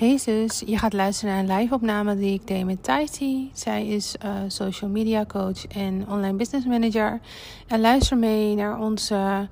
Hey 0.00 0.18
zus, 0.18 0.62
je 0.66 0.78
gaat 0.78 0.92
luisteren 0.92 1.34
naar 1.34 1.56
een 1.56 1.62
live-opname 1.62 2.16
die 2.16 2.34
ik 2.34 2.46
deed 2.46 2.64
met 2.64 2.82
Taiti. 2.82 3.50
Zij 3.54 3.86
is 3.86 4.16
uh, 4.24 4.42
social 4.46 4.90
media 4.90 5.26
coach 5.26 5.66
en 5.66 6.08
online 6.08 6.36
business 6.36 6.66
manager. 6.66 7.20
En 7.66 7.80
luister 7.80 8.16
mee 8.16 8.54
naar 8.54 8.78
onze 8.78 9.48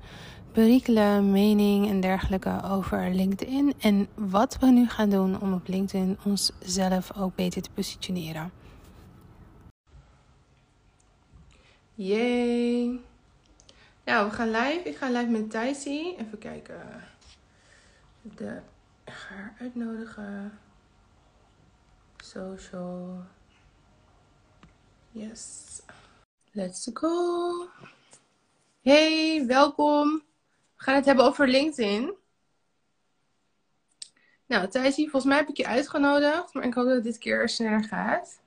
perikele 0.51 1.21
mening 1.21 1.89
en 1.89 1.99
dergelijke 2.01 2.61
over 2.63 3.13
LinkedIn. 3.13 3.73
En 3.79 4.07
wat 4.15 4.57
we 4.59 4.65
nu 4.65 4.87
gaan 4.87 5.09
doen 5.09 5.41
om 5.41 5.53
op 5.53 5.67
LinkedIn 5.67 6.17
onszelf 6.23 7.17
ook 7.17 7.35
beter 7.35 7.61
te 7.61 7.69
positioneren. 7.73 8.51
Yay! 11.93 12.99
Nou, 14.05 14.29
we 14.29 14.35
gaan 14.35 14.51
live. 14.51 14.81
Ik 14.83 14.97
ga 14.97 15.09
live 15.09 15.29
met 15.29 15.51
Taiti. 15.51 16.15
Even 16.17 16.37
kijken. 16.37 16.81
De 18.21 18.59
ik 19.09 19.15
ga 19.15 19.35
haar 19.35 19.55
uitnodigen. 19.59 20.59
Social. 22.17 23.23
Yes. 25.11 25.81
Let's 26.51 26.89
go. 26.93 27.67
Hey, 28.81 29.45
welkom. 29.47 30.23
We 30.75 30.83
gaan 30.83 30.95
het 30.95 31.05
hebben 31.05 31.25
over 31.25 31.47
LinkedIn. 31.47 32.13
Nou, 34.45 34.67
Thijsie, 34.67 35.09
volgens 35.09 35.31
mij 35.31 35.37
heb 35.37 35.49
ik 35.49 35.57
je 35.57 35.67
uitgenodigd, 35.67 36.53
maar 36.53 36.63
ik 36.63 36.73
hoop 36.73 36.85
dat 36.85 36.95
het 36.95 37.03
dit 37.03 37.17
keer 37.17 37.49
sneller 37.49 37.83
gaat. 37.83 38.39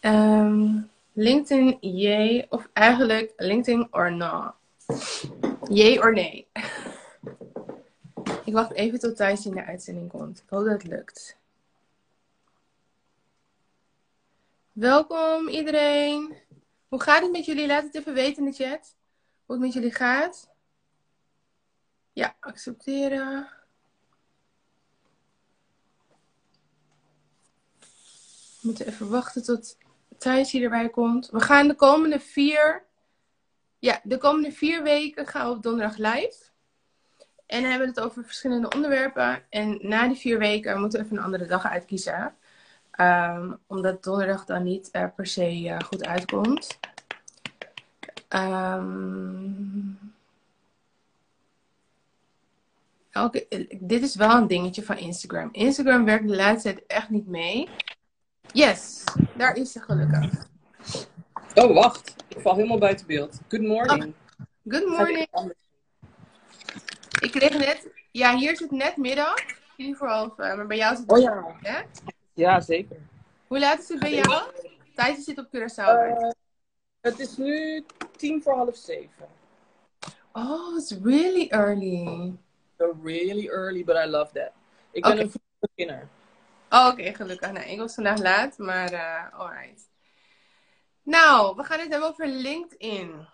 Um, 0.00 0.90
LinkedIn, 1.12 1.76
yay, 1.80 2.46
of 2.48 2.68
eigenlijk 2.72 3.32
LinkedIn 3.36 3.88
or 3.90 4.12
not. 4.12 4.54
Yay 5.68 5.98
or 5.98 6.12
nee. 6.12 6.46
Ik 8.44 8.52
wacht 8.52 8.72
even 8.72 8.98
tot 8.98 9.16
Thijs 9.16 9.46
in 9.46 9.54
de 9.54 9.64
uitzending 9.64 10.10
komt. 10.10 10.38
Ik 10.38 10.48
hoop 10.48 10.64
dat 10.64 10.72
het 10.72 10.84
lukt. 10.84 11.38
Welkom 14.72 15.48
iedereen. 15.48 16.36
Hoe 16.88 17.00
gaat 17.00 17.22
het 17.22 17.30
met 17.30 17.44
jullie? 17.44 17.66
Laat 17.66 17.82
het 17.82 17.94
even 17.94 18.14
weten 18.14 18.44
in 18.44 18.50
de 18.50 18.64
chat. 18.64 18.96
Hoe 19.46 19.56
het 19.56 19.64
met 19.64 19.72
jullie 19.72 19.94
gaat. 19.94 20.48
Ja, 22.12 22.36
accepteren. 22.40 23.48
We 27.80 28.66
moeten 28.66 28.86
even 28.86 29.10
wachten 29.10 29.42
tot 29.42 29.76
Thijs 30.18 30.52
hier 30.52 30.62
erbij 30.62 30.88
komt. 30.88 31.30
We 31.30 31.40
gaan 31.40 31.68
de 31.68 31.74
komende 31.74 32.20
vier... 32.20 32.88
Ja, 33.78 34.00
de 34.04 34.18
komende 34.18 34.52
vier 34.52 34.82
weken 34.82 35.26
gaan 35.26 35.48
we 35.48 35.56
op 35.56 35.62
donderdag 35.62 35.96
live. 35.96 36.49
En 37.50 37.60
dan 37.60 37.70
hebben 37.70 37.88
we 37.88 38.00
het 38.00 38.10
over 38.10 38.24
verschillende 38.24 38.70
onderwerpen. 38.74 39.42
En 39.48 39.78
na 39.82 40.08
die 40.08 40.16
vier 40.16 40.38
weken 40.38 40.80
moeten 40.80 40.98
we 40.98 41.04
even 41.04 41.16
een 41.16 41.22
andere 41.24 41.46
dag 41.46 41.66
uitkiezen. 41.66 42.34
Um, 43.00 43.58
omdat 43.66 44.04
donderdag 44.04 44.44
dan 44.44 44.62
niet 44.62 44.88
uh, 44.92 45.04
per 45.16 45.26
se 45.26 45.60
uh, 45.60 45.78
goed 45.78 46.06
uitkomt. 46.06 46.78
Um, 48.28 49.98
okay, 53.12 53.46
dit 53.80 54.02
is 54.02 54.16
wel 54.16 54.36
een 54.36 54.46
dingetje 54.46 54.82
van 54.82 54.98
Instagram. 54.98 55.48
Instagram 55.52 56.04
werkt 56.04 56.28
de 56.28 56.36
laatste 56.36 56.72
tijd 56.72 56.86
echt 56.86 57.10
niet 57.10 57.26
mee. 57.26 57.68
Yes, 58.52 59.04
daar 59.36 59.56
is 59.56 59.72
ze 59.72 59.80
gelukkig. 59.80 60.46
Oh, 61.54 61.74
wacht. 61.74 62.14
Ik 62.28 62.40
val 62.40 62.54
helemaal 62.54 62.78
buiten 62.78 63.06
beeld. 63.06 63.40
Good 63.48 63.62
morning. 63.62 64.04
Oh, 64.04 64.72
good 64.72 64.86
morning. 64.86 65.28
Ik 67.20 67.30
kreeg 67.30 67.58
net, 67.58 67.88
ja, 68.10 68.36
hier 68.36 68.52
is 68.52 68.60
het 68.60 68.70
net 68.70 68.96
middag. 68.96 69.34
Jullie 69.76 69.96
voor 69.96 70.08
half, 70.08 70.30
uh, 70.30 70.36
maar 70.36 70.66
bij 70.66 70.76
jou 70.76 70.92
is 70.92 70.98
het. 70.98 71.10
Oh 71.10 71.18
ja. 71.18 71.56
Hè? 71.60 71.80
Ja, 72.34 72.60
zeker. 72.60 72.96
Hoe 73.46 73.58
laat 73.58 73.78
is 73.78 73.88
het 73.88 74.00
bij 74.00 74.14
jou? 74.14 74.42
Tijd 74.94 75.22
zit 75.22 75.38
op 75.38 75.46
Curaçao. 75.46 76.08
Uh, 76.08 76.30
het 77.00 77.18
is 77.18 77.36
nu 77.36 77.84
tien 78.16 78.42
voor 78.42 78.54
half 78.54 78.76
zeven. 78.76 79.28
Oh, 80.32 80.76
it's 80.76 80.96
really 81.02 81.48
early. 81.48 82.38
Really 83.02 83.48
early, 83.48 83.84
but 83.84 83.96
I 83.96 84.06
love 84.06 84.32
that. 84.32 84.52
Ik 84.90 85.02
ben 85.02 85.12
okay. 85.12 85.22
een 85.22 85.32
beginner. 85.58 86.08
Oh, 86.70 86.86
oké, 86.86 87.00
okay, 87.00 87.14
gelukkig. 87.14 87.52
Nou, 87.52 87.66
ik 87.66 87.78
was 87.78 87.94
vandaag 87.94 88.18
laat, 88.18 88.58
maar 88.58 88.92
uh, 88.92 89.40
alright. 89.40 89.88
Nou, 91.02 91.56
we 91.56 91.64
gaan 91.64 91.78
het 91.78 91.90
hebben 91.90 92.08
over 92.08 92.26
LinkedIn. 92.26 93.26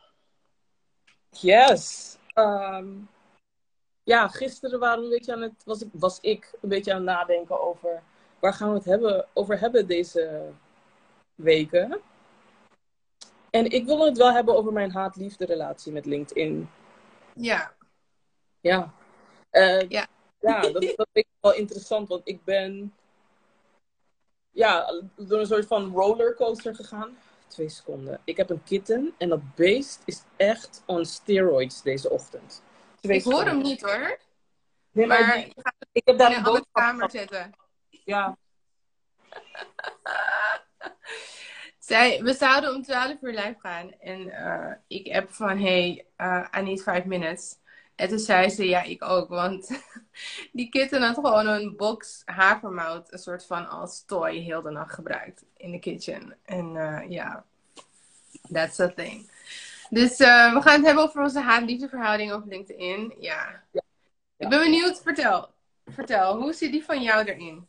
Yes. 1.31 2.17
Um, 2.35 3.09
ja, 4.07 4.29
gisteren 4.29 4.79
waren 4.79 4.99
we 4.99 5.05
een 5.05 5.11
beetje 5.11 5.33
aan 5.33 5.43
het, 5.43 5.65
was, 5.65 5.83
ik, 5.83 5.89
was 5.93 6.19
ik 6.21 6.53
een 6.61 6.69
beetje 6.69 6.93
aan 6.93 6.97
het 6.97 7.07
nadenken 7.07 7.61
over 7.61 8.03
waar 8.39 8.53
gaan 8.53 8.69
we 8.69 8.77
het 8.77 8.85
hebben, 8.85 9.27
over 9.33 9.61
hebben 9.61 9.87
deze 9.87 10.51
weken. 11.35 12.01
En 13.51 13.71
ik 13.71 13.85
wil 13.85 14.05
het 14.05 14.17
wel 14.17 14.33
hebben 14.33 14.57
over 14.57 14.73
mijn 14.73 14.93
haat-liefde 14.93 15.45
relatie 15.45 15.93
met 15.93 16.07
LinkedIn. 16.07 16.71
Ja. 17.35 17.73
Ja. 18.61 18.93
Uh, 19.53 19.89
ja. 19.89 20.07
Ja, 20.41 20.61
dat, 20.61 20.73
dat 20.73 20.83
vind 20.83 21.09
ik 21.13 21.27
wel 21.41 21.55
interessant, 21.55 22.09
want 22.09 22.29
ik 22.29 22.45
ben 22.45 22.95
ja, 24.51 25.03
door 25.17 25.39
een 25.39 25.47
soort 25.47 25.67
van 25.67 25.93
rollercoaster 25.93 26.75
gegaan. 26.75 27.19
Twee 27.47 27.69
seconden. 27.69 28.21
Ik 28.25 28.37
heb 28.37 28.51
een 28.51 28.63
kitten 28.65 29.15
en 29.19 29.29
dat 29.29 29.55
beest 29.55 30.03
is 30.05 30.23
echt 30.37 30.83
on 30.87 31.05
steroids 31.05 31.83
deze 31.83 32.11
ochtend 32.11 32.63
ik 33.01 33.23
hoor 33.23 33.45
hem 33.45 33.63
niet 33.63 33.81
hoor. 33.81 34.19
Nee, 34.91 35.07
maar, 35.07 35.21
maar 35.21 35.47
ik 35.93 36.03
heb 36.05 36.19
daar 36.19 36.31
in 36.31 36.39
een 36.39 36.45
andere 36.45 36.67
kamer 36.73 37.11
zitten. 37.11 37.55
Ja. 38.05 38.37
Zij, 41.79 42.23
we 42.23 42.35
zouden 42.35 42.75
om 42.75 42.83
12 42.83 43.17
uur 43.21 43.33
live 43.33 43.57
gaan. 43.59 43.93
En 44.01 44.21
uh, 44.21 44.73
ik 44.87 45.07
heb 45.07 45.31
van, 45.31 45.59
hey, 45.59 46.07
uh, 46.19 46.47
I 46.59 46.63
need 46.63 46.83
five 46.83 47.03
minutes. 47.05 47.57
En 47.95 48.09
toen 48.09 48.19
zei 48.19 48.49
ze, 48.49 48.69
ja, 48.69 48.83
ik 48.83 49.05
ook. 49.05 49.29
Want 49.29 49.83
die 50.53 50.69
kitten 50.69 51.03
had 51.03 51.15
gewoon 51.15 51.47
een 51.47 51.77
box 51.77 52.23
havermout, 52.25 53.13
een 53.13 53.19
soort 53.19 53.47
van 53.47 53.69
als 53.69 54.05
toy, 54.05 54.39
heel 54.39 54.63
de 54.63 54.71
nacht 54.71 54.95
gebruikt 54.95 55.45
in 55.57 55.71
de 55.71 55.79
kitchen. 55.79 56.37
En 56.45 56.75
uh, 56.75 57.03
ja, 57.09 57.45
that's 58.53 58.77
the 58.77 58.95
thing. 58.95 59.31
Dus 59.91 60.21
uh, 60.21 60.55
we 60.55 60.63
gaan 60.63 60.77
het 60.77 60.85
hebben 60.87 61.05
over 61.05 61.23
onze 61.23 61.41
haat-liefdeverhouding 61.41 62.33
op 62.33 62.43
LinkedIn. 62.47 63.15
Ja. 63.19 63.63
ja. 63.73 63.83
Ik 64.37 64.49
ben 64.49 64.59
benieuwd. 64.59 65.03
Vertel. 65.03 65.49
Vertel, 65.85 66.37
hoe 66.41 66.53
zit 66.53 66.73
die 66.73 66.85
van 66.85 67.03
jou 67.03 67.25
erin? 67.25 67.67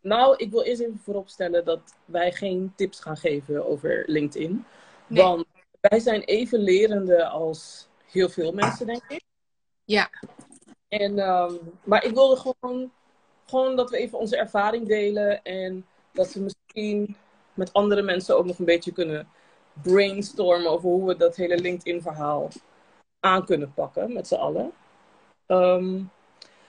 Nou, 0.00 0.36
ik 0.36 0.50
wil 0.50 0.62
eerst 0.62 0.80
even 0.80 1.00
vooropstellen 1.04 1.64
dat 1.64 1.94
wij 2.04 2.32
geen 2.32 2.72
tips 2.76 3.00
gaan 3.00 3.16
geven 3.16 3.66
over 3.68 4.02
LinkedIn. 4.06 4.64
Nee. 5.06 5.22
Want 5.22 5.44
wij 5.80 5.98
zijn 5.98 6.20
even 6.20 6.58
lerende 6.58 7.26
als 7.26 7.88
heel 8.10 8.28
veel 8.28 8.52
mensen, 8.52 8.86
denk 8.86 9.02
ik. 9.08 9.22
Ja. 9.84 10.10
En, 10.88 11.18
um, 11.18 11.58
maar 11.84 12.04
ik 12.04 12.14
wilde 12.14 12.36
gewoon, 12.36 12.92
gewoon 13.46 13.76
dat 13.76 13.90
we 13.90 13.96
even 13.96 14.18
onze 14.18 14.36
ervaring 14.36 14.88
delen. 14.88 15.42
En 15.42 15.86
dat 16.12 16.32
we 16.32 16.40
misschien 16.40 17.16
met 17.54 17.72
andere 17.72 18.02
mensen 18.02 18.36
ook 18.36 18.46
nog 18.46 18.58
een 18.58 18.64
beetje 18.64 18.92
kunnen 18.92 19.28
brainstormen 19.82 20.70
over 20.70 20.88
hoe 20.88 21.06
we 21.06 21.16
dat 21.16 21.36
hele 21.36 21.58
LinkedIn-verhaal 21.58 22.48
aan 23.20 23.44
kunnen 23.44 23.72
pakken 23.74 24.12
met 24.12 24.26
z'n 24.28 24.34
allen. 24.34 24.72
Um, 25.46 26.10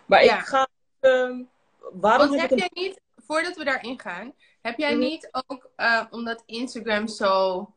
maar 0.05 0.23
ja. 0.23 0.37
ik 0.37 0.45
ga. 0.45 0.67
Um, 0.99 1.49
waarom 1.91 2.27
Want 2.27 2.41
heb, 2.41 2.49
heb 2.49 2.59
jij 2.59 2.69
niet, 2.73 3.01
voordat 3.15 3.55
we 3.55 3.63
daarin 3.63 3.99
gaan, 3.99 4.33
heb 4.61 4.77
jij 4.77 4.91
mhm. 4.91 4.99
niet 4.99 5.29
ook, 5.47 5.69
uh, 5.77 6.03
omdat 6.09 6.43
Instagram 6.45 7.07
zo, 7.07 7.67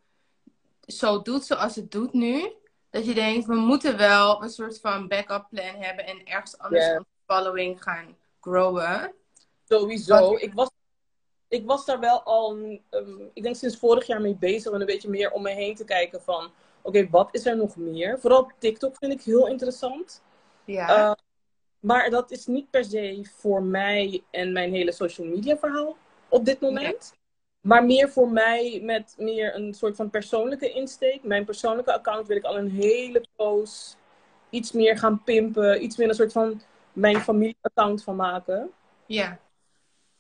zo 0.81 1.22
doet 1.22 1.44
zoals 1.44 1.76
het 1.76 1.91
doet 1.91 2.12
nu, 2.12 2.53
dat 2.91 3.06
je 3.06 3.15
denkt, 3.15 3.47
we 3.47 3.54
moeten 3.54 3.97
wel 3.97 4.42
een 4.42 4.50
soort 4.50 4.81
van 4.81 5.09
backup 5.09 5.47
plan 5.50 5.75
hebben 5.75 6.06
en 6.06 6.25
ergens 6.25 6.59
anders 6.59 6.84
yeah. 6.84 6.97
een 6.97 7.06
following 7.26 7.82
gaan 7.82 8.16
growen? 8.41 9.15
Sowieso. 9.68 10.34
Ik 10.34 10.53
was 10.53 10.71
ik 11.48 11.66
was 11.66 11.84
daar 11.84 12.01
wel 12.01 12.22
al, 12.22 12.51
um, 12.91 13.31
ik 13.33 13.43
denk 13.43 13.57
sinds 13.57 13.78
vorig 13.78 14.07
jaar 14.07 14.21
mee 14.21 14.37
bezig. 14.37 14.72
En 14.72 14.81
een 14.81 14.87
beetje 14.87 15.09
meer 15.09 15.31
om 15.31 15.43
me 15.43 15.51
heen 15.51 15.75
te 15.75 15.84
kijken 15.84 16.22
van, 16.22 16.51
oké, 16.83 17.09
wat 17.10 17.28
is 17.33 17.47
er 17.47 17.57
nog 17.57 17.77
meer? 17.77 18.21
Vooral 18.21 18.51
TikTok 18.59 18.97
vind 18.97 19.13
ik 19.13 19.22
heel 19.22 19.48
interessant. 19.48 20.22
Ja. 20.65 20.98
Uh, 20.98 21.13
maar 21.81 22.10
dat 22.10 22.31
is 22.31 22.47
niet 22.47 22.71
per 22.71 22.84
se 22.84 23.28
voor 23.37 23.63
mij 23.63 24.22
en 24.31 24.53
mijn 24.53 24.72
hele 24.72 24.93
social 24.93 25.27
media 25.27 25.57
verhaal 25.57 25.97
op 26.28 26.45
dit 26.45 26.60
moment. 26.60 27.15
Maar 27.60 27.84
meer 27.84 28.09
voor 28.10 28.31
mij 28.31 28.81
met 28.83 29.15
meer 29.19 29.54
een 29.54 29.75
soort 29.75 29.97
van 29.97 30.10
persoonlijke 30.10 30.71
insteek. 30.71 31.22
Mijn 31.22 31.45
persoonlijke 31.45 31.92
account 31.95 32.27
wil 32.27 32.37
ik 32.37 32.45
al 32.45 32.59
een 32.59 32.71
hele 32.71 33.25
poos 33.37 33.97
iets 34.51 34.72
meer 34.72 34.99
gaan 34.99 35.22
pimpen. 35.25 35.83
Iets 35.83 35.97
meer 35.97 36.09
een 36.09 36.15
soort 36.15 36.33
van 36.33 36.60
mijn 36.92 37.21
familie-account 37.21 38.03
van 38.03 38.16
maken. 38.16 38.71
Ja. 39.07 39.39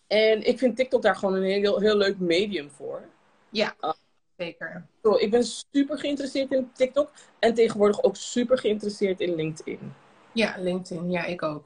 En 0.06 0.42
ik 0.42 0.58
vind 0.58 0.76
TikTok 0.76 1.02
daar 1.02 1.16
gewoon 1.16 1.34
een 1.34 1.42
heel, 1.42 1.80
heel 1.80 1.96
leuk 1.96 2.18
medium 2.18 2.70
voor. 2.70 3.02
Ja, 3.50 3.74
uh, 3.80 3.92
zeker. 4.36 4.86
Ik 5.18 5.30
ben 5.30 5.44
super 5.44 5.98
geïnteresseerd 5.98 6.52
in 6.52 6.70
TikTok. 6.72 7.10
En 7.38 7.54
tegenwoordig 7.54 8.02
ook 8.02 8.16
super 8.16 8.58
geïnteresseerd 8.58 9.20
in 9.20 9.34
LinkedIn. 9.34 9.94
Ja, 10.32 10.54
LinkedIn. 10.58 11.10
Ja, 11.10 11.24
ik 11.24 11.42
ook. 11.42 11.64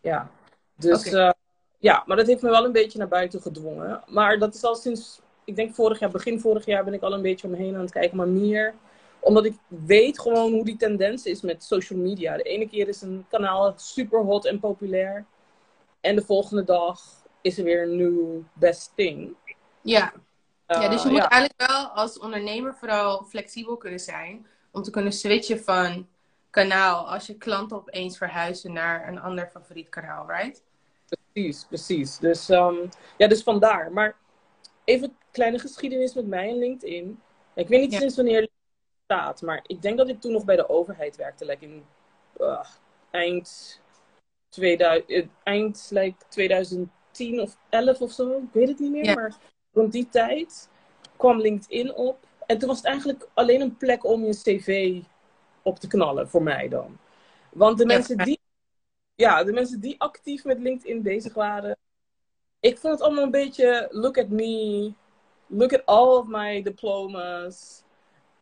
Ja. 0.00 0.30
Dus 0.76 1.06
okay. 1.06 1.26
uh, 1.26 1.32
ja, 1.78 2.02
maar 2.06 2.16
dat 2.16 2.26
heeft 2.26 2.42
me 2.42 2.50
wel 2.50 2.64
een 2.64 2.72
beetje 2.72 2.98
naar 2.98 3.08
buiten 3.08 3.40
gedwongen. 3.40 4.02
Maar 4.06 4.38
dat 4.38 4.54
is 4.54 4.64
al 4.64 4.74
sinds, 4.74 5.20
ik 5.44 5.56
denk 5.56 5.74
vorig 5.74 5.98
jaar, 5.98 6.10
begin 6.10 6.40
vorig 6.40 6.64
jaar 6.64 6.84
ben 6.84 6.94
ik 6.94 7.02
al 7.02 7.12
een 7.12 7.22
beetje 7.22 7.46
omheen 7.46 7.74
aan 7.74 7.80
het 7.80 7.92
kijken. 7.92 8.16
Maar 8.16 8.28
meer 8.28 8.74
omdat 9.20 9.44
ik 9.44 9.56
weet 9.66 10.20
gewoon 10.20 10.52
hoe 10.52 10.64
die 10.64 10.76
tendens 10.76 11.26
is 11.26 11.40
met 11.40 11.64
social 11.64 11.98
media. 11.98 12.36
De 12.36 12.42
ene 12.42 12.68
keer 12.68 12.88
is 12.88 13.02
een 13.02 13.26
kanaal 13.28 13.74
super 13.76 14.20
hot 14.20 14.44
en 14.44 14.60
populair. 14.60 15.24
En 16.00 16.16
de 16.16 16.24
volgende 16.24 16.64
dag 16.64 17.00
is 17.44 17.58
er 17.58 17.64
weer 17.64 17.82
een 17.82 17.96
nieuw 17.96 18.44
best 18.52 18.92
thing. 18.94 19.36
Ja. 19.80 20.12
ja, 20.66 20.88
dus 20.88 21.02
je 21.02 21.08
moet 21.08 21.20
eigenlijk 21.20 21.70
wel 21.70 21.86
als 21.86 22.18
ondernemer 22.18 22.74
vooral 22.74 23.24
flexibel 23.24 23.76
kunnen 23.76 24.00
zijn. 24.00 24.46
Om 24.70 24.82
te 24.82 24.90
kunnen 24.90 25.12
switchen 25.12 25.60
van 25.60 26.08
kanaal 26.50 27.08
als 27.08 27.26
je 27.26 27.36
klanten 27.36 27.76
opeens 27.76 28.18
verhuizen 28.18 28.72
naar 28.72 29.08
een 29.08 29.20
ander 29.20 29.48
favoriet 29.52 29.88
kanaal, 29.88 30.30
right? 30.30 30.62
Precies, 31.32 31.64
precies. 31.64 32.18
Dus, 32.18 32.48
um, 32.48 32.88
ja, 33.16 33.26
dus 33.26 33.42
vandaar. 33.42 33.92
Maar 33.92 34.16
even 34.84 35.08
een 35.08 35.16
kleine 35.30 35.58
geschiedenis 35.58 36.14
met 36.14 36.26
mij 36.26 36.48
en 36.48 36.58
LinkedIn. 36.58 37.20
Ik 37.54 37.68
weet 37.68 37.80
niet 37.80 37.94
sinds 37.94 38.16
wanneer 38.16 38.40
het 38.40 38.50
staat, 39.04 39.42
maar 39.42 39.64
ik 39.66 39.82
denk 39.82 39.98
dat 39.98 40.08
ik 40.08 40.20
toen 40.20 40.32
nog 40.32 40.44
bij 40.44 40.56
de 40.56 40.68
overheid 40.68 41.16
werkte. 41.16 41.44
Like 41.46 41.64
in 41.64 41.84
uh, 42.40 42.64
eind, 43.10 43.80
2000, 44.48 45.10
uh, 45.10 45.26
eind 45.42 45.88
like 45.90 46.16
2010 46.28 46.92
of 47.20 47.56
11 47.68 48.00
of 48.00 48.12
zo. 48.12 48.30
Ik 48.30 48.52
weet 48.52 48.68
het 48.68 48.78
niet 48.78 48.90
meer, 48.90 49.14
maar 49.14 49.36
rond 49.72 49.92
die 49.92 50.08
tijd 50.08 50.68
kwam 51.16 51.40
LinkedIn 51.40 51.94
op. 51.94 52.18
En 52.46 52.58
toen 52.58 52.68
was 52.68 52.76
het 52.76 52.86
eigenlijk 52.86 53.28
alleen 53.34 53.60
een 53.60 53.76
plek 53.76 54.04
om 54.04 54.24
je 54.24 54.32
cv 54.42 55.00
op 55.62 55.78
te 55.78 55.86
knallen, 55.86 56.28
voor 56.28 56.42
mij 56.42 56.68
dan. 56.68 56.98
Want 57.52 57.78
de 57.78 57.86
mensen 57.86 58.18
die 58.18 58.40
ja, 59.14 59.44
de 59.44 59.52
mensen 59.52 59.80
die 59.80 60.00
actief 60.00 60.44
met 60.44 60.58
LinkedIn 60.58 61.02
bezig 61.02 61.34
waren. 61.34 61.76
Ik 62.60 62.78
vond 62.78 62.92
het 62.92 63.02
allemaal 63.02 63.24
een 63.24 63.30
beetje 63.30 63.88
look 63.90 64.18
at 64.18 64.28
me, 64.28 64.92
look 65.46 65.72
at 65.72 65.86
all 65.86 66.16
of 66.16 66.26
my 66.26 66.62
diplomas. 66.62 67.82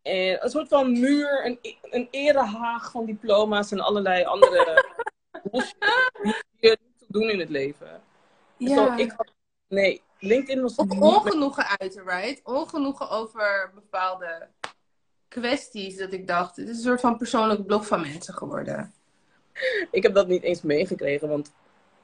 En 0.03 0.45
een 0.45 0.51
soort 0.51 0.69
van 0.69 1.01
muur, 1.01 1.47
een, 1.47 1.59
een 1.91 2.09
erehaag 2.11 2.91
van 2.91 3.05
diploma's 3.05 3.71
en 3.73 3.81
allerlei 3.81 4.25
andere 4.25 4.85
bullshit 5.51 5.77
die 6.23 6.35
je 6.61 6.79
niet 6.99 7.07
doen 7.09 7.31
in 7.31 7.41
het 7.41 7.51
leven. 7.51 8.03
Ja. 8.69 8.97
ik 8.97 9.15
nee, 9.69 10.03
LinkedIn 10.19 10.63
was. 10.63 10.75
Of 10.75 10.91
ongenoegen 10.91 11.79
uiten, 11.79 12.05
right? 12.05 12.41
Ongenoegen 12.45 13.11
over 13.11 13.71
bepaalde 13.75 14.49
kwesties. 15.29 15.97
Dat 15.97 16.13
ik 16.13 16.27
dacht, 16.27 16.57
het 16.57 16.69
is 16.69 16.77
een 16.77 16.83
soort 16.83 17.01
van 17.01 17.17
persoonlijk 17.17 17.67
blog 17.67 17.87
van 17.87 18.01
mensen 18.01 18.35
geworden. 18.35 18.93
ik 19.91 20.03
heb 20.03 20.15
dat 20.15 20.29
niet 20.29 20.43
eens 20.43 20.63
meegekregen, 20.63 21.29
want 21.29 21.53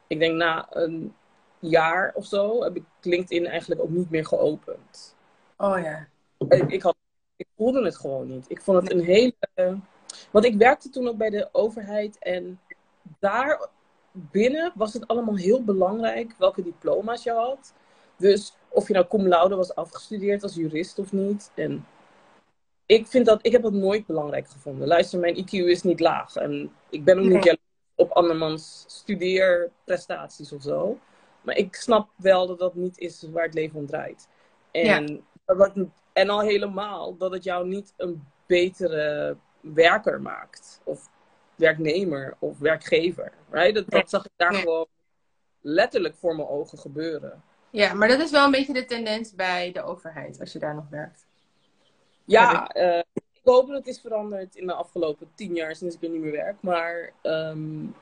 ik 0.06 0.18
denk 0.18 0.34
na 0.34 0.66
een 0.70 1.14
jaar 1.58 2.12
of 2.14 2.26
zo 2.26 2.62
heb 2.62 2.76
ik 2.76 2.84
LinkedIn 3.00 3.46
eigenlijk 3.46 3.80
ook 3.80 3.90
niet 3.90 4.10
meer 4.10 4.26
geopend. 4.26 5.16
Oh 5.56 5.78
ja. 5.82 6.08
Ik, 6.38 6.70
ik, 6.70 6.82
had, 6.82 6.96
ik 7.36 7.46
voelde 7.56 7.84
het 7.84 7.96
gewoon 7.96 8.26
niet. 8.26 8.44
Ik 8.48 8.60
vond 8.60 8.82
het 8.82 8.92
een 8.92 9.04
hele. 9.04 9.34
Want 10.30 10.44
ik 10.44 10.54
werkte 10.54 10.90
toen 10.90 11.08
ook 11.08 11.16
bij 11.16 11.30
de 11.30 11.48
overheid 11.52 12.18
en 12.18 12.60
daar 13.18 13.68
binnen 14.30 14.72
was 14.74 14.92
het 14.92 15.06
allemaal 15.06 15.36
heel 15.36 15.64
belangrijk 15.64 16.34
welke 16.38 16.62
diploma's 16.62 17.22
je 17.22 17.32
had. 17.32 17.74
Dus 18.16 18.56
of 18.68 18.86
je 18.86 18.94
nou 18.94 19.06
cum 19.06 19.28
laude 19.28 19.54
was 19.54 19.74
afgestudeerd 19.74 20.42
als 20.42 20.54
jurist 20.54 20.98
of 20.98 21.12
niet. 21.12 21.50
En 21.54 21.86
ik, 22.86 23.06
vind 23.06 23.26
dat, 23.26 23.38
ik 23.46 23.52
heb 23.52 23.62
dat 23.62 23.72
nooit 23.72 24.06
belangrijk 24.06 24.48
gevonden. 24.48 24.88
Luister, 24.88 25.18
mijn 25.18 25.36
IQ 25.36 25.50
is 25.50 25.82
niet 25.82 26.00
laag. 26.00 26.36
En 26.36 26.72
ik 26.90 27.04
ben 27.04 27.18
ook 27.18 27.24
niet 27.24 27.44
jaloers 27.44 27.62
op 27.94 28.10
andermans 28.10 28.84
studeerprestaties 28.86 30.52
of 30.52 30.62
zo. 30.62 30.98
Maar 31.42 31.56
ik 31.56 31.74
snap 31.74 32.08
wel 32.16 32.46
dat 32.46 32.58
dat 32.58 32.74
niet 32.74 32.98
is 32.98 33.26
waar 33.32 33.44
het 33.44 33.54
leven 33.54 33.78
om 33.78 33.86
draait. 33.86 34.28
En, 34.70 35.24
ja. 35.46 35.86
en 36.12 36.28
al 36.28 36.40
helemaal 36.40 37.16
dat 37.16 37.32
het 37.32 37.44
jou 37.44 37.66
niet 37.66 37.94
een 37.96 38.24
betere 38.46 39.36
werker 39.60 40.20
maakt. 40.20 40.80
Of 40.84 41.08
werknemer 41.58 42.36
of 42.38 42.58
werkgever. 42.58 43.32
Right? 43.50 43.74
Dat, 43.74 43.90
dat 43.90 44.10
zag 44.10 44.24
ik 44.24 44.32
daar 44.36 44.54
gewoon 44.54 44.86
letterlijk 45.60 46.14
voor 46.16 46.36
mijn 46.36 46.48
ogen 46.48 46.78
gebeuren. 46.78 47.42
Ja, 47.70 47.94
maar 47.94 48.08
dat 48.08 48.20
is 48.20 48.30
wel 48.30 48.44
een 48.44 48.50
beetje 48.50 48.72
de 48.72 48.84
tendens 48.84 49.34
bij 49.34 49.72
de 49.72 49.82
overheid 49.82 50.40
als 50.40 50.52
je 50.52 50.58
daar 50.58 50.74
nog 50.74 50.88
werkt. 50.90 51.26
Ja, 52.24 52.76
uh, 52.76 52.98
ik 53.14 53.40
hoop 53.44 53.66
dat 53.66 53.76
het 53.76 53.86
is 53.86 54.00
veranderd 54.00 54.56
in 54.56 54.66
de 54.66 54.72
afgelopen 54.72 55.30
tien 55.34 55.54
jaar 55.54 55.76
sinds 55.76 55.94
ik 55.94 56.02
er 56.02 56.08
niet 56.08 56.20
meer 56.20 56.32
werk. 56.32 56.62
Maar 56.62 57.12
um, 57.22 57.94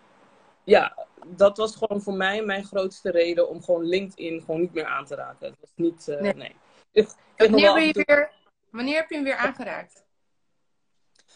ja, 0.65 1.07
dat 1.27 1.57
was 1.57 1.77
gewoon 1.77 2.03
voor 2.03 2.15
mij 2.15 2.43
mijn 2.43 2.65
grootste 2.65 3.11
reden 3.11 3.49
om 3.49 3.63
gewoon 3.63 3.85
LinkedIn 3.85 4.41
gewoon 4.41 4.61
niet 4.61 4.73
meer 4.73 4.85
aan 4.85 5.05
te 5.05 5.15
raken. 5.15 5.47
Het 5.47 5.61
was 5.61 5.71
niet, 5.75 6.07
uh, 6.09 6.21
nee. 6.21 6.35
nee. 6.35 6.57
Ik, 6.93 7.09
wanneer, 7.37 7.75
ben 7.75 7.87
je 7.87 8.05
weer, 8.07 8.33
wanneer 8.71 8.97
heb 8.97 9.09
je 9.09 9.15
hem 9.15 9.25
weer 9.25 9.37
aangeraakt? 9.37 10.05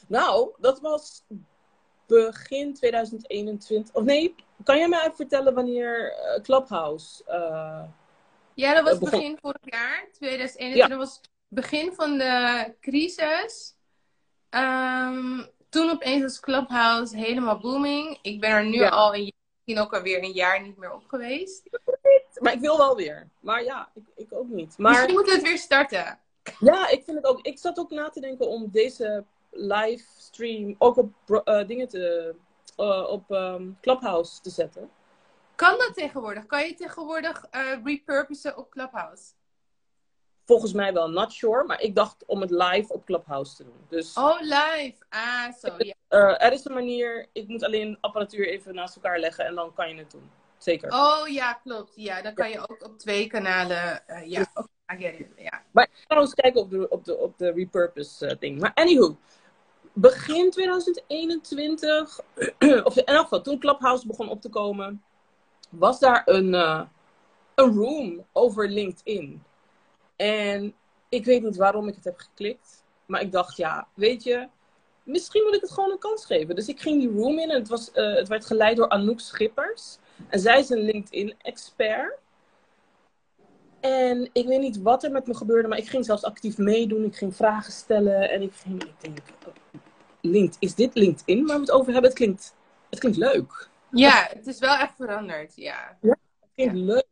Nou, 0.06 0.50
dat 0.58 0.81
was 0.81 1.25
begin 2.10 2.74
2021. 2.74 3.94
Of 3.94 4.02
nee, 4.02 4.34
kan 4.64 4.78
jij 4.78 4.88
mij 4.88 5.00
even 5.00 5.16
vertellen 5.16 5.54
wanneer 5.54 6.12
uh, 6.12 6.42
Clubhouse. 6.42 7.22
Uh, 7.28 7.82
ja, 8.54 8.74
dat 8.74 8.84
was 8.84 9.10
begin 9.10 9.38
vorig 9.40 9.62
jaar, 9.62 10.08
2021. 10.12 10.76
Ja. 10.76 10.88
Dat 10.88 10.98
was 10.98 11.20
begin 11.48 11.92
van 11.92 12.18
de 12.18 12.74
crisis. 12.80 13.74
Um, 14.50 15.48
toen 15.68 15.90
opeens 15.90 16.22
was 16.22 16.40
Clubhouse 16.40 17.16
helemaal 17.16 17.58
booming. 17.58 18.18
Ik 18.22 18.40
ben 18.40 18.50
er 18.50 18.64
nu 18.64 18.82
al 18.82 19.14
een, 19.14 19.32
misschien 19.54 19.84
ook 19.84 19.94
alweer 19.94 20.22
een 20.22 20.32
jaar 20.32 20.62
niet 20.62 20.76
meer 20.76 20.92
op 20.92 21.04
geweest. 21.06 21.62
Maar 22.40 22.52
ik 22.52 22.60
wil 22.60 22.76
wel 22.76 22.96
weer. 22.96 23.28
Maar 23.40 23.64
ja, 23.64 23.90
ik, 23.94 24.02
ik 24.16 24.32
ook 24.32 24.48
niet. 24.48 24.78
Maar... 24.78 24.90
Misschien 24.90 25.14
moeten 25.14 25.32
we 25.32 25.38
het 25.38 25.48
weer 25.48 25.58
starten. 25.58 26.18
Ja, 26.58 26.88
ik 26.88 27.04
vind 27.04 27.16
het 27.16 27.26
ook. 27.26 27.40
Ik 27.40 27.58
zat 27.58 27.78
ook 27.78 27.90
na 27.90 28.08
te 28.08 28.20
denken 28.20 28.48
om 28.48 28.68
deze 28.70 29.24
livestream 29.50 30.75
ook 30.79 30.97
op 30.97 31.12
uh, 31.29 31.67
dingen 31.67 31.88
te, 31.88 32.35
uh, 32.76 33.08
op 33.08 33.31
um, 33.31 33.79
Clubhouse 33.81 34.41
te 34.41 34.50
zetten. 34.50 34.91
Kan 35.55 35.79
dat 35.79 35.94
tegenwoordig? 35.94 36.47
Kan 36.47 36.67
je 36.67 36.75
tegenwoordig 36.75 37.47
uh, 37.50 37.85
repurposen 37.85 38.56
op 38.56 38.70
Clubhouse? 38.70 39.23
Volgens 40.44 40.73
mij 40.73 40.93
wel, 40.93 41.11
not 41.11 41.32
sure. 41.32 41.64
Maar 41.64 41.81
ik 41.81 41.94
dacht 41.94 42.25
om 42.26 42.41
het 42.41 42.50
live 42.50 42.93
op 42.93 43.05
Clubhouse 43.05 43.56
te 43.56 43.64
doen. 43.64 43.85
Dus, 43.88 44.14
oh, 44.17 44.41
live. 44.41 44.94
Ah, 45.08 45.52
zo. 45.52 45.75
Ja. 45.79 45.94
Uh, 46.08 46.44
er 46.44 46.52
is 46.52 46.64
een 46.64 46.75
manier. 46.75 47.29
Ik 47.32 47.49
moet 47.49 47.62
alleen 47.62 47.99
apparatuur 48.00 48.49
even 48.49 48.75
naast 48.75 48.97
elkaar 48.97 49.19
leggen 49.19 49.44
en 49.44 49.55
dan 49.55 49.75
kan 49.75 49.88
je 49.88 49.94
het 49.94 50.11
doen. 50.11 50.31
Zeker. 50.58 50.93
Oh 50.93 51.29
ja, 51.29 51.52
klopt. 51.52 51.93
Ja, 51.94 52.23
dan 52.23 52.35
kan 52.35 52.50
je 52.50 52.58
ook 52.58 52.85
op 52.85 52.99
twee 52.99 53.26
kanalen. 53.26 54.02
Uh, 54.07 54.26
ja, 54.26 54.47
okay, 54.54 54.97
I 54.99 55.02
get 55.02 55.19
it. 55.21 55.33
Ja. 55.37 55.62
Maar 55.71 55.88
trouwens 56.07 56.35
kijken 56.35 56.61
op 56.61 56.71
de, 56.71 56.88
op 56.88 57.04
de, 57.04 57.16
op 57.16 57.38
de 57.38 57.52
repurpose 57.52 58.30
uh, 58.30 58.33
ding. 58.38 58.61
Maar 58.61 58.73
anywho. 58.75 59.16
Begin 59.92 60.50
2021, 60.50 62.20
of 62.85 62.97
in 62.97 63.04
elk 63.04 63.23
geval 63.23 63.42
toen 63.42 63.59
Clubhouse 63.59 64.06
begon 64.06 64.28
op 64.28 64.40
te 64.40 64.49
komen, 64.49 65.02
was 65.68 65.99
daar 65.99 66.23
een, 66.25 66.52
een 66.52 67.75
room 67.75 68.25
over 68.32 68.68
LinkedIn. 68.68 69.42
En 70.16 70.75
ik 71.09 71.25
weet 71.25 71.42
niet 71.42 71.56
waarom 71.56 71.88
ik 71.88 71.94
het 71.94 72.04
heb 72.04 72.18
geklikt. 72.18 72.85
Maar 73.06 73.20
ik 73.20 73.32
dacht, 73.32 73.56
ja, 73.56 73.88
weet 73.94 74.23
je, 74.23 74.49
misschien 75.02 75.42
moet 75.42 75.54
ik 75.54 75.61
het 75.61 75.70
gewoon 75.70 75.90
een 75.90 75.99
kans 75.99 76.25
geven. 76.25 76.54
Dus 76.54 76.68
ik 76.68 76.80
ging 76.80 77.00
die 77.00 77.20
room 77.20 77.38
in 77.38 77.50
en 77.50 77.59
het, 77.59 77.68
was, 77.68 77.90
uh, 77.94 78.14
het 78.14 78.28
werd 78.28 78.47
geleid 78.47 78.76
door 78.76 78.88
Anouk 78.88 79.20
Schippers. 79.20 79.99
En 80.28 80.40
zij 80.40 80.59
is 80.59 80.70
een 80.70 80.82
LinkedIn-expert. 80.82 82.18
En 83.80 84.30
ik 84.32 84.47
weet 84.47 84.61
niet 84.61 84.82
wat 84.82 85.04
er 85.04 85.11
met 85.11 85.26
me 85.26 85.35
gebeurde, 85.35 85.68
maar 85.68 85.78
ik 85.78 85.88
ging 85.88 86.04
zelfs 86.04 86.25
actief 86.25 86.59
meedoen. 86.59 87.04
Ik 87.04 87.16
ging 87.16 87.37
vragen 87.37 87.73
stellen 87.73 88.30
en 88.30 88.42
ik 88.42 88.52
ging, 88.52 88.82
ik 88.82 89.00
denk, 89.00 89.18
LinkedIn, 90.20 90.56
is 90.58 90.74
dit 90.74 90.94
LinkedIn 90.94 91.46
waar 91.46 91.54
we 91.54 91.60
het 91.60 91.70
over 91.70 91.92
hebben? 91.92 92.10
Het 92.10 92.18
klinkt, 92.18 92.54
het 92.90 92.98
klinkt 92.98 93.18
leuk. 93.18 93.68
Ja, 93.90 94.28
het 94.32 94.46
is 94.46 94.58
wel 94.58 94.74
echt 94.74 94.96
veranderd, 94.96 95.56
ja. 95.56 95.98
Ja, 96.00 96.16
het 96.40 96.50
klinkt 96.54 96.74
leuk. 96.74 97.08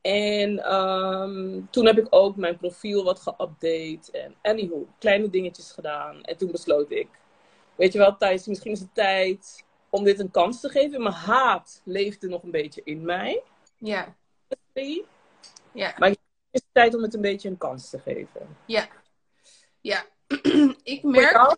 En 0.00 0.74
um, 0.74 1.68
toen 1.70 1.86
heb 1.86 1.98
ik 1.98 2.06
ook 2.10 2.36
mijn 2.36 2.56
profiel 2.56 3.04
wat 3.04 3.20
geüpdate. 3.20 4.10
En 4.10 4.34
anyhow, 4.42 4.84
kleine 4.98 5.30
dingetjes 5.30 5.72
gedaan. 5.72 6.22
En 6.22 6.36
toen 6.36 6.50
besloot 6.50 6.90
ik, 6.90 7.08
weet 7.76 7.92
je 7.92 7.98
wel 7.98 8.16
Thijs, 8.16 8.46
misschien 8.46 8.72
is 8.72 8.80
het 8.80 8.94
tijd 8.94 9.64
om 9.90 10.04
dit 10.04 10.20
een 10.20 10.30
kans 10.30 10.60
te 10.60 10.68
geven. 10.68 11.02
Mijn 11.02 11.14
haat 11.14 11.80
leefde 11.84 12.28
nog 12.28 12.42
een 12.42 12.50
beetje 12.50 12.80
in 12.84 13.04
mij. 13.04 13.42
Ja. 13.76 14.16
Ja. 15.72 15.94
Maar 15.98 16.08
het 16.08 16.18
is 16.50 16.62
tijd 16.72 16.94
om 16.94 17.02
het 17.02 17.14
een 17.14 17.20
beetje 17.20 17.48
een 17.48 17.58
kans 17.58 17.90
te 17.90 17.98
geven. 17.98 18.56
Ja. 18.66 18.88
Ja. 19.80 20.04
ik 20.82 21.02
merk... 21.02 21.56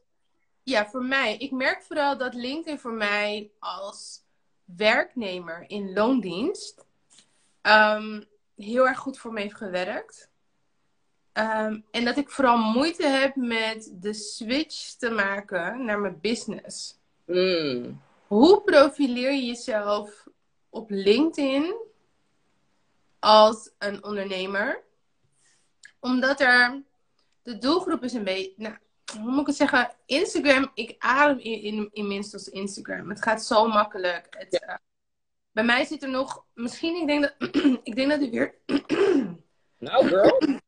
Ja, 0.70 0.88
voor 0.88 1.04
mij. 1.04 1.36
Ik 1.36 1.50
merk 1.50 1.82
vooral 1.82 2.18
dat 2.18 2.34
LinkedIn 2.34 2.78
voor 2.78 2.92
mij 2.92 3.50
als 3.58 4.22
werknemer 4.64 5.64
in 5.66 5.92
loondienst... 5.92 6.84
Um, 7.62 8.24
heel 8.56 8.88
erg 8.88 8.98
goed 8.98 9.18
voor 9.18 9.32
me 9.32 9.40
heeft 9.40 9.54
gewerkt. 9.54 10.30
Ehm, 11.32 11.80
en 11.90 12.04
dat 12.04 12.16
ik 12.16 12.30
vooral 12.30 12.58
moeite 12.58 13.06
heb 13.06 13.36
met 13.36 13.92
de 13.94 14.12
switch 14.12 14.94
te 14.94 15.10
maken 15.10 15.84
naar 15.84 15.98
mijn 15.98 16.20
business. 16.20 16.98
Mm. 17.26 18.00
Hoe 18.26 18.62
profileer 18.62 19.32
je 19.32 19.46
jezelf 19.46 20.26
op 20.68 20.90
LinkedIn 20.90 21.74
als 23.18 23.70
een 23.78 24.04
ondernemer. 24.04 24.82
Omdat 26.00 26.40
er 26.40 26.82
de 27.42 27.58
doelgroep 27.58 28.04
is 28.04 28.12
een 28.12 28.24
beetje. 28.24 28.54
Nou, 28.56 28.76
hoe 29.18 29.30
moet 29.30 29.40
ik 29.40 29.46
het 29.46 29.56
zeggen? 29.56 29.90
Instagram, 30.06 30.70
ik 30.74 30.94
adem 30.98 31.38
in, 31.38 31.62
in, 31.62 31.88
in 31.92 32.08
minstens 32.08 32.48
Instagram. 32.48 33.08
Het 33.08 33.22
gaat 33.22 33.44
zo 33.44 33.68
makkelijk. 33.68 34.26
Het, 34.30 34.62
uh, 34.68 34.74
bij 35.52 35.64
mij 35.64 35.84
zit 35.84 36.02
er 36.02 36.08
nog, 36.08 36.44
misschien, 36.54 36.96
ik 37.00 37.06
denk 37.06 37.22
dat, 37.22 37.34
ik 37.82 37.94
denk 37.94 38.10
dat 38.10 38.20
ik 38.20 38.30
weer. 38.30 38.54
nou, 39.78 40.08
girl. 40.08 40.40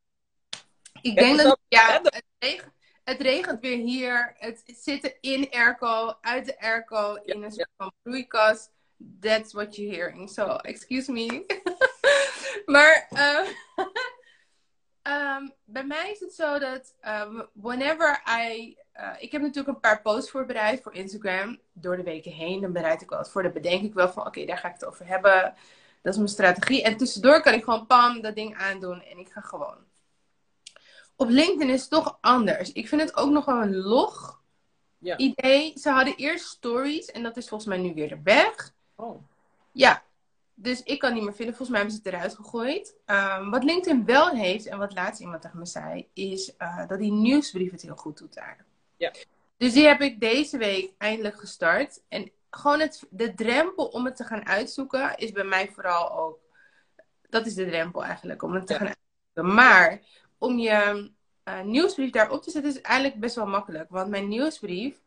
ik 1.01 1.15
denk 1.15 1.37
dat, 1.37 1.59
ja, 1.67 2.01
het 2.03 2.23
regent, 2.39 2.73
het 3.03 3.21
regent 3.21 3.59
weer 3.59 3.77
hier. 3.77 4.35
Het 4.37 4.63
zitten 4.65 5.13
in 5.21 5.51
airco, 5.51 6.17
uit 6.21 6.45
de 6.45 6.59
airco, 6.59 7.15
in 7.15 7.43
een 7.43 7.51
soort 7.51 7.71
van 7.77 7.93
broeikas. 8.01 8.69
That's 9.19 9.53
what 9.53 9.75
you're 9.75 9.95
hearing. 9.95 10.29
So, 10.29 10.55
excuse 10.55 11.11
me. 11.11 11.45
maar 12.65 13.07
uh, 13.11 13.49
um, 15.07 15.53
bij 15.63 15.85
mij 15.85 16.11
is 16.11 16.19
het 16.19 16.33
zo 16.33 16.59
dat 16.59 16.95
um, 17.07 17.47
whenever 17.53 18.21
I... 18.49 18.77
Uh, 18.99 19.09
ik 19.19 19.31
heb 19.31 19.41
natuurlijk 19.41 19.67
een 19.67 19.79
paar 19.79 20.01
posts 20.01 20.31
voorbereid 20.31 20.81
voor 20.81 20.93
Instagram. 20.93 21.59
Door 21.73 21.97
de 21.97 22.03
weken 22.03 22.31
heen. 22.31 22.61
Dan 22.61 22.73
bereid 22.73 23.01
ik 23.01 23.09
wel 23.09 23.19
wat 23.19 23.31
voor. 23.31 23.43
Dan 23.43 23.53
bedenk 23.53 23.83
ik 23.83 23.93
wel 23.93 24.09
van, 24.09 24.19
oké, 24.19 24.27
okay, 24.27 24.45
daar 24.45 24.57
ga 24.57 24.67
ik 24.67 24.73
het 24.73 24.85
over 24.85 25.07
hebben. 25.07 25.53
Dat 26.01 26.13
is 26.13 26.17
mijn 26.17 26.29
strategie. 26.29 26.83
En 26.83 26.97
tussendoor 26.97 27.41
kan 27.41 27.53
ik 27.53 27.63
gewoon 27.63 27.87
pam, 27.87 28.21
dat 28.21 28.35
ding 28.35 28.57
aandoen. 28.57 29.01
En 29.01 29.17
ik 29.17 29.29
ga 29.29 29.41
gewoon. 29.41 29.77
Op 31.15 31.29
LinkedIn 31.29 31.73
is 31.73 31.81
het 31.81 31.89
toch 31.89 32.17
anders. 32.21 32.71
Ik 32.71 32.87
vind 32.87 33.01
het 33.01 33.15
ook 33.15 33.31
nog 33.31 33.45
wel 33.45 33.61
een 33.61 33.75
log 33.75 34.41
ja. 34.97 35.17
idee. 35.17 35.79
Ze 35.79 35.89
hadden 35.89 36.15
eerst 36.15 36.45
stories. 36.45 37.11
En 37.11 37.23
dat 37.23 37.37
is 37.37 37.47
volgens 37.47 37.69
mij 37.69 37.79
nu 37.79 37.93
weer 37.93 38.09
de 38.09 38.21
weg. 38.23 38.73
Oh. 38.95 39.21
Ja, 39.71 40.03
dus 40.53 40.83
ik 40.83 40.99
kan 40.99 41.13
niet 41.13 41.23
meer 41.23 41.33
vinden. 41.33 41.55
Volgens 41.55 41.69
mij 41.69 41.79
hebben 41.79 41.97
ze 41.97 42.03
het 42.03 42.13
eruit 42.13 42.35
gegooid. 42.35 42.95
Um, 43.05 43.49
wat 43.49 43.63
LinkedIn 43.63 44.05
wel 44.05 44.29
heeft, 44.29 44.65
en 44.65 44.77
wat 44.77 44.93
laatst 44.93 45.21
iemand 45.21 45.41
tegen 45.41 45.59
me 45.59 45.65
zei, 45.65 46.07
is 46.13 46.53
uh, 46.59 46.87
dat 46.87 46.99
die 46.99 47.11
nieuwsbrief 47.11 47.71
het 47.71 47.81
heel 47.81 47.95
goed 47.95 48.17
doet 48.17 48.33
daar. 48.33 48.65
Ja. 48.97 49.11
Dus 49.57 49.73
die 49.73 49.87
heb 49.87 50.01
ik 50.01 50.19
deze 50.19 50.57
week 50.57 50.91
eindelijk 50.97 51.39
gestart. 51.39 52.01
En 52.07 52.31
gewoon 52.49 52.79
het, 52.79 53.03
de 53.09 53.33
drempel 53.33 53.85
om 53.85 54.05
het 54.05 54.15
te 54.15 54.23
gaan 54.23 54.47
uitzoeken 54.47 55.17
is 55.17 55.31
bij 55.31 55.43
mij 55.43 55.71
vooral 55.73 56.17
ook. 56.17 56.39
Dat 57.29 57.45
is 57.45 57.53
de 57.53 57.65
drempel 57.65 58.03
eigenlijk, 58.03 58.43
om 58.43 58.53
het 58.53 58.67
te 58.67 58.73
ja. 58.73 58.79
gaan 58.79 58.87
uitzoeken. 58.87 59.55
Maar 59.55 60.01
om 60.37 60.57
je 60.57 61.11
uh, 61.45 61.61
nieuwsbrief 61.61 62.09
daarop 62.09 62.43
te 62.43 62.51
zetten 62.51 62.71
is 62.71 62.81
eigenlijk 62.81 63.19
best 63.19 63.35
wel 63.35 63.45
makkelijk. 63.45 63.89
Want 63.89 64.09
mijn 64.09 64.27
nieuwsbrief 64.27 65.01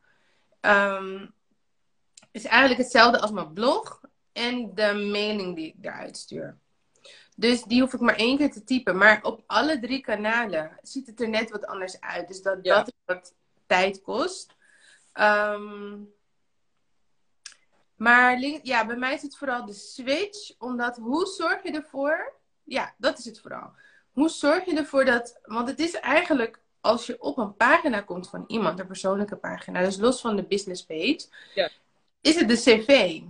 um, 0.60 1.34
is 2.30 2.44
eigenlijk 2.44 2.80
hetzelfde 2.80 3.20
als 3.20 3.30
mijn 3.30 3.52
blog 3.52 4.00
en 4.36 4.74
de 4.74 4.92
mailing 5.12 5.56
die 5.56 5.74
ik 5.78 5.84
eruit 5.84 6.16
stuur. 6.16 6.58
Dus 7.36 7.62
die 7.62 7.80
hoef 7.80 7.92
ik 7.94 8.00
maar 8.00 8.16
één 8.16 8.36
keer 8.36 8.52
te 8.52 8.64
typen. 8.64 8.96
Maar 8.96 9.22
op 9.22 9.42
alle 9.46 9.78
drie 9.80 10.00
kanalen 10.00 10.78
ziet 10.82 11.06
het 11.06 11.20
er 11.20 11.28
net 11.28 11.50
wat 11.50 11.66
anders 11.66 12.00
uit. 12.00 12.28
Dus 12.28 12.42
dat, 12.42 12.58
Ja. 12.62 12.74
dat 12.76 12.86
is 12.86 12.94
wat 13.04 13.34
tijd 13.66 14.02
kost. 14.02 14.54
Ehm, 15.12 15.98
maar 17.96 18.38
link- 18.38 18.64
ja, 18.64 18.86
bij 18.86 18.96
mij 18.96 19.14
is 19.14 19.22
het 19.22 19.36
vooral 19.36 19.64
de 19.66 19.72
switch. 19.72 20.50
Omdat 20.58 20.96
hoe 20.96 21.26
zorg 21.26 21.62
je 21.62 21.70
ervoor? 21.72 22.32
Ja, 22.64 22.94
dat 22.98 23.18
is 23.18 23.24
het 23.24 23.40
vooral. 23.40 23.70
Hoe 24.12 24.28
zorg 24.28 24.64
je 24.64 24.76
ervoor 24.76 25.04
dat. 25.04 25.38
Want 25.42 25.68
het 25.68 25.80
is 25.80 25.92
eigenlijk 25.94 26.60
als 26.80 27.06
je 27.06 27.20
op 27.20 27.38
een 27.38 27.56
pagina 27.56 28.00
komt 28.00 28.28
van 28.28 28.44
iemand, 28.46 28.78
een 28.80 28.86
persoonlijke 28.86 29.36
pagina, 29.36 29.82
dus 29.82 29.96
los 29.96 30.20
van 30.20 30.36
de 30.36 30.42
business 30.46 30.84
page, 30.84 31.26
Ja. 31.54 31.70
is 32.20 32.34
het 32.36 32.48
de 32.48 32.54
cv. 32.56 33.20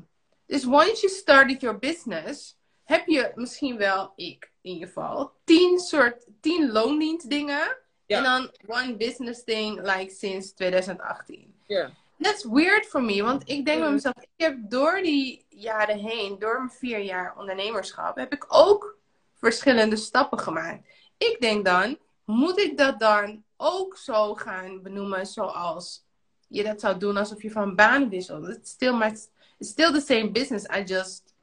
Dus 0.46 0.64
once 0.64 1.00
you 1.00 1.08
started 1.12 1.60
your 1.60 1.78
business, 1.78 2.56
heb 2.84 3.06
je 3.06 3.32
misschien 3.34 3.76
wel, 3.76 4.12
ik 4.16 4.50
in 4.60 4.72
ieder 4.72 4.86
geval, 4.86 5.32
tien 5.44 5.78
soort, 5.78 6.26
tien 6.40 6.72
loondienst 6.72 7.30
dingen. 7.30 7.76
Ja. 8.06 8.16
En 8.16 8.22
dan 8.22 8.50
one 8.66 8.96
business 8.96 9.44
thing, 9.44 9.80
like 9.96 10.12
sinds 10.14 10.52
2018. 10.52 11.54
Ja. 11.66 11.90
That's 12.20 12.44
weird 12.44 12.86
for 12.86 13.02
me, 13.02 13.22
want 13.22 13.42
ik 13.42 13.64
denk 13.64 13.78
bij 13.78 13.88
Mm. 13.88 13.92
mezelf, 13.94 14.14
ik 14.16 14.28
heb 14.44 14.56
door 14.58 15.00
die 15.02 15.44
jaren 15.48 15.98
heen, 15.98 16.38
door 16.38 16.56
mijn 16.56 16.70
vier 16.70 16.98
jaar 16.98 17.34
ondernemerschap, 17.38 18.16
heb 18.16 18.32
ik 18.32 18.44
ook 18.48 18.98
verschillende 19.34 19.96
stappen 19.96 20.38
gemaakt. 20.38 20.88
Ik 21.18 21.36
denk 21.40 21.64
dan, 21.64 21.98
moet 22.24 22.58
ik 22.58 22.76
dat 22.78 22.98
dan 23.00 23.44
ook 23.56 23.96
zo 23.96 24.34
gaan 24.34 24.82
benoemen 24.82 25.26
zoals 25.26 26.04
je 26.48 26.62
dat 26.62 26.80
zou 26.80 26.98
doen 26.98 27.16
alsof 27.16 27.42
je 27.42 27.50
van 27.50 27.74
baan 27.74 28.08
wisselt? 28.08 28.48
It's 28.48 28.70
still, 28.70 28.92
my, 28.94 29.16
it's 29.58 29.70
still 29.70 29.92
the 29.92 30.00
same 30.00 30.30
business, 30.32 30.64
I 30.76 30.82
just 30.84 31.34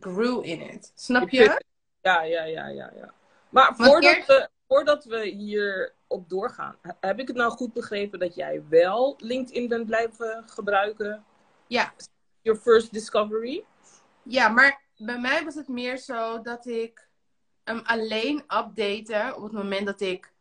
grew 0.00 0.44
in 0.44 0.60
it. 0.60 0.92
Snap 0.94 1.28
je? 1.28 1.62
Ja, 2.00 2.22
ja, 2.22 2.42
ja, 2.44 2.66
ja, 2.66 2.92
ja. 2.96 3.12
Maar 3.48 3.74
Want 3.76 3.90
voordat, 3.90 4.14
eerst- 4.14 4.26
we, 4.26 4.48
voordat 4.68 5.04
we 5.04 5.24
hier 5.26 5.94
op 6.06 6.28
doorgaan, 6.28 6.76
he- 6.82 6.92
heb 7.00 7.18
ik 7.18 7.28
het 7.28 7.36
nou 7.36 7.50
goed 7.50 7.72
begrepen 7.72 8.18
dat 8.18 8.34
jij 8.34 8.62
wel 8.68 9.14
LinkedIn 9.18 9.68
bent 9.68 9.86
blijven 9.86 10.42
gebruiken? 10.46 11.24
Ja. 11.66 11.92
Your 12.42 12.60
first 12.60 12.92
discovery? 12.92 13.64
Ja, 14.22 14.48
maar 14.48 14.80
bij 14.96 15.18
mij 15.18 15.44
was 15.44 15.54
het 15.54 15.68
meer 15.68 15.96
zo 15.98 16.40
dat 16.42 16.66
ik 16.66 17.08
hem 17.64 17.80
alleen 17.84 18.36
update 18.38 19.34
op 19.36 19.42
het 19.42 19.52
moment 19.52 19.86
dat 19.86 20.00
ik 20.00 20.32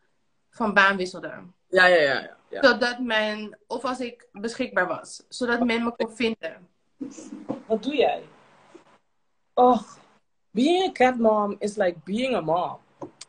van 0.49 0.73
baan 0.73 0.97
wisselde. 0.97 1.33
Ja, 1.67 1.85
ja, 1.85 1.95
ja. 2.01 2.13
ja, 2.21 2.37
ja. 2.49 2.61
Zodat 2.63 2.99
men, 2.99 3.57
of 3.67 3.85
als 3.85 3.99
ik 3.99 4.27
beschikbaar 4.31 4.87
was, 4.87 5.23
zodat 5.29 5.65
men 5.65 5.83
me 5.83 5.95
kon 5.95 6.15
vinden. 6.15 6.67
Wat 7.67 7.83
doe 7.83 7.95
jij? 7.95 8.23
Oh, 9.53 9.81
being 10.51 10.89
a 10.89 10.91
cat 10.91 11.17
mom 11.17 11.55
is 11.59 11.75
like 11.75 11.99
being 12.03 12.35
a 12.35 12.41
mom. 12.41 12.79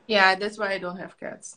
Ja, 0.04 0.36
that's 0.36 0.56
why 0.56 0.74
I 0.74 0.78
don't 0.78 0.98
have 0.98 1.16
cats. 1.16 1.56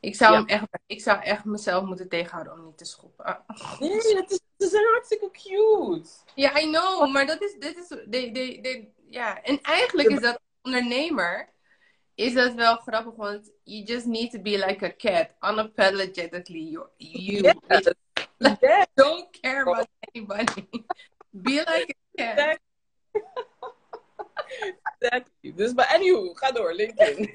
Ik 0.00 0.14
zou, 0.14 0.32
Ja. 0.32 0.38
hem 0.38 0.46
echt, 0.46 0.66
ik 0.86 1.02
zou 1.02 1.22
echt 1.22 1.44
mezelf 1.44 1.84
moeten 1.84 2.08
tegenhouden 2.08 2.52
om 2.52 2.64
niet 2.64 2.78
te 2.78 2.84
schoppen. 2.84 3.44
Nee, 3.80 4.14
dat 4.14 4.30
is, 4.30 4.40
ze 4.58 4.68
zijn 4.68 4.84
hartstikke 4.92 5.30
cute. 5.30 6.08
Ja, 6.34 6.60
I 6.60 6.70
know, 6.70 7.12
maar 7.12 7.26
dat 7.26 7.42
is, 7.42 7.56
dit 7.58 7.76
is, 7.76 7.88
de, 7.88 8.06
de, 8.06 8.30
de, 8.60 8.88
ja. 9.10 9.42
En 9.42 9.60
eigenlijk 9.62 10.08
is 10.08 10.20
dat 10.20 10.40
ondernemer, 10.62 11.48
is 12.14 12.34
dat 12.34 12.54
wel 12.54 12.76
grappig, 12.76 13.14
want 13.14 13.50
you 13.62 13.82
just 13.84 14.06
need 14.06 14.30
to 14.30 14.40
be 14.40 14.64
like 14.66 14.84
a 14.86 14.92
cat, 14.96 15.28
unapologetically 15.52 16.70
you, 16.70 16.86
you 16.96 17.42
don't 18.94 19.30
care 19.40 19.60
about 19.62 19.88
anybody. 20.26 20.68
Be 21.32 21.62
like 21.64 21.96
a 22.20 22.34
cat. 22.34 22.58
Exactly. 25.00 25.52
Dus, 25.54 25.72
maar 25.72 25.86
anywho, 25.86 26.34
ga 26.34 26.52
door, 26.52 26.72
LinkedIn. 26.74 27.34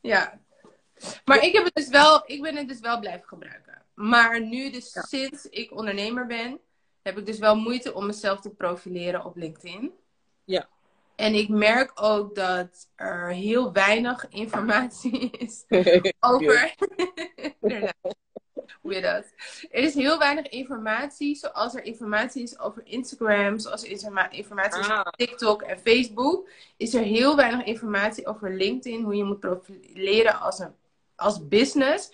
Ja. 0.00 0.40
Maar 1.24 1.42
ik, 1.42 1.52
heb 1.52 1.64
het 1.64 1.74
dus 1.74 1.88
wel, 1.88 2.22
ik 2.26 2.42
ben 2.42 2.56
het 2.56 2.68
dus 2.68 2.80
wel 2.80 3.00
blijven 3.00 3.28
gebruiken. 3.28 3.82
Maar 3.94 4.40
nu, 4.40 4.70
dus 4.70 4.92
Ja. 4.92 5.02
sinds 5.02 5.46
ik 5.46 5.72
ondernemer 5.72 6.26
ben, 6.26 6.60
heb 7.02 7.18
ik 7.18 7.26
dus 7.26 7.38
wel 7.38 7.56
moeite 7.56 7.94
om 7.94 8.06
mezelf 8.06 8.40
te 8.40 8.50
profileren 8.50 9.24
op 9.24 9.36
LinkedIn. 9.36 9.92
Ja. 10.44 10.68
En 11.16 11.34
ik 11.34 11.48
merk 11.48 11.92
ook 11.94 12.34
dat 12.34 12.88
er 12.94 13.28
heel 13.32 13.72
weinig 13.72 14.28
informatie 14.28 15.30
is 15.46 15.64
over. 16.20 16.74
Weirdos. 18.82 19.24
Er 19.70 19.82
is 19.82 19.94
heel 19.94 20.18
weinig 20.18 20.48
informatie, 20.48 21.34
zoals 21.34 21.74
er 21.74 21.84
informatie 21.84 22.42
is 22.42 22.58
over 22.58 22.82
Instagram, 22.86 23.58
zoals 23.58 23.82
er 23.84 23.90
informa- 23.90 24.30
informatie 24.30 24.80
is 24.80 24.86
Ah. 24.88 24.98
over 24.98 25.12
TikTok 25.12 25.62
en 25.62 25.78
Facebook, 25.78 26.48
is 26.76 26.94
er 26.94 27.02
heel 27.02 27.36
weinig 27.36 27.66
informatie 27.66 28.26
over 28.26 28.54
LinkedIn, 28.54 29.02
hoe 29.02 29.14
je 29.16 29.24
moet 29.24 29.40
profileren 29.40 30.40
als, 30.40 30.58
een, 30.58 30.74
als 31.16 31.48
business, 31.48 32.10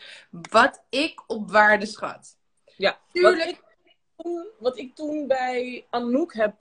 wat 0.50 0.82
ik 0.88 1.22
op 1.26 1.50
waarde 1.50 1.86
schat. 1.86 2.36
Ja, 2.76 2.90
wat 2.90 2.98
Tuurlijk. 3.12 3.48
ik, 3.50 3.60
toen, 4.16 4.46
wat 4.58 4.78
ik 4.78 4.94
toen 4.94 5.26
bij 5.26 5.86
Anouk 5.90 6.34
heb 6.34 6.54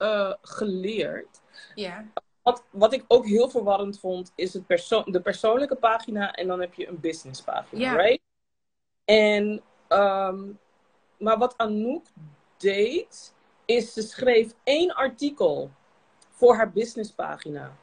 eh, 0.00 0.32
geleerd, 0.42 1.40
Ja, 1.74 2.04
wat, 2.42 2.64
wat 2.70 2.92
ik 2.92 3.04
ook 3.08 3.26
heel 3.26 3.48
verwarrend 3.50 3.98
vond, 4.00 4.32
is 4.34 4.52
het 4.52 4.66
perso 4.66 5.02
de 5.06 5.20
persoonlijke 5.20 5.76
pagina 5.76 6.32
en 6.32 6.46
dan 6.46 6.60
heb 6.60 6.74
je 6.74 6.88
een 6.88 7.00
business 7.00 7.42
pagina, 7.42 7.80
Ja. 7.82 7.96
right? 7.96 8.20
En, 9.04 9.62
ehm, 9.88 10.38
maar 11.18 11.38
wat 11.38 11.54
Anouk 11.56 12.06
deed, 12.56 13.34
is 13.64 13.92
ze 13.92 14.02
schreef 14.02 14.54
één 14.64 14.94
artikel 14.94 15.70
voor 16.30 16.54
haar 16.54 16.70
businesspagina. 16.72 17.76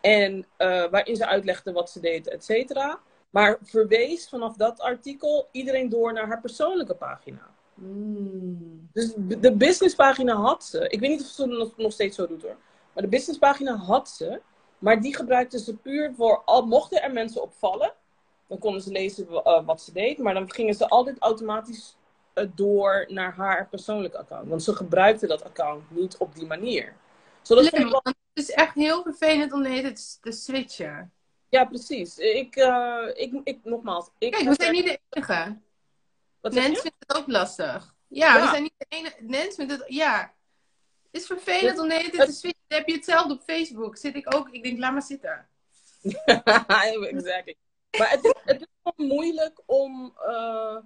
En 0.00 0.46
eh, 0.56 0.84
waarin 0.90 1.16
ze 1.16 1.26
uitlegde 1.26 1.72
wat 1.72 1.90
ze 1.90 2.00
deed, 2.00 2.28
et 2.28 2.44
cetera. 2.44 3.00
Maar 3.30 3.58
verwees 3.62 4.28
vanaf 4.28 4.56
dat 4.56 4.80
artikel 4.80 5.48
iedereen 5.52 5.88
door 5.88 6.12
naar 6.12 6.26
haar 6.26 6.40
persoonlijke 6.40 6.94
pagina. 6.94 7.54
Mm. 7.76 8.88
Dus 8.92 9.12
de 9.16 9.52
businesspagina 9.52 10.34
had 10.34 10.64
ze. 10.64 10.88
Ik 10.88 11.00
weet 11.00 11.10
niet 11.10 11.20
of 11.20 11.26
ze 11.26 11.42
het 11.42 11.50
nog, 11.50 11.76
nog 11.76 11.92
steeds 11.92 12.16
zo 12.16 12.26
doet 12.26 12.42
hoor. 12.42 12.56
Maar 12.92 13.02
de 13.02 13.08
businesspagina 13.08 13.76
had 13.76 14.08
ze. 14.08 14.40
Maar 14.78 15.00
die 15.00 15.16
gebruikte 15.16 15.58
ze 15.58 15.76
puur 15.76 16.12
voor. 16.16 16.42
Al 16.44 16.66
mochten 16.66 17.02
er 17.02 17.12
mensen 17.12 17.42
opvallen. 17.42 17.92
Dan 18.46 18.58
konden 18.58 18.82
ze 18.82 18.90
lezen 18.90 19.28
eh, 19.28 19.64
wat 19.64 19.82
ze 19.82 19.92
deed. 19.92 20.18
Maar 20.18 20.34
dan 20.34 20.52
gingen 20.52 20.74
ze 20.74 20.88
altijd 20.88 21.16
automatisch 21.18 21.96
eh, 22.32 22.44
door 22.54 23.04
naar 23.08 23.34
haar 23.34 23.68
persoonlijke 23.68 24.18
account. 24.18 24.48
Want 24.48 24.62
ze 24.62 24.74
gebruikte 24.74 25.26
dat 25.26 25.44
account 25.44 25.82
niet 25.88 26.16
op 26.16 26.34
die 26.34 26.46
manier. 26.46 26.96
Zodat 27.42 27.70
wel- 27.70 28.00
het 28.02 28.16
is 28.32 28.50
echt 28.50 28.74
heel 28.74 29.02
vervelend 29.02 29.52
om 29.52 29.62
de 29.62 29.68
hele 29.68 29.82
tijd 29.82 30.18
te 30.20 30.32
switchen. 30.32 31.12
Ja, 31.48 31.64
precies. 31.64 32.18
Ik, 32.18 32.56
eh, 32.56 33.08
ik, 33.14 33.40
ik, 33.44 33.58
nogmaals. 33.62 34.10
Ik 34.18 34.32
Kijk, 34.32 34.48
we 34.48 34.54
zijn 34.58 34.72
niet 34.72 34.84
de 34.84 35.00
enige. 35.10 35.56
Wat? 36.40 36.52
Nens 36.52 36.80
vindt 36.80 36.96
het 36.98 37.16
ook 37.16 37.26
lastig. 37.26 37.94
Ja, 38.08 38.40
we 38.40 38.48
zijn 38.48 38.62
niet 38.62 38.74
de 38.78 38.86
enige. 38.88 39.16
Nens 39.20 39.54
vindt 39.54 39.72
het, 39.72 39.84
ja. 39.86 40.34
Het 41.12 41.20
is 41.20 41.26
vervelend 41.26 41.78
om 41.78 41.88
de 41.88 41.94
hele 41.94 42.10
tijd 42.10 42.22
het- 42.22 42.30
te 42.30 42.36
switchen. 42.36 42.62
Dan 42.68 42.78
heb 42.78 42.88
je 42.88 42.94
hetzelfde 42.94 43.34
op 43.34 43.42
Facebook. 43.42 43.96
Zit 43.96 44.14
ik 44.16 44.34
ook. 44.34 44.48
Ik 44.50 44.62
denk, 44.62 44.78
laat 44.78 44.92
maar 44.92 45.02
zitten. 45.02 45.46
exactly. 47.10 47.56
Maar 47.98 48.10
het 48.10 48.24
is, 48.24 48.32
het 48.44 48.60
is 48.60 48.66
gewoon 48.82 49.08
moeilijk 49.08 49.60
om, 49.66 50.14
eh, 50.26 50.76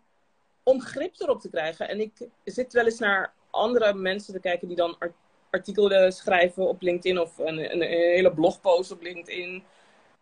om 0.63 0.81
grip 0.81 1.15
erop 1.21 1.41
te 1.41 1.51
krijgen. 1.51 1.89
En 1.89 2.01
ik 2.01 2.13
zit 2.45 2.73
wel 2.73 2.85
eens 2.85 2.99
naar 2.99 3.33
andere 3.51 3.95
mensen 3.95 4.35
te 4.35 4.41
kijken 4.41 4.69
die 4.69 4.77
dan 4.77 4.97
art- 4.99 5.13
artikelen 5.51 6.13
schrijven 6.13 6.69
op 6.69 6.83
LinkedIn 6.83 7.19
of 7.19 7.39
een, 7.39 7.59
een, 7.59 7.73
een 7.73 7.89
hele 7.89 8.33
blogpost 8.35 8.91
op 8.91 9.03
LinkedIn. 9.03 9.65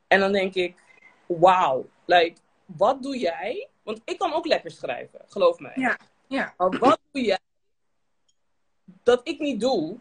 En 0.06 0.20
dan 0.20 0.32
denk 0.32 0.54
ik, 0.54 0.76
wauw, 1.26 1.88
like, 2.04 2.40
wat 2.64 3.02
doe 3.02 3.18
jij? 3.18 3.68
Want 3.88 4.00
ik 4.04 4.18
kan 4.18 4.32
ook 4.32 4.46
lekker 4.46 4.70
schrijven, 4.70 5.20
geloof 5.28 5.58
mij. 5.58 5.72
Ja, 5.74 5.98
ja. 6.26 6.54
Maar 6.56 6.78
wat 6.78 7.00
doe 7.10 7.22
jij 7.22 7.38
dat 9.02 9.20
ik 9.28 9.38
niet 9.38 9.60
doe 9.60 9.98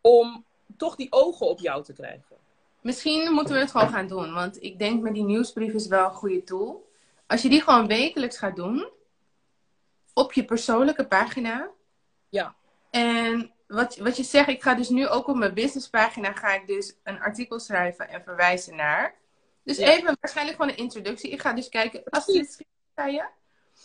om 0.00 0.44
toch 0.76 0.96
die 0.96 1.12
ogen 1.12 1.46
op 1.46 1.58
jou 1.58 1.82
te 1.84 1.92
krijgen? 1.92 2.36
Misschien 2.80 3.32
moeten 3.32 3.54
we 3.54 3.60
het 3.60 3.70
gewoon 3.70 3.88
gaan 3.88 4.06
doen. 4.06 4.32
Want 4.32 4.62
ik 4.62 4.78
denk 4.78 5.02
met 5.02 5.14
die 5.14 5.24
nieuwsbrief 5.24 5.72
is 5.72 5.86
wel 5.86 6.04
een 6.04 6.14
goede 6.14 6.44
tool. 6.44 6.90
Als 7.26 7.42
je 7.42 7.48
die 7.48 7.60
gewoon 7.60 7.86
wekelijks 7.86 8.38
gaat 8.38 8.56
doen. 8.56 8.88
Op 10.12 10.32
je 10.32 10.44
persoonlijke 10.44 11.06
pagina. 11.06 11.70
Ja. 12.28 12.54
En 12.90 13.52
wat, 13.66 13.96
wat 13.96 14.16
je 14.16 14.22
zegt, 14.22 14.48
ik 14.48 14.62
ga 14.62 14.74
dus 14.74 14.88
nu 14.88 15.08
ook 15.08 15.28
op 15.28 15.36
mijn 15.36 15.54
businesspagina 15.54 16.32
ga 16.32 16.54
ik 16.54 16.66
dus 16.66 16.94
een 17.02 17.20
artikel 17.20 17.60
schrijven 17.60 18.08
en 18.08 18.22
verwijzen 18.22 18.76
naar. 18.76 19.20
Dus 19.64 19.76
Ja. 19.76 19.88
even 19.88 20.16
waarschijnlijk 20.20 20.56
gewoon 20.56 20.72
een 20.72 20.78
introductie. 20.78 21.30
Ik 21.30 21.40
ga 21.40 21.52
dus 21.52 21.68
kijken, 21.68 22.02
is, 22.26 22.60
ga 22.94 23.06
je? 23.06 23.28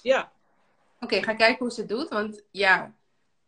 Ja, 0.01 0.31
Oké, 0.99 1.21
ga 1.23 1.33
kijken 1.33 1.57
hoe 1.65 1.71
ze 1.71 1.79
het 1.79 1.89
doet. 1.89 2.09
Want 2.09 2.43
ja, 2.51 2.93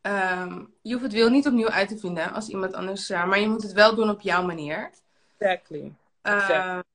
ehm, 0.01 0.65
je 0.81 0.91
hoeft 0.91 1.03
het 1.03 1.13
wiel 1.13 1.29
niet 1.29 1.47
opnieuw 1.47 1.69
uit 1.69 1.87
te 1.89 1.97
vinden 1.97 2.33
als 2.33 2.47
iemand 2.49 2.73
anders. 2.73 3.09
uh, 3.09 3.25
maar 3.25 3.39
je 3.39 3.47
moet 3.47 3.63
het 3.63 3.71
wel 3.73 3.95
doen 3.95 4.09
op 4.09 4.21
jouw 4.21 4.43
manier. 4.43 4.89
exactly. 5.37 5.93
Uh, 6.23 6.33
Exact. 6.35 6.87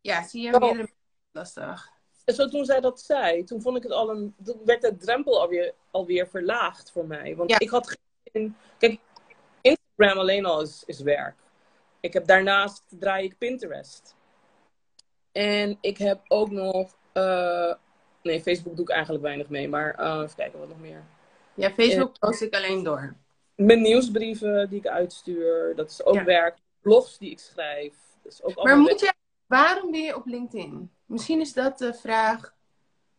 ja, 0.00 0.22
zie 0.28 0.42
je 0.42 0.54
Oh. 0.54 0.60
meerdere 0.60 0.90
lastig. 1.32 1.88
En 2.24 2.34
zo 2.34 2.48
toen 2.48 2.64
zij 2.64 2.80
dat 2.80 3.00
zei, 3.00 3.44
toen 3.44 3.60
vond 3.62 3.76
ik 3.76 3.82
het 3.82 3.92
al 3.92 4.10
een. 4.10 4.34
Toen 4.44 4.60
werd 4.64 4.82
de 4.82 4.96
drempel 4.96 5.40
alweer, 5.40 5.74
alweer 5.90 6.28
verlaagd 6.28 6.90
voor 6.90 7.06
mij. 7.06 7.36
Want 7.36 7.50
Ja. 7.50 7.58
ik 7.58 7.70
had 7.70 7.88
geen. 7.88 7.98
zin- 8.32 8.56
Kijk, 8.78 9.00
Instagram 9.60 10.18
alleen 10.18 10.44
al 10.44 10.60
is, 10.60 10.82
is 10.86 11.00
werk. 11.00 11.36
Ik 12.00 12.12
heb 12.12 12.26
daarnaast 12.26 12.82
draai 12.88 13.24
ik 13.24 13.38
Pinterest. 13.38 14.14
En 15.32 15.78
ik 15.80 15.98
heb 15.98 16.20
ook 16.28 16.50
nog. 16.50 16.96
eh, 17.12 17.74
nee, 18.22 18.42
Facebook 18.42 18.76
doe 18.76 18.84
ik 18.84 18.90
eigenlijk 18.90 19.22
weinig 19.24 19.48
mee. 19.48 19.68
Maar 19.68 19.94
eh, 19.94 20.20
even 20.22 20.36
kijken 20.36 20.58
wat 20.58 20.68
nog 20.68 20.80
meer. 20.80 21.02
Ja, 21.54 21.70
Facebook 21.70 22.18
post 22.18 22.42
ik 22.42 22.54
alleen 22.54 22.82
door. 22.82 23.14
Mijn 23.54 23.82
nieuwsbrieven 23.82 24.68
die 24.70 24.78
ik 24.78 24.86
uitstuur, 24.86 25.74
dat 25.76 25.90
is 25.90 26.04
ook 26.04 26.14
Ja. 26.14 26.24
werk. 26.24 26.56
Blogs 26.80 27.18
die 27.18 27.30
ik 27.30 27.38
schrijf. 27.38 27.94
Dat 28.22 28.32
is 28.32 28.42
ook 28.42 28.64
Maar 28.64 28.78
moet 28.78 29.00
je, 29.00 29.12
waarom 29.46 29.90
ben 29.90 30.00
je 30.00 30.16
op 30.16 30.26
LinkedIn? 30.26 30.90
Misschien 31.06 31.40
is 31.40 31.52
dat 31.52 31.78
de 31.78 31.94
vraag. 31.94 32.54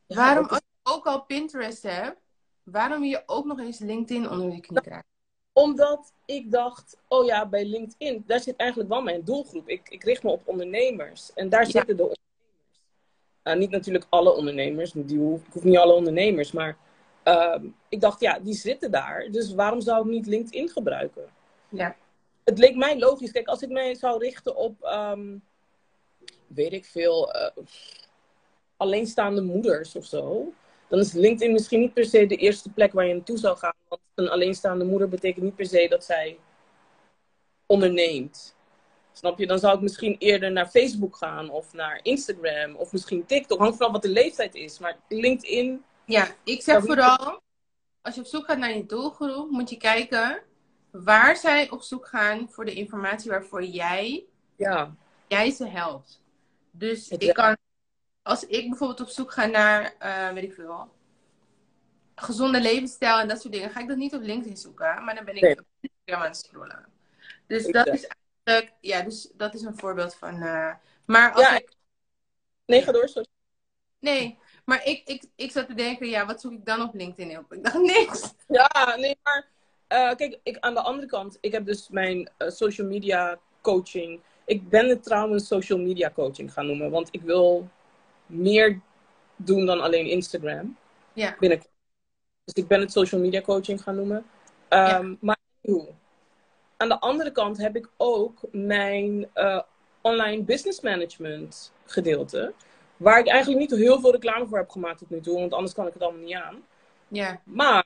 Ja, 0.06 0.16
waarom, 0.16 0.44
is- 0.46 0.50
als 0.52 0.62
je 0.84 0.92
ook 0.94 1.06
al 1.06 1.22
Pinterest 1.22 1.84
hebt, 1.84 2.18
waarom 2.64 3.00
wil 3.00 3.10
je 3.10 3.24
ook 3.26 3.46
nog 3.46 3.60
eens 3.60 3.80
LinkedIn 3.80 4.30
onder 4.30 4.52
je 4.52 4.62
knie 4.62 4.82
krijgen? 4.82 5.06
Omdat 5.54 6.14
ik 6.26 6.52
dacht, 6.52 6.98
oh 7.08 7.26
ja, 7.26 7.46
bij 7.48 7.66
LinkedIn, 7.66 8.24
daar 8.28 8.40
zit 8.40 8.56
eigenlijk 8.56 8.90
wel 8.90 9.02
mijn 9.02 9.24
doelgroep. 9.24 9.70
Ik, 9.70 9.90
ik 9.90 10.04
richt 10.04 10.24
me 10.24 10.30
op 10.32 10.42
ondernemers. 10.46 11.34
En 11.34 11.50
daar 11.50 11.62
Ja. 11.64 11.70
zitten 11.70 11.98
de 11.98 12.04
ondernemers. 12.04 12.20
Nou, 13.44 13.58
niet 13.58 13.70
natuurlijk 13.70 14.06
alle 14.10 14.36
ondernemers. 14.36 14.92
Die 14.96 15.18
hoef, 15.20 15.42
ik 15.48 15.54
hoef 15.54 15.64
niet 15.64 15.78
alle 15.78 15.94
ondernemers. 15.94 16.52
Maar 16.52 16.78
ehm, 17.24 17.66
ik 17.90 18.02
dacht, 18.02 18.20
ja, 18.20 18.40
die 18.40 18.54
zitten 18.54 18.92
daar. 18.92 19.28
Dus 19.32 19.54
waarom 19.54 19.82
zou 19.82 20.00
ik 20.06 20.12
niet 20.12 20.26
LinkedIn 20.26 20.70
gebruiken? 20.70 21.30
Ja. 21.70 21.96
Het 22.44 22.58
leek 22.58 22.76
mij 22.76 23.00
logisch. 23.00 23.32
Kijk, 23.32 23.48
als 23.48 23.62
ik 23.62 23.70
mij 23.70 23.96
zou 23.96 24.20
richten 24.20 24.56
op, 24.56 24.82
ehm, 24.84 25.38
weet 26.48 26.74
ik 26.74 26.86
veel, 26.86 27.32
eh, 27.34 27.64
alleenstaande 28.78 29.42
moeders 29.42 29.96
of 29.96 30.06
zo. 30.06 30.54
Dan 30.92 31.00
is 31.00 31.14
LinkedIn 31.14 31.52
misschien 31.52 31.80
niet 31.80 31.94
per 31.94 32.06
se 32.06 32.26
de 32.26 32.36
eerste 32.36 32.70
plek 32.70 32.94
waar 32.94 33.06
je 33.06 33.14
naartoe 33.14 33.38
zou 33.38 33.58
gaan. 33.58 33.74
Want 33.88 34.02
een 34.16 34.30
alleenstaande 34.30 34.86
moeder 34.86 35.10
betekent 35.10 35.44
niet 35.44 35.56
per 35.56 35.66
se 35.66 35.88
dat 35.90 36.04
zij 36.04 36.40
onderneemt. 37.66 38.56
Snap 39.14 39.40
je? 39.40 39.48
Dan 39.48 39.60
zou 39.60 39.76
ik 39.76 39.82
misschien 39.82 40.16
eerder 40.20 40.52
naar 40.52 40.68
Facebook 40.68 41.16
gaan 41.16 41.50
of 41.50 41.74
naar 41.74 42.00
Instagram 42.04 42.76
of 42.76 42.92
misschien 42.92 43.26
TikTok. 43.26 43.60
Hangt 43.60 43.78
vanaf 43.78 43.92
wat 43.92 44.02
de 44.02 44.10
leeftijd 44.10 44.56
is. 44.56 44.80
Maar 44.80 44.98
LinkedIn, 45.08 45.84
Ja, 46.06 46.28
ik 46.44 46.62
zeg 46.62 46.84
vooral, 46.84 47.42
als 48.02 48.16
je 48.16 48.22
op 48.22 48.28
zoek 48.28 48.46
gaat 48.46 48.58
naar 48.58 48.76
je 48.76 48.86
doelgroep, 48.86 49.50
moet 49.50 49.70
je 49.70 49.78
kijken 49.78 50.44
waar 50.92 51.38
zij 51.38 51.70
op 51.70 51.82
zoek 51.82 52.08
gaan 52.08 52.50
voor 52.50 52.66
de 52.66 52.74
informatie 52.74 53.32
waarvoor 53.32 53.64
jij, 53.64 54.26
ja, 54.56 54.96
jij 55.28 55.52
ze 55.52 55.68
helpt. 55.68 56.22
Dus 56.72 57.08
ik 57.08 57.34
kan, 57.34 57.58
als 58.32 58.46
ik 58.46 58.70
bijvoorbeeld 58.70 59.02
op 59.02 59.08
zoek 59.10 59.32
ga 59.32 59.46
naar, 59.46 59.96
eh, 60.00 60.32
weet 60.34 60.44
ik 60.44 60.54
veel, 60.54 60.90
gezonde 62.16 62.62
levensstijl 62.62 63.20
en 63.20 63.28
dat 63.28 63.42
soort 63.42 63.54
dingen, 63.54 63.70
ga 63.70 63.80
ik 63.80 63.88
dat 63.88 63.98
niet 63.98 64.16
op 64.16 64.22
LinkedIn 64.22 64.58
zoeken, 64.58 65.04
maar 65.04 65.16
dan 65.16 65.26
ben 65.26 65.36
ik 65.36 65.42
Nee. 65.42 65.58
op 65.60 65.66
Instagram 65.80 66.24
aan 66.24 66.32
het 66.32 66.38
scrollen. 66.38 66.86
Dus 67.48 67.66
dat 67.68 67.88
is 67.88 68.08
eigenlijk, 68.08 68.74
ja, 68.82 69.02
dus 69.02 69.30
dat 69.34 69.54
is 69.54 69.62
een 69.62 69.78
voorbeeld 69.78 70.16
van, 70.16 70.42
eh, 70.42 70.74
maar 71.06 71.32
als 71.32 71.42
Ja, 71.42 71.56
ik, 71.56 71.74
nee, 72.66 72.82
ga 72.82 72.92
door. 72.92 73.08
Sorry. 73.08 73.28
nee, 74.00 74.38
maar 74.66 74.86
ik, 74.86 75.08
ik, 75.08 75.24
ik 75.36 75.52
zat 75.52 75.68
te 75.68 75.74
denken, 75.74 76.08
ja, 76.08 76.26
wat 76.26 76.42
zoek 76.42 76.52
ik 76.52 76.66
dan 76.66 76.82
op 76.82 76.94
LinkedIn 76.94 77.38
op? 77.38 77.54
Ik 77.54 77.64
dacht, 77.64 77.80
niks. 77.80 78.34
Ja, 78.48 78.96
nee, 78.96 79.18
maar 79.24 79.48
eh, 79.88 80.16
kijk, 80.16 80.40
ik, 80.44 80.58
aan 80.60 80.74
de 80.74 80.82
andere 80.82 81.08
kant, 81.08 81.38
ik 81.42 81.52
heb 81.52 81.66
dus 81.66 81.90
mijn 81.90 82.30
social 82.38 82.88
media 82.88 83.40
coaching. 83.62 84.22
Ik 84.46 84.70
ben 84.70 84.90
het 84.90 85.04
trouwens 85.04 85.48
social 85.48 85.80
media 85.80 86.12
coaching 86.12 86.54
gaan 86.54 86.66
noemen, 86.68 86.92
want 86.92 87.08
ik 87.12 87.22
wil 87.22 87.70
meer 88.32 88.80
doen 89.36 89.66
dan 89.66 89.82
alleen 89.82 90.06
Instagram. 90.06 90.78
Ja. 91.14 91.36
Binnenkort. 91.40 91.70
Dus 92.44 92.54
ik 92.64 92.68
ben 92.68 92.80
het 92.80 92.92
social 92.92 93.22
media 93.22 93.42
coaching 93.42 93.82
gaan 93.82 93.96
noemen. 93.96 94.26
Ehm, 94.68 95.16
Maar 95.20 95.38
hoe? 95.62 95.88
Aan 96.78 96.90
de 96.90 97.00
andere 97.00 97.32
kant 97.32 97.58
heb 97.58 97.76
ik 97.76 97.90
ook 97.98 98.40
mijn 98.52 99.30
eh, 99.34 99.62
online 100.02 100.44
business 100.44 100.82
management 100.82 101.72
gedeelte. 101.86 102.54
Waar 102.98 103.20
ik 103.20 103.28
eigenlijk 103.28 103.60
niet 103.60 103.80
heel 103.80 104.00
veel 104.00 104.12
reclame 104.12 104.48
voor 104.48 104.58
heb 104.58 104.70
gemaakt 104.70 104.98
tot 104.98 105.10
nu 105.10 105.20
toe, 105.20 105.40
want 105.40 105.54
anders 105.54 105.74
kan 105.74 105.88
ik 105.88 105.94
het 105.94 106.02
allemaal 106.02 106.22
niet 106.22 106.36
aan. 106.36 106.64
Ja, 107.08 107.42
Maar 107.44 107.86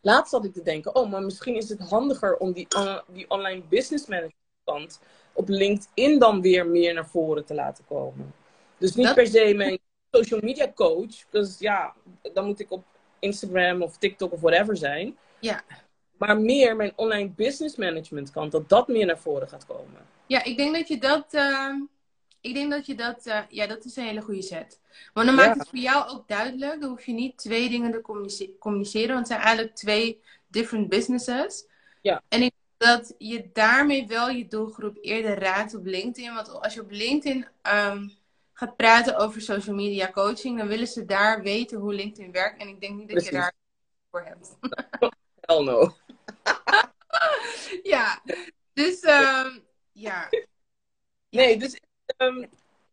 laatst 0.00 0.30
zat 0.30 0.44
ik 0.44 0.52
te 0.52 0.62
denken, 0.62 0.94
oh, 0.94 1.10
maar 1.10 1.22
misschien 1.22 1.54
is 1.56 1.68
het 1.68 1.80
handiger 1.80 2.36
om 2.36 2.52
die, 2.52 2.66
on- 2.76 3.00
die 3.06 3.30
online 3.30 3.62
business 3.68 4.06
management 4.06 4.42
kant 4.64 5.00
op 5.32 5.48
LinkedIn 5.48 6.18
dan 6.18 6.40
weer 6.40 6.66
meer 6.66 6.94
naar 6.94 7.08
voren 7.08 7.44
te 7.44 7.54
laten 7.54 7.84
komen. 7.84 8.34
Dus 8.78 8.94
niet 8.94 9.06
Dat- 9.06 9.14
per 9.14 9.26
se 9.26 9.54
mijn 9.56 9.78
social 10.10 10.40
media 10.42 10.72
coach, 10.74 11.14
dus 11.30 11.58
ja, 11.58 11.94
dan 12.32 12.46
moet 12.46 12.60
ik 12.60 12.70
op 12.70 12.84
Instagram 13.18 13.82
of 13.82 13.98
TikTok 13.98 14.32
of 14.32 14.40
whatever 14.40 14.76
zijn. 14.76 15.16
Ja. 15.40 15.62
Maar 16.18 16.38
meer 16.40 16.76
mijn 16.76 16.92
online 16.96 17.28
business 17.30 17.76
management 17.76 18.30
kant, 18.30 18.52
dat 18.52 18.68
dat 18.68 18.88
meer 18.88 19.06
naar 19.06 19.18
voren 19.18 19.48
gaat 19.48 19.66
komen. 19.66 20.06
Ja, 20.26 20.44
ik 20.44 20.56
denk 20.56 20.74
dat 20.74 20.88
je 20.88 20.98
dat. 20.98 21.34
eh, 21.34 21.74
ik 22.40 22.54
denk 22.54 22.70
dat 22.70 22.86
je 22.86 22.94
dat. 22.94 23.26
eh, 23.26 23.40
ja, 23.48 23.66
dat 23.66 23.84
is 23.84 23.96
een 23.96 24.04
hele 24.04 24.20
goede 24.20 24.42
set. 24.42 24.80
Want 25.12 25.26
dan 25.26 25.36
Ja. 25.36 25.44
maakt 25.46 25.58
het 25.58 25.68
voor 25.68 25.78
jou 25.78 26.08
ook 26.10 26.28
duidelijk. 26.28 26.80
Dan 26.80 26.90
hoef 26.90 27.04
je 27.06 27.12
niet 27.12 27.36
twee 27.36 27.68
dingen 27.68 27.92
te 27.92 28.00
communice- 28.00 28.50
communiceren. 28.58 29.08
Want 29.08 29.18
het 29.18 29.28
zijn 29.28 29.40
eigenlijk 29.40 29.74
twee 29.76 30.20
different 30.46 30.88
businesses. 30.88 31.66
Ja. 32.02 32.22
En 32.28 32.42
ik 32.42 32.52
denk 32.78 32.98
dat 32.98 33.14
je 33.18 33.50
daarmee 33.52 34.06
wel 34.06 34.28
je 34.28 34.48
doelgroep 34.48 34.96
eerder 35.00 35.38
raadt 35.38 35.74
op 35.74 35.84
LinkedIn. 35.86 36.34
Want 36.34 36.48
als 36.60 36.74
je 36.74 36.80
op 36.80 36.90
LinkedIn 36.90 37.46
ehm, 37.62 38.08
gaat 38.54 38.76
praten 38.76 39.16
over 39.16 39.40
social 39.40 39.74
media 39.74 40.10
coaching, 40.10 40.58
dan 40.58 40.68
willen 40.68 40.86
ze 40.86 41.04
daar 41.04 41.42
weten 41.42 41.78
hoe 41.78 41.94
LinkedIn 41.94 42.32
werkt. 42.32 42.60
En 42.60 42.68
ik 42.68 42.80
denk 42.80 42.96
niet 42.98 43.10
dat 43.10 43.24
je 43.24 43.30
daar 43.30 43.52
voor 44.10 44.22
hebt. 44.22 44.56
Hell 45.40 45.62
no. 45.62 45.94
ja, 47.94 48.22
dus 48.72 49.00
ehm, 49.00 49.58
ja. 49.92 50.28
Nee, 51.30 51.56
dus 51.56 51.80
ehm, 52.16 52.44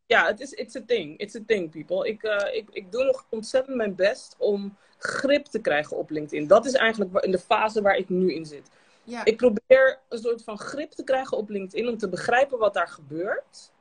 ja, 0.06 0.26
het 0.26 0.40
is 0.40 0.52
it's 0.52 0.76
a 0.76 0.82
thing. 0.86 1.18
It's 1.20 1.36
a 1.36 1.42
thing, 1.46 1.72
people. 1.72 2.08
Ik, 2.08 2.24
eh, 2.24 2.56
ik, 2.56 2.70
ik 2.72 2.92
doe 2.92 3.04
nog 3.04 3.26
ontzettend 3.30 3.76
mijn 3.76 3.96
best 3.96 4.36
om 4.38 4.78
grip 4.98 5.46
te 5.46 5.60
krijgen 5.62 5.98
op 5.98 6.10
LinkedIn. 6.10 6.48
Dat 6.48 6.66
is 6.66 6.74
eigenlijk 6.74 7.26
in 7.26 7.32
de 7.32 7.40
fase 7.40 7.82
waar 7.82 7.96
ik 7.96 8.10
nu 8.10 8.34
in 8.34 8.46
zit. 8.46 8.70
ja. 9.04 9.26
Ik 9.26 9.38
probeer 9.38 10.00
een 10.10 10.20
soort 10.20 10.44
van 10.44 10.60
grip 10.60 10.92
te 10.92 11.04
krijgen 11.04 11.38
op 11.38 11.50
LinkedIn 11.50 11.88
om 11.88 11.98
te 11.98 12.10
begrijpen 12.10 12.58
wat 12.58 12.74
daar 12.74 12.88
gebeurt, 12.88 13.72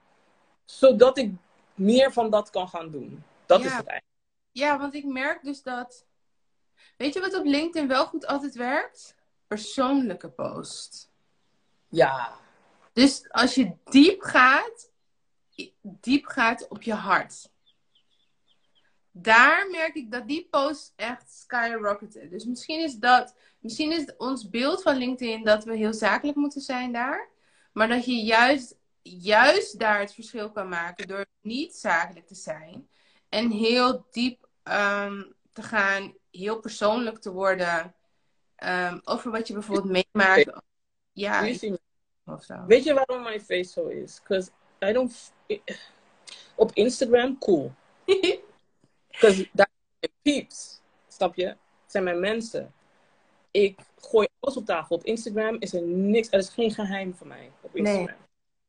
zodat 0.65 1.19
ik 1.19 1.33
meer 1.75 2.13
van 2.13 2.31
dat 2.31 2.51
kan 2.51 2.69
gaan 2.69 2.91
doen. 2.91 3.25
Dat 3.47 3.61
Ja. 3.61 3.67
is 3.67 3.73
het 3.73 3.87
eigenlijk. 3.87 4.19
ja, 4.51 4.79
want 4.79 4.95
ik 4.95 5.05
merk 5.05 5.43
dus 5.43 5.63
dat. 5.63 6.07
Weet 6.97 7.15
je 7.15 7.21
wat 7.21 7.35
op 7.35 7.45
LinkedIn 7.45 7.89
wel 7.89 8.07
goed 8.07 8.27
altijd 8.27 8.55
werkt? 8.55 9.15
Persoonlijke 9.47 10.31
post. 10.31 11.11
Ja. 11.89 12.39
Dus 12.93 13.31
als 13.31 13.55
je 13.55 13.73
diep 13.85 14.23
gaat, 14.23 14.91
diep 15.83 16.27
gaat 16.27 16.69
op 16.69 16.83
je 16.83 16.95
hart. 16.95 17.51
Daar 19.13 19.69
merk 19.71 19.95
ik 19.95 20.11
dat 20.11 20.29
die 20.29 20.49
post 20.51 20.93
echt 20.97 21.33
skyrocketen. 21.33 22.31
Dus 22.31 22.45
misschien 22.45 22.81
is 22.81 22.95
dat, 22.95 23.35
misschien 23.59 23.93
is 23.93 24.17
ons 24.17 24.49
beeld 24.51 24.83
van 24.83 24.97
LinkedIn 24.97 25.45
dat 25.45 25.65
we 25.65 25.77
heel 25.77 25.93
zakelijk 25.93 26.37
moeten 26.37 26.61
zijn 26.61 26.93
daar. 26.93 27.29
Maar 27.73 27.89
dat 27.89 28.05
je 28.05 28.15
juist, 28.15 28.77
juist 29.03 29.79
daar 29.79 30.01
het 30.01 30.15
verschil 30.15 30.51
kan 30.51 30.69
maken 30.69 31.09
door 31.09 31.27
niet 31.41 31.75
zakelijk 31.77 32.27
te 32.27 32.35
zijn. 32.35 32.89
En 33.29 33.51
heel 33.51 34.07
diep 34.11 34.49
ehm, 34.63 35.23
te 35.53 35.63
gaan, 35.63 36.15
heel 36.31 36.61
persoonlijk 36.61 37.19
te 37.19 37.33
worden. 37.33 37.95
ehm, 38.57 38.99
over 39.05 39.31
wat 39.31 39.47
je 39.47 39.53
bijvoorbeeld 39.53 40.05
meemaakt. 40.13 40.63
Ja. 41.13 41.43
Weet 42.67 42.85
je 42.85 42.95
waarom 42.95 43.23
mijn 43.23 43.41
face 43.41 43.71
zo 43.71 43.87
is? 43.87 44.21
Because 44.21 44.51
I 44.85 44.93
don't. 44.93 45.33
Op 46.55 46.73
Instagram, 46.73 47.39
cool. 47.39 47.73
Because 49.11 49.49
daar 49.53 49.69
zijn 49.69 49.99
mijn 50.01 50.13
peeps. 50.23 50.81
Snap 51.09 51.35
je? 51.35 51.47
Het 51.47 51.59
zijn 51.87 52.05
mijn 52.05 52.21
mensen. 52.21 52.75
Ik 53.51 53.79
gooi 53.99 54.29
alles 54.41 54.57
op 54.57 54.65
tafel. 54.65 54.97
Op 54.97 55.05
Instagram 55.05 55.57
is 55.59 55.73
er 55.75 55.83
niks. 55.83 56.29
Er 56.31 56.39
is 56.39 56.49
geen 56.49 56.71
geheim 56.71 57.15
van 57.15 57.27
mij 57.27 57.53
op 57.61 57.77
Instagram. 57.77 58.17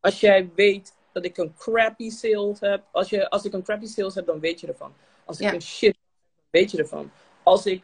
Als 0.02 0.20
jij 0.20 0.50
weet 0.56 0.96
dat 1.12 1.26
ik 1.26 1.38
een 1.38 1.54
crappy 1.56 2.10
sales 2.10 2.60
heb. 2.60 2.84
Als, 2.92 3.10
je, 3.10 3.30
als 3.30 3.44
ik 3.46 3.54
een 3.54 3.64
crappy 3.64 3.86
sales 3.86 4.16
heb, 4.16 4.26
dan 4.26 4.40
weet 4.40 4.60
je 4.60 4.68
ervan. 4.68 4.94
Als 5.26 5.40
ik 5.40 5.44
Ja. 5.48 5.54
een 5.54 5.62
shit 5.62 5.96
heb, 5.96 6.44
weet 6.50 6.72
je 6.72 6.78
ervan. 6.78 7.12
Als 7.44 7.66
ik 7.66 7.84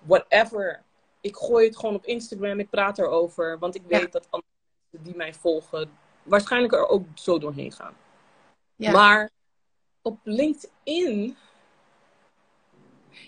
whatever. 0.00 0.82
Ik 1.20 1.36
gooi 1.36 1.66
het 1.66 1.76
gewoon 1.76 1.94
op 1.94 2.04
Instagram. 2.04 2.58
Ik 2.60 2.70
praat 2.70 2.98
erover. 2.98 3.58
Want 3.58 3.74
ik 3.74 3.82
Ja. 3.88 3.98
weet 3.98 4.12
dat 4.12 4.26
andere 4.30 4.52
mensen 4.90 5.10
die 5.10 5.16
mij 5.16 5.34
volgen. 5.34 5.98
waarschijnlijk 6.22 6.72
er 6.72 6.88
ook 6.88 7.04
zo 7.14 7.38
doorheen 7.38 7.72
gaan. 7.72 7.96
Ja, 8.76 8.90
Maar 8.92 9.30
op 10.02 10.18
LinkedIn. 10.24 11.36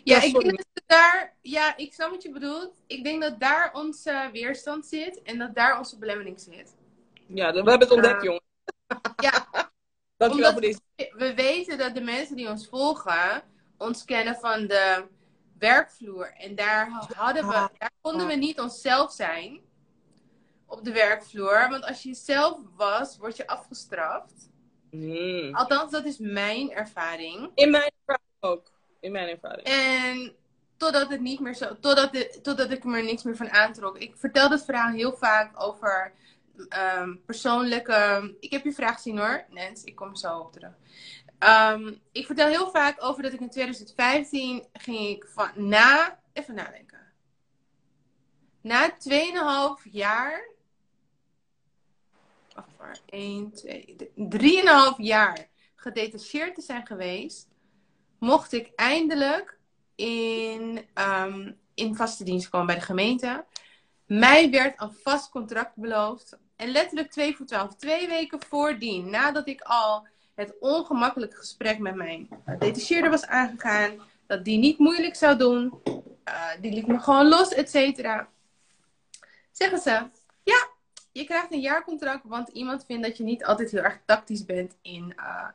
ja 0.05 0.23
ik 0.23 0.33
denk 0.33 0.57
dat 0.57 0.67
we 0.75 0.83
daar, 0.87 1.35
ja, 1.41 1.77
ik 1.77 1.93
snap 1.93 2.11
wat 2.11 2.23
je 2.23 2.31
bedoelt. 2.31 2.83
Ik 2.87 3.05
denk 3.05 3.23
dat 3.23 3.41
daar 3.41 3.75
onze 3.75 4.29
weerstand 4.33 4.87
zit 4.87 5.23
en 5.23 5.39
dat 5.39 5.55
daar 5.55 5.79
onze 5.79 5.99
belemmering 5.99 6.41
zit. 6.41 6.75
Ja, 7.35 7.51
we 7.51 7.57
hebben 7.57 7.79
het 7.79 7.91
ontdekt, 7.91 8.23
Ja. 8.23 8.29
jongen. 8.29 8.43
Ja, 9.17 9.47
Dankjewel 10.17 10.49
omdat- 10.49 10.53
voor 10.53 10.61
deze. 10.97 11.13
we 11.17 11.35
weten 11.35 11.79
dat 11.79 11.95
de 11.95 12.01
mensen 12.01 12.37
die 12.37 12.49
ons 12.49 12.69
volgen 12.69 13.43
ons 13.79 14.05
kennen 14.05 14.35
van 14.35 14.67
de 14.67 15.05
werkvloer. 15.59 16.33
En 16.37 16.55
daar 16.55 16.89
hadden 17.17 17.47
we, 17.47 17.53
daar 17.79 17.91
konden 18.01 18.27
we 18.27 18.35
niet 18.35 18.61
onszelf 18.61 19.13
zijn 19.13 19.61
op 20.67 20.85
de 20.85 20.93
werkvloer. 20.93 21.67
Want 21.71 21.85
als 21.85 22.03
je 22.03 22.09
jezelf 22.09 22.59
was, 22.77 23.17
word 23.17 23.37
je 23.37 23.47
afgestraft. 23.47 24.51
Mm. 24.91 25.55
Althans, 25.55 25.91
dat 25.91 26.05
is 26.05 26.19
mijn 26.19 26.71
ervaring. 26.71 27.51
In 27.55 27.71
mijn 27.71 27.91
ervaring 28.05 28.31
ook. 28.41 28.71
In 29.01 29.13
mijn 29.13 29.29
ervaring. 29.29 29.67
En 29.67 30.35
totdat 30.77 31.11
het 31.11 31.21
niet 31.21 31.41
meer 31.41 31.55
zo, 31.55 31.79
totdat, 31.81 32.13
de, 32.13 32.39
totdat 32.43 32.71
ik 32.71 32.85
er 32.85 33.05
niks 33.05 33.23
meer 33.23 33.37
van 33.37 33.51
aantrok. 33.51 33.99
Ik 33.99 34.17
vertel 34.17 34.49
dat 34.49 34.65
verhaal 34.65 34.93
heel 34.93 35.13
vaak 35.13 35.63
over 35.63 36.13
ehm, 36.69 37.17
persoonlijke. 37.27 38.35
Ik 38.41 38.51
heb 38.51 38.65
je 38.65 38.73
vraag 38.73 38.95
gezien 38.95 39.19
hoor, 39.19 39.45
Nens. 39.51 39.85
Ik 39.85 39.95
kom 39.95 40.17
zo 40.17 40.39
op 40.39 40.53
terug. 40.53 40.73
Ehm, 41.39 41.93
ik 42.13 42.27
vertel 42.27 42.49
heel 42.49 42.71
vaak 42.71 43.05
over 43.05 43.23
dat 43.23 43.33
ik 43.33 43.41
in 43.41 43.51
2015 43.51 44.67
ging 44.73 45.09
ik 45.09 45.27
van 45.29 45.51
na. 45.55 46.21
Even 46.33 46.55
nadenken. 46.55 47.13
Na 48.61 48.97
2,5 48.99 49.85
jaar. 49.91 50.49
Wacht 52.55 52.69
maar. 52.79 52.99
1, 53.07 53.53
2, 53.53 53.97
3,5 54.15 54.97
jaar 54.97 55.49
gedetacheerd 55.75 56.55
te 56.55 56.61
zijn 56.61 56.87
geweest 56.87 57.51
mocht 58.23 58.53
ik 58.53 58.71
eindelijk 58.75 59.59
in, 59.95 60.87
ehm, 60.95 61.53
in 61.75 61.95
vaste 61.95 62.25
dienst 62.25 62.49
komen 62.49 62.67
bij 62.67 62.75
de 62.75 62.81
gemeente. 62.81 63.45
Mij 64.19 64.51
werd 64.51 64.81
een 64.81 64.93
vast 65.03 65.31
contract 65.31 65.77
beloofd. 65.77 66.39
En 66.57 66.69
letterlijk 66.69 67.11
2 67.11 67.37
voor 67.37 67.47
12, 67.47 67.75
twee 67.77 68.09
weken 68.09 68.43
voordien, 68.49 69.11
nadat 69.11 69.49
ik 69.49 69.61
al 69.61 70.07
het 70.35 70.55
ongemakkelijke 70.61 71.37
gesprek 71.37 71.79
met 71.79 71.95
mijn 71.95 72.29
detacheerder 72.59 73.11
was 73.11 73.27
aangegaan, 73.27 74.01
dat 74.27 74.45
die 74.45 74.59
niet 74.59 74.79
moeilijk 74.79 75.17
zou 75.17 75.37
doen, 75.39 75.81
uh, 75.85 76.51
die 76.61 76.73
liet 76.73 76.87
me 76.87 76.99
gewoon 76.99 77.29
los, 77.29 77.55
et 77.55 77.71
cetera. 77.71 78.29
Zeggen 79.53 79.79
ze, 79.79 79.91
ja, 80.43 80.69
je 81.13 81.25
krijgt 81.25 81.53
een 81.53 81.61
jaarcontract, 81.61 82.25
want 82.25 82.49
iemand 82.49 82.85
vindt 82.85 83.07
dat 83.07 83.17
je 83.17 83.25
niet 83.25 83.45
altijd 83.45 83.71
heel 83.71 83.83
erg 83.83 84.01
tactisch 84.05 84.45
bent 84.45 84.77
in, 84.83 85.15
uh, 85.17 85.49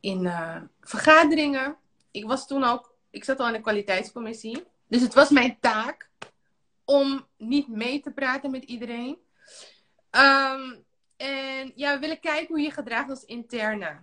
in 0.00 0.24
uh, 0.24 0.56
vergaderingen. 0.80 1.76
Ik 2.10 2.24
was 2.24 2.46
toen 2.46 2.64
ook, 2.64 2.94
ik 3.10 3.24
zat 3.24 3.40
al 3.40 3.46
in 3.46 3.52
de 3.52 3.60
kwaliteitscommissie. 3.60 4.64
Dus 4.86 5.02
het 5.02 5.14
was 5.14 5.30
mijn 5.30 5.56
taak 5.60 6.10
om 6.90 7.26
niet 7.36 7.68
mee 7.68 8.00
te 8.00 8.10
praten 8.10 8.50
met 8.50 8.64
iedereen. 8.64 9.18
Um, 10.10 10.84
en 11.16 11.72
ja, 11.74 11.94
we 11.94 11.98
willen 12.00 12.20
kijken 12.20 12.46
hoe 12.46 12.60
je 12.60 12.70
gedraagt 12.70 13.10
als 13.10 13.24
interne. 13.24 14.02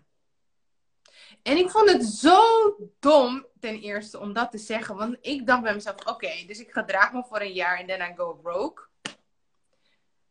En 1.42 1.58
ik 1.58 1.70
vond 1.70 1.92
het 1.92 2.06
zo 2.06 2.42
dom, 3.00 3.46
ten 3.60 3.80
eerste, 3.80 4.20
om 4.20 4.34
dat 4.34 4.52
te 4.52 4.58
zeggen. 4.58 4.96
Want 4.96 5.18
ik 5.22 5.46
dacht 5.46 5.62
bij 5.62 5.74
mezelf, 5.74 6.06
oké, 6.06 6.46
dus 6.48 6.60
ik 6.60 6.72
gedraag 6.72 7.14
me 7.14 7.24
voor 7.24 7.42
een 7.42 7.54
jaar 7.54 7.80
en 7.80 8.12
I 8.12 8.16
go 8.16 8.40
rogue. 8.44 8.86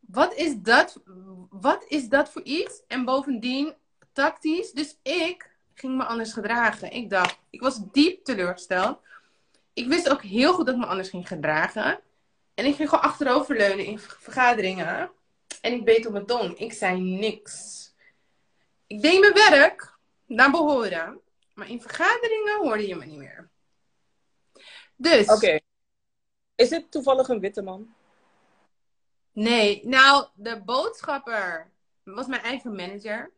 Wat 0.00 0.34
is 0.34 0.54
dat? 0.58 1.02
Wat 1.50 1.84
is 1.88 2.08
dat 2.08 2.30
voor 2.30 2.42
iets? 2.42 2.82
En 2.88 3.04
bovendien, 3.04 3.74
tactisch. 4.12 4.72
Dus 4.72 4.98
ik 5.02 5.50
ging 5.74 5.96
me 5.96 6.04
anders 6.04 6.32
gedragen. 6.32 6.92
Ik 6.92 7.10
dacht, 7.10 7.38
ik 7.50 7.60
was 7.60 7.80
diep 7.92 8.24
teleurgesteld. 8.24 8.98
Ik 9.72 9.88
wist 9.88 10.08
ook 10.08 10.22
heel 10.22 10.54
goed 10.54 10.66
dat 10.66 10.74
ik 10.74 10.80
me 10.80 10.86
anders 10.86 11.08
ging 11.08 11.28
gedragen. 11.28 12.00
En 12.56 12.64
ik 12.64 12.74
ging 12.74 12.88
gewoon 12.88 13.04
achteroverleunen 13.04 13.84
in 13.84 13.98
vergaderingen. 13.98 15.10
En 15.60 15.72
ik 15.72 15.84
beet 15.84 16.06
op 16.06 16.12
mijn 16.12 16.26
tong. 16.26 16.58
Ik 16.58 16.72
zei 16.72 17.00
niks. 17.00 17.84
Ik 18.86 19.02
deed 19.02 19.20
mijn 19.20 19.32
werk 19.32 19.96
naar 20.26 20.50
behoren. 20.50 21.20
Maar 21.54 21.70
in 21.70 21.80
vergaderingen 21.80 22.58
hoorde 22.58 22.86
je 22.86 22.94
me 22.94 23.04
niet 23.04 23.18
meer. 23.18 23.50
Dus. 24.96 25.26
Oké. 25.26 25.34
Okay. 25.34 25.60
Is 26.54 26.68
dit 26.68 26.90
toevallig 26.90 27.28
een 27.28 27.40
witte 27.40 27.62
man? 27.62 27.94
Nee. 29.32 29.86
Nou, 29.86 30.26
de 30.34 30.62
boodschapper 30.62 31.70
was 32.04 32.26
mijn 32.26 32.42
eigen 32.42 32.74
manager. 32.74 33.32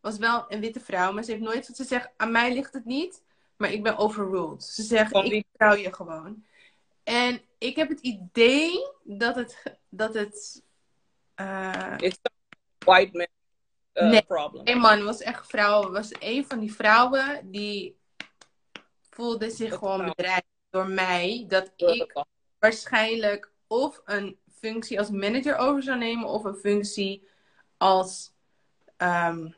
Was 0.00 0.18
wel 0.18 0.44
een 0.48 0.60
witte 0.60 0.80
vrouw. 0.80 1.12
Maar 1.12 1.22
ze 1.22 1.30
heeft 1.30 1.42
nooit 1.42 1.66
ze 1.66 1.84
zegt, 1.84 2.10
aan 2.16 2.32
mij 2.32 2.52
ligt 2.52 2.72
het 2.72 2.84
niet. 2.84 3.22
Maar 3.56 3.72
ik 3.72 3.82
ben 3.82 3.96
overruled. 3.96 4.64
Ze 4.64 4.82
zegt, 4.82 5.14
ik 5.14 5.46
vertrouw 5.48 5.76
je 5.76 5.94
gewoon. 5.94 6.44
En 7.04 7.40
ik 7.58 7.76
heb 7.76 7.88
het 7.88 8.00
idee 8.00 8.92
dat 9.02 9.34
het... 9.34 9.78
Dat 9.88 10.14
het 10.14 10.62
uh... 11.36 11.94
It's 11.98 12.18
white 12.78 13.16
man 13.16 13.26
uh, 13.94 14.10
nee, 14.10 14.22
problem. 14.22 14.64
Nee 14.64 14.76
man, 14.76 15.04
was 15.04 15.20
echt 15.20 15.46
vrouw. 15.46 15.90
Was 15.90 16.10
een 16.18 16.46
van 16.46 16.58
die 16.58 16.74
vrouwen 16.74 17.50
die 17.50 17.96
voelde 19.10 19.50
zich 19.50 19.70
dat 19.70 19.78
gewoon 19.78 19.98
vrouw. 19.98 20.12
bedreigd 20.14 20.46
door 20.70 20.88
mij. 20.88 21.44
Dat 21.48 21.72
ik 21.76 22.24
waarschijnlijk 22.58 23.50
of 23.66 24.00
een 24.04 24.38
functie 24.58 24.98
als 24.98 25.10
manager 25.10 25.56
over 25.56 25.82
zou 25.82 25.98
nemen. 25.98 26.28
Of 26.28 26.44
een 26.44 26.54
functie 26.54 27.28
als, 27.76 28.32
um, 28.96 29.54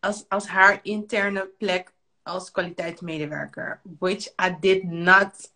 als, 0.00 0.24
als 0.28 0.46
haar 0.46 0.80
interne 0.82 1.46
plek 1.58 1.92
als 2.22 2.50
kwaliteitsmedewerker. 2.50 3.80
Which 3.98 4.26
I 4.26 4.56
did 4.60 4.82
not 4.82 5.52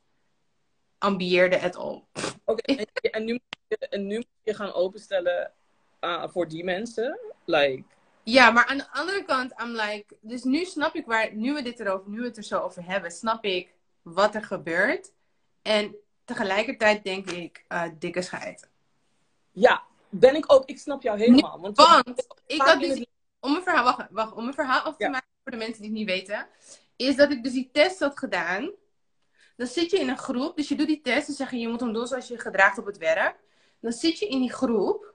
ambieerde 0.99 1.61
at 1.61 1.77
all. 1.77 2.03
Oké, 2.15 2.35
okay, 2.45 2.77
en, 2.77 3.11
en, 3.11 3.25
nu, 3.25 3.41
en 3.69 4.07
nu 4.07 4.17
moet 4.17 4.27
je 4.43 4.55
gaan 4.55 4.73
openstellen 4.73 5.53
uh, 6.01 6.29
voor 6.29 6.49
die 6.49 6.65
mensen? 6.65 7.19
Like... 7.45 7.85
Ja, 8.23 8.51
maar 8.51 8.67
aan 8.67 8.79
de 8.79 8.91
andere 8.93 9.25
kant, 9.25 9.53
I'm 9.63 9.71
like... 9.71 10.17
Dus 10.21 10.43
nu 10.43 10.65
snap 10.65 10.95
ik 10.95 11.07
waar... 11.07 11.35
Nu 11.35 11.55
we, 11.55 11.63
dit 11.63 11.81
erover, 11.81 12.11
nu 12.11 12.21
we 12.21 12.27
het 12.27 12.37
er 12.37 12.43
zo 12.43 12.61
over 12.61 12.85
hebben, 12.85 13.11
snap 13.11 13.45
ik 13.45 13.75
wat 14.03 14.35
er 14.35 14.45
gebeurt. 14.45 15.13
En 15.63 15.97
tegelijkertijd 16.25 17.05
denk 17.05 17.31
ik, 17.31 17.65
uh, 17.69 17.83
dikke 17.99 18.23
scheid. 18.23 18.69
Ja, 19.51 19.83
ben 20.09 20.35
ik 20.35 20.53
ook. 20.53 20.65
Ik 20.65 20.79
snap 20.79 21.03
jou 21.03 21.19
helemaal. 21.19 21.57
Nu, 21.57 21.63
want, 21.63 21.77
want 21.77 22.27
ik 22.47 22.63
had 22.63 22.81
dus... 22.81 23.07
Om 23.41 23.55
een 23.55 23.63
verhaal, 23.63 23.85
wacht, 23.85 24.07
wacht, 24.11 24.33
om 24.33 24.47
een 24.47 24.55
verhaal 24.55 24.81
af 24.81 24.97
te 24.97 25.05
ja. 25.05 25.11
maken 25.11 25.29
voor 25.43 25.53
de 25.53 25.59
mensen 25.59 25.83
die 25.83 25.91
het 25.91 25.99
niet 25.99 26.09
weten. 26.09 26.47
Is 26.97 27.17
dat 27.17 27.31
ik 27.31 27.43
dus 27.43 27.53
die 27.53 27.69
test 27.73 28.01
had 28.01 28.19
gedaan. 28.19 28.71
Dan 29.59 29.67
zit 29.67 29.91
je 29.91 29.99
in 29.99 30.09
een 30.09 30.19
groep. 30.19 30.57
Dus 30.57 30.69
je 30.69 30.75
doet 30.75 30.87
die 30.87 31.01
test. 31.01 31.29
En 31.29 31.35
zeggen 31.35 31.59
je 31.59 31.69
moet 31.69 31.81
hem 31.81 31.93
doen 31.93 32.07
zoals 32.07 32.29
je 32.29 32.35
je 32.35 32.41
gedraagt 32.41 32.79
op 32.79 32.87
het 32.87 32.99
werk. 32.99 33.37
Dan 33.81 33.93
zit 33.93 34.19
je 34.19 34.29
in 34.29 34.41
die 34.41 34.53
groep. 34.53 35.15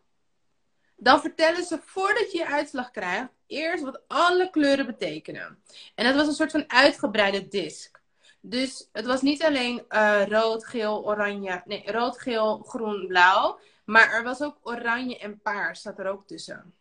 Dan 0.96 1.22
vertellen 1.22 1.64
ze 1.64 1.80
voordat 1.82 2.32
je 2.32 2.38
je 2.38 2.48
uitslag 2.48 2.92
krijgt. 2.92 3.30
Eerst 3.48 3.84
wat 3.84 4.02
alle 4.08 4.50
kleuren 4.50 4.86
betekenen. 4.86 5.64
En 5.96 6.06
dat 6.06 6.16
was 6.16 6.28
een 6.28 6.34
soort 6.34 6.52
van 6.52 6.70
uitgebreide 6.70 7.48
disk. 7.48 8.02
Dus 8.42 8.90
het 8.92 9.06
was 9.06 9.22
niet 9.22 9.44
alleen 9.44 9.86
uh, 9.90 10.28
rood, 10.28 10.66
geel, 10.66 11.06
oranje. 11.06 11.62
Nee, 11.66 11.92
rood, 11.92 12.20
geel, 12.20 12.58
groen, 12.58 13.08
blauw. 13.08 13.60
Maar 13.86 14.12
er 14.12 14.24
was 14.24 14.42
ook 14.42 14.58
oranje 14.62 15.20
en 15.20 15.42
paars 15.42 15.82
zat 15.82 16.00
er 16.00 16.08
ook 16.08 16.28
tussen. 16.28 16.74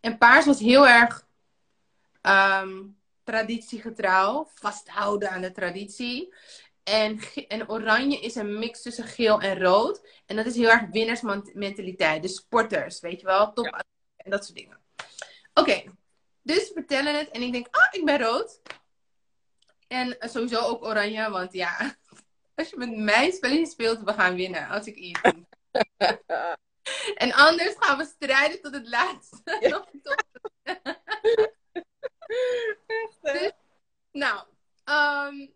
En 0.00 0.18
paars 0.18 0.46
was 0.46 0.60
heel 0.60 0.88
erg 0.88 1.26
um, 2.22 2.97
traditiegetrouw. 3.28 4.48
Vasthouden 4.54 5.30
aan 5.30 5.40
de 5.40 5.52
traditie. 5.52 6.34
En, 6.82 7.20
en 7.48 7.70
oranje 7.70 8.20
is 8.20 8.34
een 8.34 8.58
mix 8.58 8.82
tussen 8.82 9.04
geel 9.04 9.40
en 9.40 9.58
rood. 9.58 10.22
En 10.26 10.36
dat 10.36 10.46
is 10.46 10.56
heel 10.56 10.70
erg 10.70 10.90
winnersmentaliteit. 10.90 12.22
De 12.22 12.28
sporters, 12.28 13.00
weet 13.00 13.20
je 13.20 13.26
wel. 13.26 13.52
Top 13.52 13.84
en 14.16 14.30
dat 14.30 14.44
soort 14.44 14.58
dingen. 14.58 14.80
Oké, 15.54 15.82
dus 16.42 16.70
vertellen 16.74 17.18
het. 17.18 17.30
En 17.30 17.42
ik 17.42 17.52
denk, 17.52 17.66
ah, 17.70 17.88
ik 17.90 18.04
ben 18.04 18.18
rood. 18.18 18.60
En 19.88 20.16
sowieso 20.20 20.60
ook 20.60 20.84
oranje, 20.84 21.30
want 21.30 21.52
ja, 21.52 21.96
als 22.54 22.70
je 22.70 22.76
met 22.76 22.96
mij 22.96 23.30
spelletjes 23.30 23.70
speelt, 23.70 24.02
we 24.02 24.12
gaan 24.12 24.34
winnen. 24.34 24.68
Als 24.68 24.86
ik 24.86 24.96
iets 24.96 25.20
en 27.24 27.32
anders 27.32 27.74
gaan 27.78 27.98
we 27.98 28.04
strijden 28.04 28.60
tot 28.60 28.74
het 28.74 28.88
laatste. 28.88 29.56
Ja. 29.60 29.86
Echt, 32.86 33.18
dus, 33.22 33.52
nou, 34.12 34.46
um, 34.84 35.52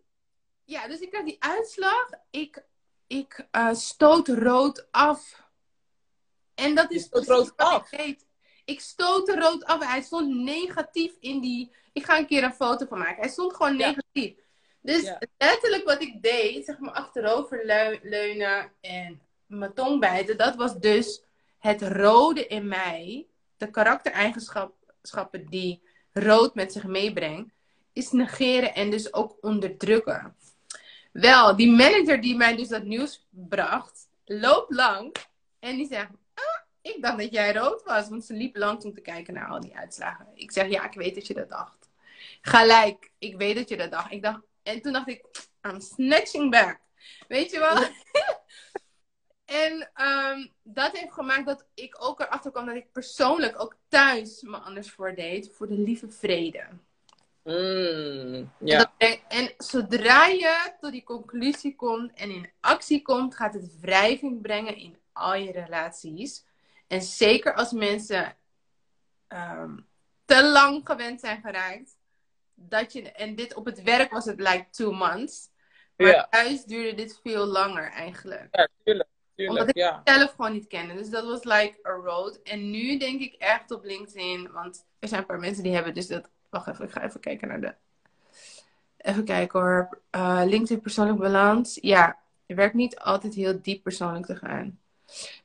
ja, 0.64 0.88
dus 0.88 1.00
ik 1.00 1.08
krijg 1.08 1.24
die 1.24 1.42
uitslag. 1.42 2.10
Ik, 2.30 2.64
ik 3.06 3.46
uh, 3.52 3.74
stoot 3.74 4.28
rood 4.28 4.88
af. 4.90 5.42
En 6.54 6.74
dat 6.74 6.90
is 6.90 7.08
rood 7.10 7.56
af. 7.56 7.92
Ik, 7.92 8.20
ik 8.64 8.80
stoot 8.80 9.28
rood 9.28 9.64
af. 9.64 9.84
Hij 9.84 10.02
stond 10.02 10.34
negatief 10.34 11.12
in 11.20 11.40
die. 11.40 11.72
Ik 11.92 12.04
ga 12.04 12.18
een 12.18 12.26
keer 12.26 12.44
een 12.44 12.54
foto 12.54 12.86
van 12.86 12.98
maken. 12.98 13.22
Hij 13.22 13.28
stond 13.28 13.54
gewoon 13.54 13.76
negatief. 13.76 14.34
Dus 14.80 15.12
letterlijk 15.38 15.84
wat 15.84 16.02
ik 16.02 16.22
deed, 16.22 16.64
zeg 16.64 16.78
maar 16.78 16.92
achterover 16.92 17.64
leunen 18.02 18.72
en 18.80 19.22
mijn 19.46 19.74
tong 19.74 20.00
bijten, 20.00 20.36
dat 20.36 20.56
was 20.56 20.78
dus 20.78 21.22
het 21.58 21.82
rode 21.82 22.46
in 22.46 22.68
mij, 22.68 23.26
de 23.56 23.70
karaktereigenschappen 23.70 25.46
die 25.48 25.82
rood 26.12 26.54
met 26.54 26.72
zich 26.72 26.84
meebrengt, 26.84 27.50
is 27.92 28.10
negeren 28.10 28.74
en 28.74 28.90
dus 28.90 29.12
ook 29.12 29.36
onderdrukken. 29.40 30.36
Wel, 31.12 31.56
die 31.56 31.70
manager 31.70 32.20
die 32.20 32.36
mij 32.36 32.56
dus 32.56 32.68
dat 32.68 32.82
nieuws 32.84 33.26
bracht, 33.30 34.08
loopt 34.24 34.74
lang 34.74 35.14
en 35.58 35.76
die 35.76 35.86
zegt: 35.86 36.10
ah, 36.34 36.60
Ik 36.82 37.02
dacht 37.02 37.18
dat 37.18 37.32
jij 37.32 37.52
rood 37.52 37.82
was, 37.82 38.08
want 38.08 38.24
ze 38.24 38.34
liep 38.34 38.56
lang 38.56 38.82
om 38.84 38.94
te 38.94 39.00
kijken 39.00 39.34
naar 39.34 39.48
al 39.48 39.60
die 39.60 39.76
uitslagen. 39.76 40.26
Ik 40.34 40.52
zeg: 40.52 40.68
Ja, 40.68 40.84
ik 40.84 40.94
weet 40.94 41.14
dat 41.14 41.26
je 41.26 41.34
dat 41.34 41.48
dacht. 41.48 41.90
Gelijk, 42.40 43.10
ik 43.18 43.36
weet 43.36 43.56
dat 43.56 43.68
je 43.68 43.76
dat 43.76 43.90
dacht. 43.90 44.12
Ik 44.12 44.22
dacht, 44.22 44.40
en 44.62 44.82
toen 44.82 44.92
dacht 44.92 45.08
ik: 45.08 45.24
I'm 45.62 45.80
snatching 45.80 46.50
back. 46.50 46.80
Weet 47.28 47.50
je 47.50 47.58
wel? 47.58 47.76
en 49.52 49.90
um, 50.06 50.52
dat 50.62 50.98
heeft 50.98 51.12
gemaakt 51.12 51.46
dat 51.46 51.66
ik 51.74 51.96
ook 52.04 52.20
erachter 52.20 52.50
kwam 52.50 52.66
dat 52.66 52.74
ik 52.74 52.92
persoonlijk 52.92 53.60
ook 53.60 53.76
thuis 53.88 54.42
me 54.42 54.56
anders 54.56 54.90
voor 54.90 55.14
deed. 55.14 55.52
Voor 55.54 55.68
de 55.68 55.78
lieve 55.78 56.10
vrede. 56.10 56.64
Mm, 57.42 58.52
ja. 58.58 58.92
En, 59.28 59.54
zodra 59.58 60.26
je 60.26 60.72
tot 60.80 60.92
die 60.92 61.04
conclusie 61.04 61.74
komt 61.74 62.12
en 62.14 62.30
in 62.30 62.50
actie 62.60 63.02
komt, 63.02 63.34
gaat 63.34 63.54
het 63.54 63.80
wrijving 63.80 64.42
brengen 64.42 64.76
in 64.76 64.96
al 65.12 65.34
je 65.34 65.52
relaties. 65.52 66.44
En 66.86 67.02
zeker 67.02 67.54
als 67.54 67.72
mensen 67.72 68.36
ehm, 69.28 69.76
te 70.24 70.44
lang 70.44 70.80
gewend 70.84 71.20
zijn 71.20 71.40
geraakt. 71.40 71.96
Dat 72.54 72.92
je, 72.92 73.12
en 73.12 73.34
dit 73.34 73.54
op 73.54 73.64
het 73.64 73.82
werk 73.82 74.12
was 74.12 74.24
het 74.24 74.38
like 74.38 74.66
two 74.70 74.92
months. 74.92 75.50
Maar 75.96 76.28
thuis 76.30 76.64
duurde 76.64 76.94
dit 76.94 77.20
veel 77.22 77.46
langer 77.46 77.90
eigenlijk. 77.90 78.48
Ja, 78.50 78.68
tuurlijk. 78.84 79.08
Tuurlijk 79.36 79.60
Omdat 79.60 79.76
ik 79.76 79.84
het 80.04 80.16
zelf 80.16 80.30
gewoon 80.30 80.52
niet 80.52 80.66
kende. 80.66 80.94
Dus 80.94 81.10
dat 81.10 81.24
was 81.24 81.44
like 81.44 81.78
a 81.86 81.90
road. 81.90 82.40
En 82.42 82.70
nu 82.70 82.98
denk 82.98 83.20
ik 83.20 83.34
echt 83.38 83.70
op 83.70 83.84
LinkedIn. 83.84 84.52
Want 84.52 84.84
er 84.98 85.08
zijn 85.08 85.20
een 85.20 85.26
paar 85.26 85.38
mensen 85.38 85.62
die 85.62 85.74
hebben 85.74 85.94
dus 85.94 86.06
dat 86.06 86.28
Wacht 86.52 86.66
even, 86.66 86.84
ik 86.84 86.90
ga 86.90 87.02
even 87.02 87.20
kijken 87.20 87.48
naar 87.48 87.60
de. 87.60 87.74
Even 88.96 89.24
kijken 89.24 89.60
hoor. 89.60 90.00
Uh, 90.10 90.42
LinkedIn 90.44 90.80
persoonlijk 90.80 91.18
balans. 91.18 91.78
Ja, 91.80 92.18
het 92.46 92.56
werkt 92.56 92.74
niet 92.74 92.98
altijd 92.98 93.34
heel 93.34 93.62
diep 93.62 93.82
persoonlijk 93.82 94.26
te 94.26 94.36
gaan. 94.36 94.80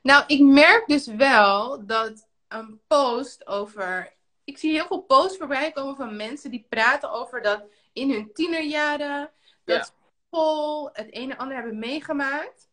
Nou, 0.02 0.24
ik 0.26 0.40
merk 0.40 0.86
dus 0.86 1.06
wel 1.06 1.86
dat 1.86 2.28
een 2.48 2.80
post 2.86 3.46
over. 3.46 4.12
Ik 4.44 4.58
zie 4.58 4.72
heel 4.72 4.86
veel 4.86 5.00
posts 5.00 5.36
voorbij 5.38 5.72
komen 5.72 5.96
van 5.96 6.16
mensen 6.16 6.50
die 6.50 6.66
praten 6.68 7.10
over 7.10 7.42
dat 7.42 7.62
in 7.92 8.10
hun 8.10 8.32
tienerjaren. 8.32 9.30
Dat 9.64 9.94
school 10.30 10.90
het 10.92 11.08
een 11.10 11.30
en 11.30 11.36
ander 11.36 11.56
hebben 11.56 11.78
meegemaakt. 11.78 12.67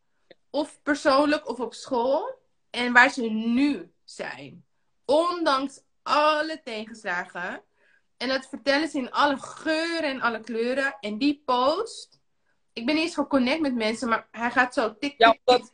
Of 0.56 0.80
persoonlijk 0.84 1.50
of 1.50 1.60
op 1.60 1.74
school. 1.74 2.39
En 2.70 2.94
waar 2.94 3.10
ze 3.10 3.22
nu 3.30 3.91
zijn. 4.04 4.65
Ondanks 5.06 5.82
alle 6.04 6.62
tegenslagen 6.63 7.63
en 8.18 8.28
dat 8.28 8.48
vertellen 8.48 8.88
ze 8.88 8.98
in 8.98 9.12
alle 9.12 9.38
geuren 9.38 10.10
en 10.10 10.22
alle 10.22 10.39
kleuren. 10.39 10.98
En 11.00 11.18
die 11.18 11.41
post, 11.46 12.22
ik 12.74 12.86
ben 12.86 12.96
niet 12.96 13.04
eens 13.04 13.13
geconnect 13.13 13.62
met 13.62 13.76
mensen, 13.76 14.10
maar 14.10 14.28
hij 14.32 14.52
gaat 14.52 14.74
zo 14.74 14.98
tik, 15.00 15.13
ja, 15.18 15.38
omdat, 15.44 15.70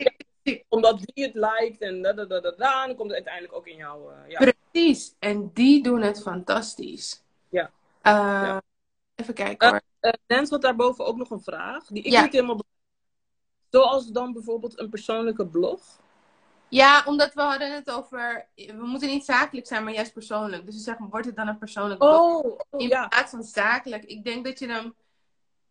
omdat 0.70 1.00
die 1.00 1.26
het 1.26 1.34
liked 1.34 1.82
en 1.82 2.02
da, 2.02 2.14
da, 2.14 2.26
da, 2.26 2.40
da, 2.40 2.52
da, 2.52 2.86
dan 2.86 2.96
komt 2.96 3.08
het 3.08 3.18
uiteindelijk 3.18 3.54
ook 3.54 3.68
in 3.68 3.76
jou. 3.76 4.14
Uh, 4.14 4.18
ja. 4.28 4.54
Precies, 4.72 5.16
en 5.20 5.52
die 5.54 5.84
doen 5.84 6.02
het 6.02 6.22
fantastisch. 6.22 7.24
Ja. 7.50 7.72
Uh, 8.04 8.14
ja. 8.14 8.62
Even 9.16 9.34
kijken 9.34 9.70
hoor. 9.70 9.82
Uh, 10.02 10.12
Nens 10.28 10.50
had 10.50 10.62
daarboven 10.62 11.06
ook 11.06 11.18
nog 11.18 11.30
een 11.30 11.42
vraag, 11.42 11.86
die 11.86 12.04
ik 12.04 12.22
niet 12.22 12.32
helemaal 12.32 12.62
Zoals 13.72 14.08
dan 14.08 14.34
bijvoorbeeld 14.34 14.80
een 14.80 14.90
persoonlijke 14.90 15.48
blog. 15.48 16.00
Ja, 16.68 17.04
omdat 17.06 17.34
we 17.34 17.42
hadden 17.42 17.74
het 17.74 17.92
over. 17.92 18.48
We 18.56 18.86
moeten 18.86 19.10
niet 19.10 19.26
zakelijk 19.26 19.68
zijn, 19.68 19.84
maar 19.84 19.94
juist 19.94 20.14
persoonlijk. 20.14 20.66
Dus 20.66 20.76
we 20.76 20.82
zeggen, 20.82 21.10
wordt 21.10 21.26
het 21.26 21.36
dan 21.36 21.48
een 21.48 21.58
persoonlijk 21.58 22.00
blog? 22.00 22.44
Oh, 22.44 22.60
oh, 22.70 22.82
In 22.82 22.88
plaats 22.88 23.32
van 23.32 23.44
zakelijk. 23.44 24.04
Ik 24.04 24.24
denk 24.24 24.46
dat 24.46 24.60
je 24.60 24.68
dan. 24.68 24.96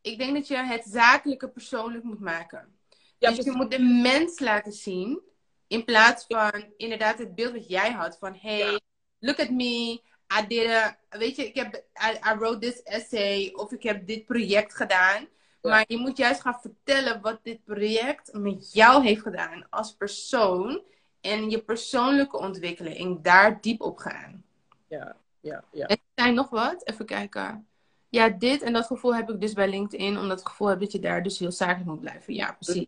Ik 0.01 0.19
denk 0.19 0.35
dat 0.35 0.49
je 0.49 0.57
het 0.57 0.85
zakelijke 0.87 1.49
persoonlijk 1.49 2.05
moet 2.05 2.21
maken. 2.21 2.75
Ja, 3.19 3.31
dus 3.31 3.45
je 3.45 3.51
moet 3.51 3.71
de 3.71 3.83
mens 3.83 4.39
laten 4.39 4.73
zien. 4.73 5.21
In 5.67 5.85
plaats 5.85 6.25
van 6.29 6.65
inderdaad 6.77 7.19
het 7.19 7.35
beeld 7.35 7.53
wat 7.53 7.69
jij 7.69 7.93
had. 7.93 8.19
Van 8.19 8.35
hey, 8.41 8.81
look 9.19 9.41
at 9.41 9.51
me. 9.51 10.01
I 10.41 10.47
did 10.49 10.71
a, 10.71 10.99
weet 11.09 11.37
je, 11.37 11.47
ik 11.47 11.55
heb, 11.55 11.75
I, 11.75 12.31
I 12.33 12.35
wrote 12.39 12.59
this 12.59 12.83
essay. 12.83 13.51
Of 13.53 13.73
ik 13.73 13.83
heb 13.83 14.07
dit 14.07 14.25
project 14.25 14.75
gedaan. 14.75 15.29
Maar 15.63 15.85
je 15.87 15.97
moet 15.97 16.17
juist 16.17 16.41
gaan 16.41 16.61
vertellen 16.61 17.21
wat 17.21 17.39
dit 17.43 17.65
project 17.65 18.33
met 18.33 18.73
jou 18.73 19.05
heeft 19.05 19.23
gedaan 19.23 19.67
als 19.71 19.95
persoon. 19.95 20.83
En 21.21 21.51
je 21.51 21.59
persoonlijke 21.59 22.39
ontwikkeling. 22.39 23.23
Daar 23.23 23.61
diep 23.61 23.81
op 23.81 23.99
gaan. 23.99 24.45
Ja, 24.89 25.17
ja, 25.41 25.65
ja. 25.73 25.87
En 25.87 25.99
zijn 26.15 26.35
nog 26.35 26.51
wat? 26.51 26.87
Even 26.87 27.07
kijken. 27.07 27.67
Ja, 28.09 28.29
dit 28.29 28.63
en 28.63 28.73
dat 28.73 28.87
gevoel 28.87 29.15
heb 29.15 29.31
ik 29.31 29.41
dus 29.41 29.53
bij 29.53 29.69
LinkedIn. 29.69 30.19
Omdat 30.19 30.39
het 30.39 30.49
gevoel 30.49 30.69
heb 30.69 30.81
dat 30.81 30.93
je 30.93 30.99
daar 30.99 31.23
dus 31.23 31.39
heel 31.39 31.53
zakelijk 31.53 31.87
moet 31.87 32.01
blijven. 32.01 32.35
Ja, 32.35 32.53
precies. 32.53 32.87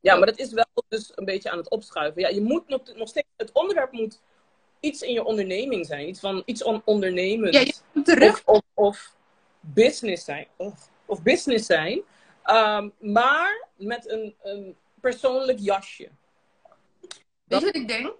Ja, 0.00 0.16
maar 0.16 0.26
dat 0.26 0.38
is 0.38 0.52
wel 0.52 0.66
dus 0.88 1.12
een 1.14 1.24
beetje 1.24 1.50
aan 1.50 1.58
het 1.58 1.70
opschuiven. 1.70 2.22
Ja, 2.22 2.28
je 2.28 2.40
moet 2.40 2.68
nog, 2.68 2.94
nog 2.94 3.08
steeds... 3.08 3.26
Het 3.36 3.52
onderwerp 3.52 3.92
moet 3.92 4.20
iets 4.80 5.02
in 5.02 5.12
je 5.12 5.24
onderneming 5.24 5.86
zijn. 5.86 6.08
Iets 6.08 6.20
van 6.20 6.42
iets 6.44 6.62
on 6.62 6.82
ondernemend. 6.84 7.54
Ja, 7.54 7.60
je 7.60 7.74
moet 7.92 8.04
terug. 8.04 8.44
Of, 8.44 8.54
of, 8.54 8.62
of 8.74 9.16
business 9.60 10.24
zijn. 10.24 10.46
Of 10.56 10.90
of 11.12 11.22
business 11.22 11.66
zijn. 11.66 12.02
Ehm, 12.42 12.88
maar 12.98 13.68
met 13.76 14.10
een, 14.10 14.34
een 14.42 14.76
persoonlijk 15.00 15.58
jasje. 15.58 16.10
Weet 17.44 17.60
je 17.60 17.64
wat 17.64 17.76
ik 17.76 17.88
denk? 17.88 18.14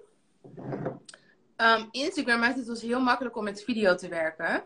Um, 1.57 1.89
Instagram 1.91 2.41
maakt 2.41 2.57
het 2.57 2.69
ons 2.69 2.83
heel 2.83 3.01
makkelijk 3.01 3.37
om 3.37 3.45
met 3.45 3.65
video 3.65 3.95
te 3.95 4.09
werken. 4.09 4.65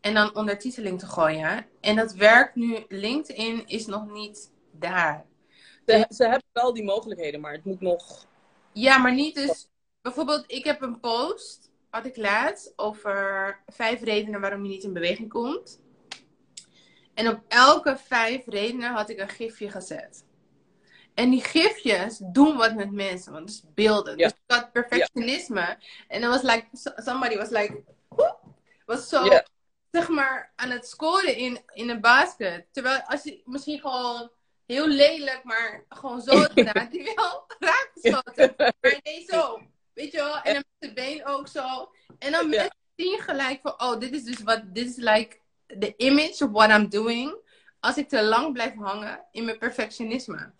En 0.00 0.14
dan 0.14 0.36
ondertiteling 0.36 0.98
te 0.98 1.06
gooien. 1.06 1.66
En 1.80 1.96
dat 1.96 2.12
werkt 2.12 2.54
nu. 2.54 2.84
LinkedIn 2.88 3.66
is 3.66 3.86
nog 3.86 4.10
niet 4.10 4.50
daar. 4.70 5.24
Ze, 5.86 6.06
ze 6.08 6.22
hebben 6.22 6.48
wel 6.52 6.74
die 6.74 6.84
mogelijkheden, 6.84 7.40
maar 7.40 7.52
het 7.52 7.64
moet 7.64 7.80
nog. 7.80 8.26
Ja, 8.72 8.98
maar 8.98 9.14
niet 9.14 9.34
dus. 9.34 9.68
Bijvoorbeeld, 10.02 10.44
ik 10.46 10.64
heb 10.64 10.82
een 10.82 11.00
post, 11.00 11.70
had 11.90 12.06
ik 12.06 12.16
laatst, 12.16 12.72
over 12.76 13.62
vijf 13.66 14.02
redenen 14.02 14.40
waarom 14.40 14.62
je 14.62 14.68
niet 14.68 14.84
in 14.84 14.92
beweging 14.92 15.28
komt. 15.28 15.80
En 17.18 17.28
op 17.28 17.40
elke 17.48 17.96
vijf 18.06 18.46
redenen 18.46 18.90
had 18.90 19.08
ik 19.08 19.18
een 19.18 19.28
gifje 19.28 19.70
gezet. 19.70 20.24
En 21.14 21.30
die 21.30 21.44
gifjes 21.44 22.20
doen 22.22 22.56
wat 22.56 22.74
met 22.74 22.90
mensen, 22.90 23.32
want 23.32 23.48
het 23.48 23.54
is 23.54 23.74
beelden. 23.74 24.16
Dus 24.16 24.26
ik 24.26 24.36
had 24.46 24.72
perfectionisme. 24.72 25.78
En 26.08 26.20
dan 26.20 26.30
was 26.30 26.42
like, 26.42 26.66
somebody 26.96 27.36
was 27.36 27.48
like, 27.48 27.82
was 28.86 29.08
zo, 29.08 29.40
zeg 29.90 30.08
maar, 30.08 30.52
aan 30.56 30.70
het 30.70 30.88
scoren 30.88 31.36
in, 31.36 31.60
in 31.72 31.88
een 31.88 32.00
basket. 32.00 32.66
Terwijl 32.72 33.00
als 33.00 33.22
je 33.22 33.42
misschien 33.44 33.80
gewoon 33.80 34.30
heel 34.66 34.88
lelijk, 34.88 35.40
maar 35.44 35.84
gewoon 35.88 36.20
zo 36.20 36.40
gedaan, 36.54 36.88
die 36.90 37.12
wel 37.14 37.44
raak 37.58 37.90
geschoten. 37.94 38.54
Maar 38.56 39.00
nee, 39.02 39.24
zo. 39.28 39.60
Weet 39.94 40.12
je 40.12 40.18
wel? 40.18 40.40
En 40.42 40.52
dan 40.54 40.64
met 40.78 40.88
de 40.88 40.92
been 40.92 41.26
ook 41.26 41.48
zo. 41.48 41.92
En 42.18 42.32
dan 42.32 42.48
mensen 42.48 42.76
zien 42.96 43.20
gelijk 43.20 43.60
van, 43.62 43.80
oh, 43.80 44.00
dit 44.00 44.12
is 44.12 44.24
dus 44.24 44.42
wat, 44.42 44.62
dit 44.74 44.86
is 44.86 44.96
like 44.96 45.38
the 45.78 45.94
image 45.96 46.44
of 46.44 46.50
what 46.50 46.70
I'm 46.70 46.88
doing. 46.88 47.46
als 47.80 47.96
ik 47.96 48.08
te 48.08 48.22
lang 48.22 48.52
blijf 48.52 48.74
hangen 48.74 49.24
in 49.32 49.44
mijn 49.44 49.58
perfectionisme. 49.58 50.52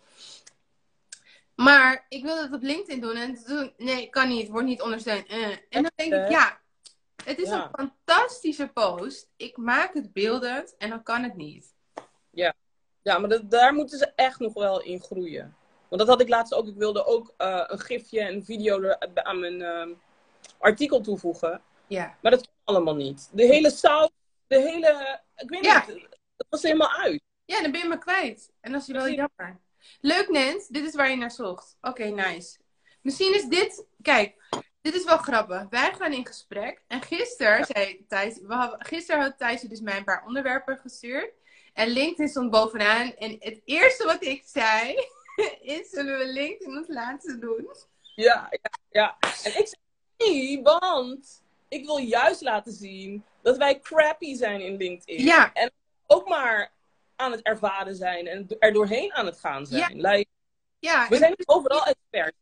Maar 1.55 2.05
ik 2.09 2.23
wil 2.23 2.41
het 2.41 2.53
op 2.53 2.61
LinkedIn 2.61 3.01
doen 3.01 3.15
en 3.15 3.43
toen, 3.43 3.73
nee, 3.77 4.09
kan 4.09 4.27
niet, 4.27 4.49
wordt 4.49 4.67
niet 4.67 4.81
ondersteund. 4.81 5.27
Eh. 5.27 5.47
En 5.47 5.57
dan 5.69 5.91
denk 5.95 6.13
ik, 6.13 6.29
ja, 6.29 6.59
het 7.23 7.39
is 7.39 7.49
Ja. 7.49 7.63
een 7.63 7.89
fantastische 8.05 8.67
post. 8.67 9.29
Ik 9.35 9.57
maak 9.57 9.93
het 9.93 10.13
beeldend 10.13 10.75
en 10.77 10.89
dan 10.89 11.03
kan 11.03 11.23
het 11.23 11.35
niet. 11.35 11.73
Ja, 13.01 13.17
maar 13.19 13.29
dat- 13.29 13.51
daar 13.51 13.73
moeten 13.73 13.97
ze 13.97 14.11
echt 14.15 14.39
nog 14.39 14.53
wel 14.53 14.81
in 14.81 15.01
groeien. 15.01 15.55
Want 15.87 16.01
dat 16.01 16.07
had 16.09 16.21
ik 16.21 16.29
laatst 16.29 16.53
ook. 16.53 16.67
Ik 16.67 16.75
wilde 16.75 17.05
ook 17.05 17.33
eh, 17.37 17.63
een 17.67 17.79
gifje 17.79 18.21
en 18.21 18.33
een 18.33 18.45
video 18.45 18.81
er, 18.81 18.97
aan 19.23 19.39
mijn 19.39 19.61
ehm, 19.61 19.89
artikel 20.57 21.01
toevoegen. 21.01 21.61
Ja. 21.87 22.17
Maar 22.21 22.31
dat 22.31 22.41
kon 22.41 22.51
allemaal 22.63 22.95
niet. 22.95 23.29
De 23.31 23.43
hele 23.45 23.69
saus, 23.69 24.09
de 24.49 24.59
hele... 24.59 25.21
Ik 25.35 25.49
weet 25.49 25.65
Ja. 25.65 25.85
niet, 25.87 26.07
het 26.37 26.47
was 26.49 26.61
helemaal 26.61 26.91
uit. 26.91 27.21
Ja, 27.45 27.61
dan 27.61 27.71
ben 27.71 27.81
je 27.81 27.87
me 27.87 27.97
kwijt. 27.97 28.51
En 28.61 28.71
dat 28.71 28.81
is 28.81 28.87
wel 28.87 29.09
jammer. 29.09 29.59
Leuk, 30.01 30.29
Nens. 30.29 30.67
Dit 30.67 30.85
is 30.85 30.95
waar 30.95 31.09
je 31.09 31.15
naar 31.15 31.31
zocht. 31.31 31.77
Oké, 31.81 32.03
nice. 32.03 32.57
Misschien 33.01 33.33
is 33.35 33.45
dit... 33.45 33.85
Kijk, 34.01 34.35
dit 34.81 34.95
is 34.95 35.03
wel 35.03 35.17
grappig. 35.17 35.65
Wij 35.69 35.93
gaan 35.93 36.13
in 36.13 36.25
gesprek. 36.25 36.81
En 36.87 37.01
gisteren 37.01 37.65
zei 37.65 38.05
Thijs... 38.07 38.39
We 38.41 38.53
hadden, 38.53 38.85
gisteren 38.85 39.21
had 39.21 39.37
Thijs 39.37 39.61
dus 39.61 39.81
mij 39.81 39.97
een 39.97 40.03
paar 40.03 40.25
onderwerpen 40.25 40.77
gestuurd. 40.77 41.31
En 41.73 41.87
LinkedIn 41.87 42.27
stond 42.27 42.51
bovenaan. 42.51 43.13
En 43.15 43.35
het 43.39 43.61
eerste 43.65 44.05
wat 44.05 44.23
ik 44.23 44.43
zei... 44.45 44.95
is, 45.61 45.89
zullen 45.89 46.17
we 46.17 46.25
LinkedIn 46.25 46.77
als 46.77 46.87
laatste 46.87 47.39
doen? 47.39 47.69
Ja, 48.15 48.47
ja, 48.49 48.71
ja. 48.89 49.17
En 49.43 49.59
ik 49.59 49.67
zei 49.67 49.81
nee, 50.17 50.61
want 50.61 51.43
ik 51.67 51.85
wil 51.85 51.97
juist 51.97 52.41
laten 52.41 52.71
zien 52.73 53.23
dat 53.41 53.57
wij 53.57 53.79
crappy 53.79 54.35
zijn 54.35 54.61
in 54.61 54.77
LinkedIn. 54.77 55.25
Ja. 55.25 55.53
En 55.53 55.71
ook 56.07 56.27
maar 56.27 56.71
aan 57.15 57.31
het 57.31 57.41
ervaren 57.41 57.95
zijn 57.95 58.27
en 58.27 58.47
er 58.59 58.73
doorheen 58.73 59.13
aan 59.13 59.25
het 59.25 59.39
gaan 59.39 59.65
zijn. 59.65 60.01
Like, 60.01 60.29
Ja, 60.79 61.07
we 61.09 61.17
zijn 61.17 61.35
overal 61.45 61.85
experts. 61.85 62.37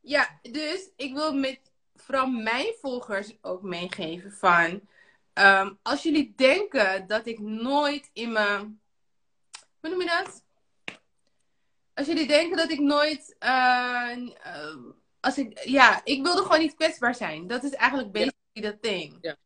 Ja, 0.00 0.38
dus 0.42 0.90
ik 0.96 1.14
wil 1.14 1.34
met 1.34 1.60
vooral 1.96 2.26
mijn 2.26 2.74
volgers 2.80 3.36
ook 3.40 3.62
meegeven 3.62 4.32
van... 4.32 4.88
ehm, 5.32 5.72
als 5.82 6.02
jullie 6.02 6.32
denken 6.36 7.06
dat 7.06 7.26
ik 7.26 7.38
nooit 7.38 8.10
in 8.12 8.32
mijn... 8.32 8.80
Hoe 9.80 9.90
noem 9.90 10.00
je 10.00 10.06
dat? 10.06 10.42
Als 11.94 12.06
jullie 12.06 12.26
denken 12.26 12.56
dat 12.56 12.70
ik 12.70 12.78
nooit... 12.78 13.36
eh, 13.38 14.12
eh, 14.42 14.76
als 15.20 15.38
ik, 15.38 15.64
ja, 15.64 16.00
ik 16.04 16.22
wilde 16.22 16.42
gewoon 16.42 16.58
niet 16.60 16.74
kwetsbaar 16.74 17.14
zijn. 17.14 17.46
Dat 17.46 17.64
is 17.64 17.72
eigenlijk 17.72 18.12
basically 18.12 18.72
dat 18.72 18.82
ding. 18.82 19.18
Ja. 19.20 19.36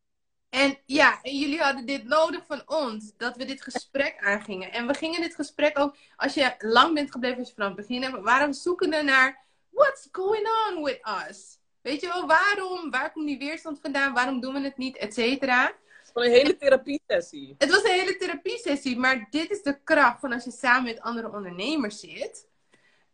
En 0.53 0.79
ja, 0.87 1.19
en 1.23 1.39
jullie 1.39 1.61
hadden 1.61 1.87
dit 1.87 2.05
nodig 2.05 2.47
van 2.47 2.63
ons. 2.67 3.13
Dat 3.17 3.37
we 3.37 3.45
dit 3.45 3.63
gesprek 3.63 4.17
aangingen. 4.21 4.73
En 4.73 4.87
we 4.87 4.95
gingen 4.95 5.21
dit 5.21 5.35
gesprek 5.35 5.79
ook... 5.79 5.97
Als 6.17 6.35
je 6.35 6.55
lang 6.59 6.95
bent 6.95 7.11
gebleven 7.13 7.39
als 7.39 7.49
je 7.49 7.55
vanaf 7.55 7.69
het 7.69 7.87
begin 7.87 8.03
hebt... 8.03 8.47
we 8.47 8.53
zoekende 8.53 9.03
naar... 9.03 9.41
What's 9.71 10.09
going 10.13 10.49
on 10.69 10.83
with 10.83 11.01
us? 11.29 11.59
Weet 11.83 12.01
je 12.01 12.07
wel, 12.07 12.27
waarom? 12.27 12.91
Waar 12.91 13.13
komt 13.13 13.27
die 13.27 13.39
weerstand 13.39 13.79
vandaan? 13.81 14.13
Waarom 14.15 14.41
doen 14.41 14.55
we 14.55 14.61
het 14.61 14.77
niet? 14.77 14.97
Et 14.97 15.15
cetera. 15.15 15.73
Van 16.13 16.23
een 16.23 16.31
hele 16.31 16.57
therapiesessie. 16.57 17.55
Het 17.59 17.71
was 17.71 17.83
een 17.85 17.91
hele 17.91 18.17
therapiesessie, 18.17 18.99
maar 18.99 19.27
dit 19.31 19.51
is 19.51 19.63
de 19.63 19.79
kracht 19.85 20.21
van 20.21 20.33
als 20.33 20.45
je 20.45 20.51
samen 20.51 20.83
met 20.83 21.01
andere 21.01 21.33
ondernemers 21.33 22.01
zit. 22.01 22.47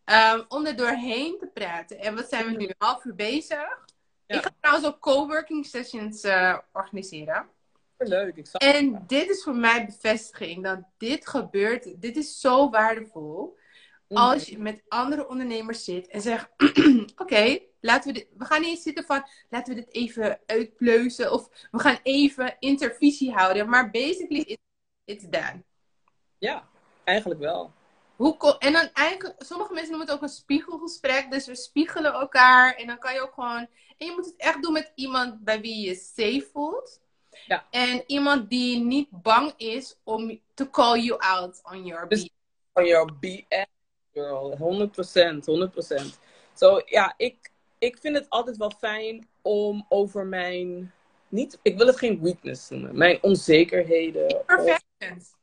ehm, 0.03 0.43
om 0.47 0.65
er 0.65 0.75
doorheen 0.75 1.37
te 1.39 1.47
praten. 1.47 1.99
En 1.99 2.15
wat 2.15 2.29
zijn 2.29 2.45
we 2.45 2.51
nu? 2.51 2.65
Een 2.65 2.75
half 2.77 3.03
uur 3.05 3.15
bezig. 3.15 3.87
Ja. 4.29 4.35
Ik 4.35 4.43
ga 4.43 4.51
trouwens 4.59 4.87
ook 4.87 4.99
coworking 4.99 5.65
sessions 5.65 6.23
eh, 6.23 6.57
organiseren. 6.73 7.49
Leuk, 7.97 8.35
ik 8.35 8.47
zag 8.47 8.61
En 8.61 9.03
dit 9.07 9.29
is 9.29 9.43
voor 9.43 9.55
mij 9.55 9.85
bevestiging 9.85 10.63
dat 10.63 10.79
dit 10.97 11.27
gebeurt. 11.27 12.01
Dit 12.01 12.17
is 12.17 12.39
zo 12.39 12.69
waardevol. 12.69 13.57
Als 14.07 14.45
je 14.45 14.57
met 14.57 14.83
andere 14.87 15.27
ondernemers 15.27 15.83
zit 15.83 16.07
en 16.07 16.21
zegt: 16.21 16.49
Oké, 17.21 17.59
laten 17.79 18.13
we 18.13 18.19
dit. 18.19 18.27
We 18.37 18.45
gaan 18.45 18.61
niet 18.61 18.79
zitten 18.79 19.03
van. 19.03 19.27
Laten 19.49 19.75
we 19.75 19.81
dit 19.81 19.93
even 19.93 20.39
uitpleuzen. 20.45 21.31
Of 21.31 21.67
we 21.71 21.79
gaan 21.79 21.99
even 22.03 22.55
intervisie 22.59 23.33
houden. 23.33 23.69
Maar 23.69 23.91
basically, 23.91 24.41
it, 24.41 24.59
it's 25.05 25.29
done. 25.29 25.63
Ja, 26.37 26.67
eigenlijk 27.03 27.39
wel. 27.39 27.73
Hoe 28.15 28.57
en 28.59 28.73
dan 28.73 28.89
eigenlijk, 28.93 29.43
sommige 29.43 29.73
mensen 29.73 29.91
noemen 29.91 30.07
het 30.07 30.15
ook 30.17 30.23
een 30.23 30.35
spiegelgesprek. 30.35 31.31
Dus 31.31 31.47
we 31.47 31.55
spiegelen 31.55 32.13
elkaar. 32.13 32.75
En 32.75 32.87
dan 32.87 32.99
kan 32.99 33.13
je 33.13 33.21
ook 33.21 33.33
gewoon. 33.33 33.67
En 33.99 34.05
je 34.07 34.11
moet 34.15 34.25
het 34.25 34.35
echt 34.37 34.61
doen 34.63 34.73
met 34.73 34.91
iemand 34.95 35.43
bij 35.43 35.61
wie 35.61 35.75
je 35.81 35.87
je 35.87 35.95
safe 35.95 36.47
voelt. 36.53 36.99
Ja. 37.45 37.65
En 37.71 38.03
iemand 38.07 38.49
die 38.49 38.79
niet 38.79 39.07
bang 39.11 39.53
is 39.57 39.95
om 40.03 40.39
to 40.53 40.65
call 40.69 40.99
you 40.99 41.19
out 41.19 41.59
on 41.63 41.85
your 41.85 42.07
Dus- 42.09 42.19
beat. 42.19 42.31
Van 42.73 42.85
jouw 42.85 43.05
BS, 43.05 43.65
girl. 44.13 44.55
100%, 44.57 45.45
100%. 45.45 46.19
Zo, 46.53 46.81
ja, 46.85 47.13
ik, 47.17 47.51
ik 47.77 47.97
vind 47.97 48.15
het 48.15 48.29
altijd 48.29 48.57
wel 48.57 48.71
fijn 48.71 49.27
om 49.41 49.85
over 49.89 50.25
mijn... 50.25 50.93
Niet, 51.27 51.59
ik 51.61 51.77
wil 51.77 51.87
het 51.87 51.97
geen 51.97 52.21
weakness 52.21 52.69
noemen. 52.69 52.97
Mijn 52.97 53.17
onzekerheden. 53.23 54.35
of 54.35 54.45
Perfect. 54.45 55.35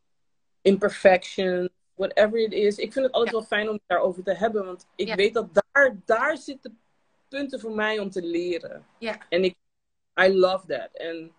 imperfection, 0.63 1.71
whatever 1.95 2.39
it 2.39 2.53
is. 2.53 2.77
Ik 2.79 2.93
vind 2.93 3.05
het 3.05 3.15
altijd 3.15 3.35
Ja. 3.35 3.39
wel 3.41 3.49
fijn 3.49 3.69
om 3.69 3.75
het 3.75 3.83
daarover 3.87 4.23
te 4.23 4.35
hebben. 4.35 4.65
Want 4.65 4.87
ik 4.97 5.07
Ja. 5.09 5.15
weet 5.15 5.35
dat 5.35 5.47
daar, 5.73 5.97
daar 6.05 6.37
zitten 6.39 6.79
punten 7.29 7.61
voor 7.61 7.75
mij 7.75 7.99
om 7.99 8.11
te 8.11 8.23
leren. 8.23 8.87
Ja. 8.99 9.19
En 9.29 9.45
ik, 9.45 9.55
I 10.21 10.29
love 10.29 10.67
that. 10.67 10.89
En 10.93 11.35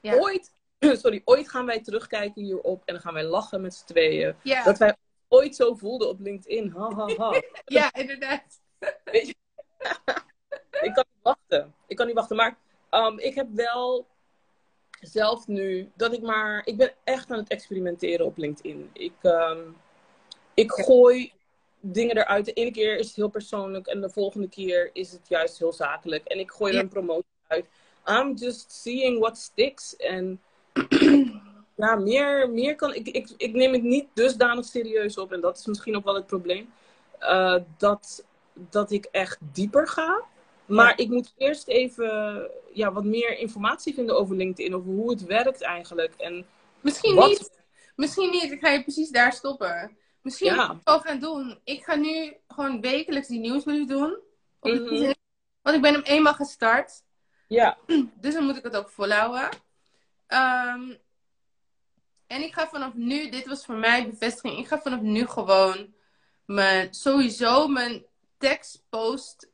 Ja. 0.00 0.18
ooit, 0.18 0.52
sorry, 1.02 1.22
ooit 1.24 1.48
gaan 1.48 1.66
wij 1.66 1.80
terugkijken 1.80 2.42
hierop 2.42 2.82
en 2.84 2.94
dan 2.94 3.02
gaan 3.02 3.14
wij 3.14 3.24
lachen 3.24 3.60
met 3.60 3.74
z'n 3.74 3.86
tweeën. 3.86 4.34
Ja, 4.42 4.64
Dat 4.64 4.78
wij 4.78 4.96
ooit 5.28 5.56
zo 5.56 5.74
voelden 5.74 6.08
op 6.08 6.20
LinkedIn. 6.20 6.70
Ha, 6.70 6.90
ha, 6.94 7.14
ha. 7.16 7.42
ja 7.64 7.94
inderdaad. 7.94 8.60
ik 10.80 10.92
kan 10.92 11.04
niet 11.12 11.22
wachten. 11.22 11.74
Ik 11.86 11.96
kan 11.96 12.06
niet 12.06 12.14
wachten. 12.14 12.36
Maar 12.36 12.56
um, 12.90 13.18
ik 13.18 13.34
heb 13.34 13.46
wel 13.50 14.06
zelf 15.00 15.46
nu 15.46 15.90
dat 15.94 16.12
ik 16.12 16.22
maar. 16.22 16.62
Ik 16.64 16.76
ben 16.76 16.92
echt 17.04 17.30
aan 17.30 17.38
het 17.38 17.48
experimenteren 17.48 18.26
op 18.26 18.36
LinkedIn. 18.36 18.90
Ik, 18.92 19.14
um, 19.22 19.76
ik 20.54 20.70
gooi 20.70 21.32
dingen 21.92 22.16
eruit. 22.16 22.44
De 22.44 22.52
ene 22.52 22.70
keer 22.70 22.96
is 22.98 23.06
het 23.06 23.16
heel 23.16 23.28
persoonlijk 23.28 23.86
en 23.86 24.00
de 24.00 24.10
volgende 24.10 24.48
keer 24.48 24.90
is 24.92 25.12
het 25.12 25.28
juist 25.28 25.58
heel 25.58 25.72
zakelijk. 25.72 26.24
En 26.24 26.38
ik 26.38 26.50
gooi 26.50 26.74
er 26.74 26.80
een 26.80 26.88
promotie 26.88 27.24
uit. 27.46 27.66
I'm 28.06 28.34
just 28.34 28.72
seeing 28.72 29.18
what 29.18 29.38
sticks. 29.38 29.96
En 29.96 30.40
ja, 31.76 31.94
meer, 31.96 32.50
meer 32.50 32.74
kan 32.76 32.94
ik, 32.94 33.08
ik. 33.08 33.30
Ik 33.36 33.52
neem 33.52 33.72
het 33.72 33.82
niet 33.82 34.06
dusdanig 34.14 34.64
serieus 34.64 35.18
op. 35.18 35.32
En 35.32 35.40
dat 35.40 35.58
is 35.58 35.66
misschien 35.66 35.96
ook 35.96 36.04
wel 36.04 36.14
het 36.14 36.26
probleem. 36.26 36.72
Uh, 37.20 37.56
dat, 37.78 38.24
dat 38.52 38.90
ik 38.90 39.04
echt 39.04 39.38
dieper 39.52 39.88
ga. 39.88 40.22
Maar 40.66 40.88
Ja. 40.88 40.96
ik 40.96 41.08
moet 41.08 41.34
eerst 41.38 41.68
even 41.68 42.50
ja, 42.72 42.92
wat 42.92 43.04
meer 43.04 43.38
informatie 43.38 43.94
vinden 43.94 44.18
over 44.18 44.36
LinkedIn. 44.36 44.74
Over 44.74 44.90
hoe 44.90 45.10
het 45.10 45.24
werkt 45.24 45.62
eigenlijk. 45.62 46.14
En 46.18 46.46
Misschien 46.84 47.14
Wat? 47.14 47.28
niet. 47.28 47.50
Misschien 47.96 48.30
niet. 48.30 48.52
Ik 48.52 48.60
ga 48.60 48.70
je 48.70 48.82
precies 48.82 49.10
daar 49.10 49.32
stoppen. 49.32 49.96
Misschien 50.24 50.54
Ja. 50.54 50.54
moet 50.54 50.64
ik 50.70 50.72
het 50.76 50.84
wel 50.84 51.00
gaan 51.00 51.18
doen. 51.18 51.60
Ik 51.64 51.84
ga 51.84 51.94
nu 51.94 52.36
gewoon 52.48 52.80
wekelijks 52.80 53.28
die 53.28 53.38
nieuwsbrief 53.40 53.86
doen. 53.86 54.18
Op 54.60 54.70
Mhm. 54.72 55.12
Want 55.62 55.76
ik 55.76 55.82
ben 55.82 55.92
hem 55.92 56.02
eenmaal 56.02 56.34
gestart. 56.34 57.02
ja, 57.48 57.78
Dus 58.20 58.34
dan 58.34 58.44
moet 58.44 58.56
ik 58.56 58.62
het 58.62 58.76
ook 58.76 58.90
volhouden. 58.90 59.48
Ehm, 60.26 60.94
en 62.26 62.42
ik 62.42 62.54
ga 62.54 62.68
vanaf 62.68 62.94
nu, 62.94 63.28
dit 63.30 63.46
was 63.46 63.64
voor 63.64 63.74
mij 63.74 64.10
bevestiging. 64.10 64.58
Ik 64.58 64.66
ga 64.66 64.80
vanaf 64.80 65.00
nu 65.00 65.26
gewoon 65.26 65.94
mijn, 66.46 66.94
sowieso 66.94 67.66
mijn 67.68 68.04
tekstpost, 68.38 69.48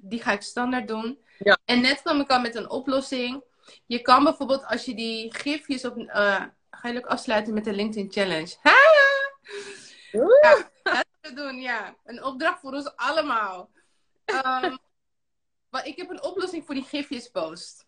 die 0.00 0.22
ga 0.22 0.32
ik 0.32 0.42
standaard 0.42 0.88
doen. 0.88 1.18
Ja. 1.38 1.58
En 1.64 1.80
net 1.80 2.02
kwam 2.02 2.20
ik 2.20 2.30
al 2.30 2.40
met 2.40 2.54
een 2.54 2.70
oplossing. 2.70 3.42
Je 3.86 4.02
kan 4.02 4.24
bijvoorbeeld 4.24 4.64
als 4.66 4.84
je 4.84 4.94
die 4.94 5.34
gifjes 5.34 5.84
op, 5.84 5.96
eh, 5.98 6.42
ga 6.70 6.88
je 6.88 6.98
ook 6.98 7.06
afsluiten 7.06 7.54
met 7.54 7.64
de 7.64 7.72
LinkedIn 7.72 8.12
Challenge. 8.12 8.54
Ha! 8.62 8.74
Ja, 10.12 10.70
laten 10.82 11.08
we 11.20 11.28
het 11.28 11.35
doen, 11.50 11.60
ja. 11.60 11.96
Een 12.04 12.24
opdracht 12.24 12.60
voor 12.60 12.72
ons 12.72 12.96
allemaal. 12.96 13.70
Ehm, 14.24 14.76
maar 15.70 15.86
ik 15.86 15.96
heb 15.96 16.10
een 16.10 16.22
oplossing 16.22 16.64
voor 16.64 16.74
die 16.74 16.84
gifjespost. 16.84 17.86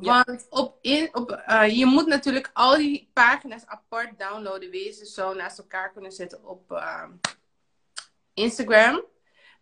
Ja. 0.00 0.24
Want 0.24 0.46
op 0.50 0.78
in, 0.80 1.14
op, 1.14 1.30
eh, 1.30 1.76
je 1.78 1.86
moet 1.86 2.06
natuurlijk 2.06 2.50
al 2.52 2.76
die 2.76 3.10
pagina's 3.12 3.66
apart 3.66 4.18
downloaden. 4.18 4.94
Ze 4.94 5.06
zo 5.06 5.34
naast 5.34 5.58
elkaar 5.58 5.92
kunnen 5.92 6.12
zetten 6.12 6.44
op 6.44 6.72
ehm, 6.72 7.12
Instagram. 8.34 9.04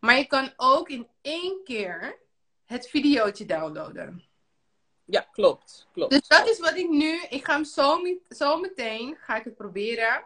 Maar 0.01 0.17
je 0.17 0.27
kan 0.27 0.53
ook 0.57 0.89
in 0.89 1.09
één 1.21 1.61
keer 1.65 2.19
het 2.65 2.89
videootje 2.89 3.47
downloaden. 3.47 4.25
ja, 5.05 5.21
klopt. 5.21 5.89
klopt. 5.93 6.11
Dus 6.11 6.29
dat 6.29 6.49
is 6.49 6.59
wat 6.59 6.77
ik 6.77 6.89
nu. 6.89 7.21
Ik 7.29 7.45
ga 7.45 7.53
hem 7.53 7.65
zo, 7.65 8.01
met- 8.01 8.37
zo 8.37 8.61
meteen 8.61 9.17
ga 9.21 9.37
ik 9.37 9.45
het 9.45 9.57
proberen. 9.57 10.25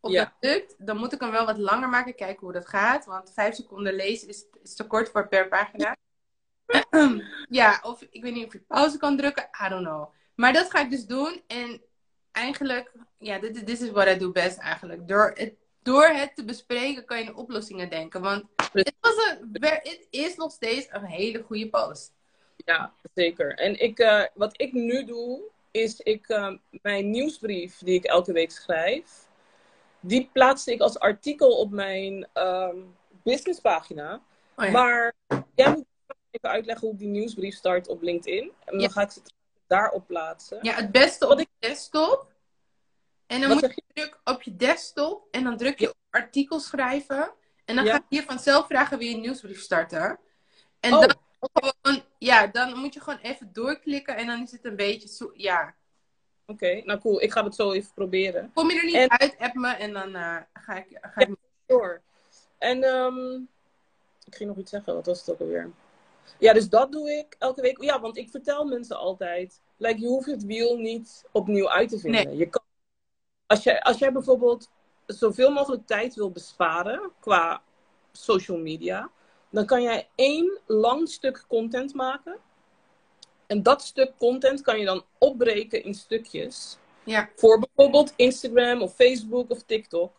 Of 0.00 0.12
Ja. 0.12 0.24
dat 0.24 0.50
lukt, 0.50 0.74
dan 0.78 0.96
moet 0.96 1.12
ik 1.12 1.20
hem 1.20 1.30
wel 1.30 1.46
wat 1.46 1.58
langer 1.58 1.88
maken. 1.88 2.14
Kijken 2.14 2.40
hoe 2.40 2.52
dat 2.52 2.68
gaat. 2.68 3.04
Want 3.04 3.32
vijf 3.32 3.54
seconden 3.54 3.94
lezen 3.94 4.28
is, 4.28 4.46
is 4.62 4.74
te 4.74 4.86
kort 4.86 5.08
voor 5.08 5.28
per 5.28 5.48
pagina. 5.48 5.96
ja, 7.48 7.80
of 7.90 8.02
ik 8.10 8.22
weet 8.22 8.34
niet 8.34 8.46
of 8.46 8.52
je 8.52 8.60
pauze 8.60 8.98
kan 8.98 9.16
drukken. 9.16 9.48
I 9.66 9.68
don't 9.68 9.86
know. 9.86 10.08
Maar 10.34 10.52
dat 10.52 10.70
ga 10.70 10.80
ik 10.80 10.90
dus 10.90 11.06
doen. 11.06 11.42
En 11.46 11.82
eigenlijk, 12.32 12.92
ja, 13.18 13.38
dit, 13.38 13.66
dit 13.66 13.80
is 13.80 13.90
wat 13.90 14.08
I 14.08 14.16
do 14.16 14.32
best 14.32 14.58
eigenlijk. 14.58 15.08
Door 15.08 15.32
het, 15.34 15.54
door 15.82 16.06
het 16.06 16.36
te 16.36 16.44
bespreken 16.44 17.04
kan 17.04 17.18
je 17.18 17.24
in 17.24 17.34
oplossingen 17.34 17.90
denken. 17.90 18.20
Want 18.20 18.44
het, 18.72 18.94
was 19.00 19.14
een, 19.16 19.56
het 19.60 20.06
is 20.10 20.36
nog 20.36 20.52
steeds 20.52 20.86
een 20.90 21.04
hele 21.04 21.42
goede 21.42 21.68
post. 21.68 22.12
Ja, 22.64 22.92
zeker. 23.14 23.54
En 23.54 23.80
ik, 23.80 23.98
uh, 23.98 24.24
wat 24.34 24.60
ik 24.60 24.72
nu 24.72 25.04
doe, 25.04 25.42
is 25.70 26.00
ik, 26.00 26.28
uh, 26.28 26.52
mijn 26.70 27.10
nieuwsbrief 27.10 27.78
die 27.78 27.94
ik 27.94 28.04
elke 28.04 28.32
week 28.32 28.50
schrijf, 28.50 29.27
die 30.00 30.30
plaatste 30.32 30.72
ik 30.72 30.80
als 30.80 30.98
artikel 30.98 31.58
op 31.58 31.70
mijn 31.70 32.28
um, 32.34 32.96
businesspagina. 33.22 34.22
Oh 34.56 34.64
ja. 34.64 34.70
Maar 34.70 35.14
jij 35.54 35.68
moet 35.68 35.84
even 36.30 36.48
uitleggen 36.48 36.84
hoe 36.84 36.94
ik 36.94 37.00
die 37.00 37.08
nieuwsbrief 37.08 37.54
start 37.54 37.88
op 37.88 38.02
LinkedIn. 38.02 38.52
En 38.64 38.78
dan 38.78 38.90
ga 38.90 39.02
ik 39.02 39.10
ze 39.10 39.20
daarop 39.66 40.06
plaatsen. 40.06 40.58
Ja, 40.62 40.74
het 40.74 40.90
beste 40.90 41.28
op 41.28 41.38
ik... 41.38 41.48
je 41.58 41.68
desktop. 41.68 42.26
En 43.26 43.40
dan 43.40 43.48
Wat 43.48 43.60
moet 43.60 43.74
je, 43.74 43.82
je 43.86 43.92
drukken 43.94 44.20
op 44.24 44.42
je 44.42 44.56
desktop 44.56 45.28
en 45.30 45.44
dan 45.44 45.56
druk 45.56 45.78
je 45.78 45.88
op 45.88 45.96
artikel 46.10 46.60
schrijven. 46.60 47.32
En 47.64 47.76
dan 47.76 47.86
gaat 47.86 48.04
hier 48.08 48.22
vanzelf 48.22 48.66
vragen 48.66 48.98
wie 48.98 49.10
je 49.10 49.16
nieuwsbrief 49.16 49.60
starten. 49.60 50.18
En 50.80 50.94
oh. 50.94 51.00
dan 51.00 51.16
gewoon, 51.40 52.02
ja, 52.18 52.46
dan 52.46 52.78
moet 52.78 52.94
je 52.94 53.00
gewoon 53.00 53.18
even 53.18 53.52
doorklikken 53.52 54.16
en 54.16 54.26
dan 54.26 54.42
is 54.42 54.52
het 54.52 54.64
een 54.64 54.76
beetje 54.76 55.08
zo, 55.08 55.30
ja. 55.34 55.74
Oké, 56.50 56.64
okay, 56.64 56.82
nou 56.84 57.00
cool. 57.00 57.22
Ik 57.22 57.32
ga 57.32 57.44
het 57.44 57.54
zo 57.54 57.72
even 57.72 57.94
proberen. 57.94 58.50
Kom 58.54 58.70
je 58.70 58.76
er 58.78 58.84
niet 58.84 58.94
en... 58.94 59.10
uit, 59.10 59.34
app 59.38 59.54
me 59.54 59.68
en 59.68 59.92
dan 59.92 60.16
uh, 60.16 60.36
ga 60.52 60.74
ik... 60.76 60.98
Ga 61.00 61.20
ik... 61.20 61.28
Ja, 61.28 61.34
door. 61.66 62.00
En 62.58 62.84
um, 62.84 63.48
ik 64.24 64.34
ging 64.34 64.48
nog 64.48 64.58
iets 64.58 64.70
zeggen, 64.70 64.94
wat 64.94 65.06
was 65.06 65.20
het 65.20 65.30
ook 65.30 65.40
alweer? 65.40 65.70
Ja, 66.38 66.52
dus 66.52 66.68
dat 66.68 66.92
doe 66.92 67.10
ik 67.10 67.36
elke 67.38 67.60
week. 67.60 67.82
Ja, 67.82 68.00
want 68.00 68.16
ik 68.16 68.30
vertel 68.30 68.64
mensen 68.64 68.96
altijd, 68.96 69.60
like, 69.76 70.00
je 70.00 70.06
hoeft 70.06 70.26
het 70.26 70.44
wiel 70.44 70.76
niet 70.76 71.24
opnieuw 71.32 71.70
uit 71.70 71.88
te 71.88 71.98
vinden. 71.98 72.26
Nee. 72.26 72.36
Je 72.36 72.48
kan, 72.48 72.62
als, 73.46 73.62
jij, 73.62 73.80
als 73.80 73.98
jij 73.98 74.12
bijvoorbeeld 74.12 74.70
zoveel 75.06 75.50
mogelijk 75.50 75.86
tijd 75.86 76.14
wil 76.14 76.30
besparen 76.30 77.12
qua 77.20 77.62
social 78.12 78.58
media, 78.58 79.10
dan 79.50 79.66
kan 79.66 79.82
jij 79.82 80.08
één 80.14 80.58
lang 80.66 81.08
stuk 81.08 81.44
content 81.48 81.94
maken. 81.94 82.36
En 83.48 83.62
dat 83.62 83.82
stuk 83.82 84.12
content 84.18 84.60
kan 84.60 84.78
je 84.78 84.84
dan 84.84 85.04
opbreken 85.18 85.84
in 85.84 85.94
stukjes. 85.94 86.76
Ja. 87.04 87.28
Voor 87.36 87.58
bijvoorbeeld 87.58 88.12
Instagram 88.16 88.82
of 88.82 88.94
Facebook 88.94 89.50
of 89.50 89.62
TikTok. 89.62 90.12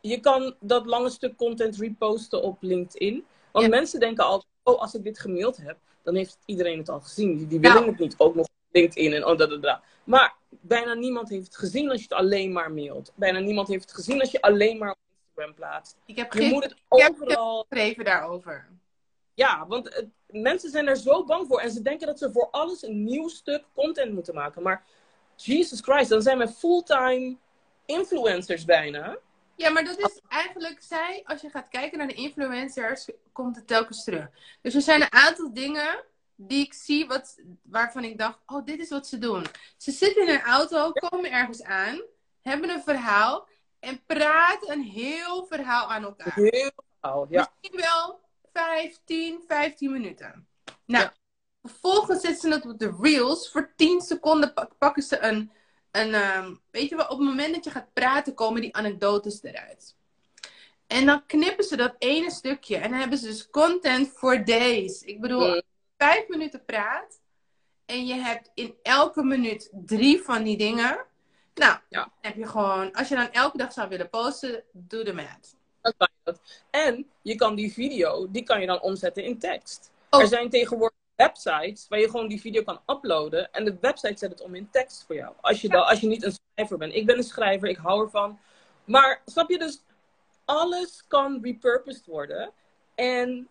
Je 0.00 0.20
kan 0.20 0.54
dat 0.60 0.86
lange 0.86 1.10
stuk 1.10 1.36
content 1.36 1.76
reposten 1.76 2.42
op 2.42 2.56
LinkedIn. 2.60 3.24
Want 3.52 3.64
Ja. 3.64 3.70
mensen 3.70 4.00
denken 4.00 4.24
altijd, 4.24 4.52
oh, 4.62 4.80
als 4.80 4.94
ik 4.94 5.02
dit 5.04 5.18
gemaild 5.18 5.56
heb, 5.56 5.76
dan 6.02 6.14
heeft 6.14 6.38
iedereen 6.44 6.78
het 6.78 6.88
al 6.88 7.00
gezien. 7.00 7.46
Die, 7.46 7.60
willen 7.60 7.80
Ja. 7.84 7.86
het 7.86 7.98
niet 7.98 8.14
ook 8.18 8.34
nog 8.34 8.44
op 8.46 8.52
LinkedIn 8.70 9.12
en 9.12 9.26
oh, 9.26 9.38
da, 9.38 9.46
da, 9.46 9.56
da. 9.56 9.82
Maar 10.04 10.34
bijna 10.48 10.94
niemand 10.94 11.28
heeft 11.28 11.46
het 11.46 11.56
gezien 11.56 11.90
als 11.90 11.98
je 11.98 12.06
het 12.08 12.18
alleen 12.18 12.52
maar 12.52 12.72
mailt. 12.72 13.12
Bijna 13.14 13.38
niemand 13.38 13.68
heeft 13.68 13.82
het 13.82 13.92
gezien 13.94 14.20
als 14.20 14.30
je 14.30 14.40
alleen 14.42 14.78
maar 14.78 14.90
op 14.90 14.98
Instagram 15.26 15.54
plaatst. 15.54 15.96
Ik 16.06 16.16
heb 16.16 16.32
Je 16.32 16.38
gisteren 16.38 16.60
moet 16.62 16.70
het 16.70 16.80
overal... 16.88 17.64
geschreven 17.68 18.04
daarover. 18.04 18.68
Ja, 19.34 19.66
want 19.66 19.94
het- 19.94 20.08
mensen 20.26 20.70
zijn 20.70 20.86
er 20.86 20.96
zo 20.96 21.24
bang 21.24 21.46
voor. 21.48 21.60
En 21.60 21.70
ze 21.70 21.82
denken 21.82 22.06
dat 22.06 22.18
ze 22.18 22.32
voor 22.32 22.48
alles 22.50 22.82
een 22.82 23.04
nieuw 23.04 23.28
stuk 23.28 23.64
content 23.74 24.12
moeten 24.12 24.34
maken. 24.34 24.62
Maar 24.62 24.84
Jesus 25.36 25.80
Christ, 25.80 26.08
dan 26.08 26.22
zijn 26.22 26.38
we 26.38 26.48
fulltime 26.48 27.36
influencers 27.86 28.64
bijna. 28.64 29.16
Ja, 29.56 29.70
maar 29.70 29.84
dat 29.84 29.98
is 29.98 30.20
eigenlijk, 30.28 30.82
zij, 30.82 31.22
als 31.24 31.40
je 31.40 31.50
gaat 31.50 31.68
kijken 31.68 31.98
naar 31.98 32.06
de 32.06 32.14
influencers, 32.14 33.08
komt 33.32 33.56
het 33.56 33.66
telkens 33.66 34.04
terug. 34.04 34.26
Dus 34.60 34.74
er 34.74 34.80
zijn 34.80 35.02
een 35.02 35.12
aantal 35.12 35.52
dingen 35.52 36.04
die 36.36 36.64
ik 36.64 36.74
zie 36.74 37.06
wat, 37.06 37.38
waarvan 37.62 38.04
ik 38.04 38.18
dacht, 38.18 38.38
oh, 38.46 38.64
dit 38.64 38.78
is 38.78 38.88
wat 38.88 39.06
ze 39.06 39.18
doen. 39.18 39.46
Ze 39.76 39.90
zitten 39.90 40.22
in 40.22 40.28
een 40.34 40.42
auto, 40.42 40.92
komen 40.92 41.30
ergens 41.32 41.62
aan, 41.62 42.02
hebben 42.42 42.70
een 42.70 42.82
verhaal 42.82 43.48
en 43.80 44.04
praten 44.06 44.72
een 44.72 44.82
heel 44.82 45.46
verhaal 45.46 45.90
aan 45.90 46.02
elkaar. 46.02 46.34
Heel 46.34 46.70
veel. 47.00 47.26
Ja. 47.28 47.50
Misschien 47.60 47.80
wel 47.80 48.20
15, 48.58 49.42
15 49.48 49.92
minuten. 49.92 50.46
Nou, 50.86 51.04
Ja. 51.04 51.14
vervolgens 51.62 52.20
zetten 52.20 52.40
ze 52.40 52.56
het 52.56 52.66
op 52.66 52.78
de 52.78 52.96
reels. 53.00 53.50
Voor 53.50 53.72
10 53.76 54.00
seconden 54.00 54.52
pak- 54.52 54.78
pakken 54.78 55.02
ze 55.02 55.18
een, 55.22 55.50
een 55.90 56.14
ehm, 56.14 56.54
weet 56.70 56.88
je 56.88 56.96
wel, 56.96 57.04
op 57.06 57.18
het 57.18 57.28
moment 57.28 57.54
dat 57.54 57.64
je 57.64 57.70
gaat 57.70 57.92
praten 57.92 58.34
komen 58.34 58.60
die 58.60 58.76
anekdotes 58.76 59.42
eruit. 59.42 59.96
En 60.86 61.06
dan 61.06 61.26
knippen 61.26 61.64
ze 61.64 61.76
dat 61.76 61.94
ene 61.98 62.30
stukje 62.30 62.76
en 62.76 62.90
dan 62.90 62.98
hebben 62.98 63.18
ze 63.18 63.26
dus 63.26 63.50
content 63.50 64.08
for 64.08 64.44
days. 64.44 65.02
Ik 65.02 65.20
bedoel, 65.20 65.48
Mm. 65.54 65.62
vijf 65.98 66.28
minuten 66.28 66.64
praat 66.64 67.20
en 67.86 68.06
je 68.06 68.14
hebt 68.14 68.50
in 68.54 68.74
elke 68.82 69.22
minuut 69.22 69.68
drie 69.72 70.22
van 70.22 70.42
die 70.42 70.56
dingen. 70.56 71.04
Nou, 71.54 71.78
Ja. 71.88 72.12
heb 72.20 72.36
je 72.36 72.46
gewoon, 72.46 72.92
als 72.92 73.08
je 73.08 73.14
dan 73.14 73.30
elke 73.30 73.56
dag 73.56 73.72
zou 73.72 73.88
willen 73.88 74.10
posten, 74.10 74.64
doe 74.72 75.04
de 75.04 75.12
math. 75.12 75.56
Dat 75.84 75.94
kan 75.96 76.08
je 76.12 76.20
dat. 76.22 76.40
En 76.70 77.10
je 77.22 77.34
kan 77.34 77.54
die 77.54 77.72
video, 77.72 78.30
die 78.30 78.42
kan 78.42 78.60
je 78.60 78.66
dan 78.66 78.80
omzetten 78.80 79.24
in 79.24 79.38
tekst. 79.38 79.90
Oh. 80.10 80.20
Er 80.20 80.26
zijn 80.26 80.50
tegenwoordig 80.50 80.98
websites 81.16 81.88
waar 81.88 81.98
je 81.98 82.10
gewoon 82.10 82.28
die 82.28 82.40
video 82.40 82.62
kan 82.62 82.80
uploaden. 82.86 83.52
En 83.52 83.64
de 83.64 83.76
website 83.80 84.18
zet 84.18 84.30
het 84.30 84.40
om 84.40 84.54
in 84.54 84.70
tekst 84.70 85.04
voor 85.06 85.14
jou. 85.14 85.34
Als 85.40 85.60
je, 85.60 85.68
dan, 85.68 85.86
als 85.86 86.00
je 86.00 86.06
niet 86.06 86.24
een 86.24 86.36
schrijver 86.52 86.78
bent. 86.78 86.94
Ik 86.94 87.06
ben 87.06 87.16
een 87.16 87.24
schrijver, 87.24 87.68
ik 87.68 87.76
hou 87.76 88.04
ervan. 88.04 88.38
Maar 88.84 89.22
snap 89.24 89.50
je 89.50 89.58
dus, 89.58 89.80
alles 90.44 91.04
kan 91.08 91.38
repurposed 91.42 92.06
worden. 92.06 92.50
En, 92.94 93.48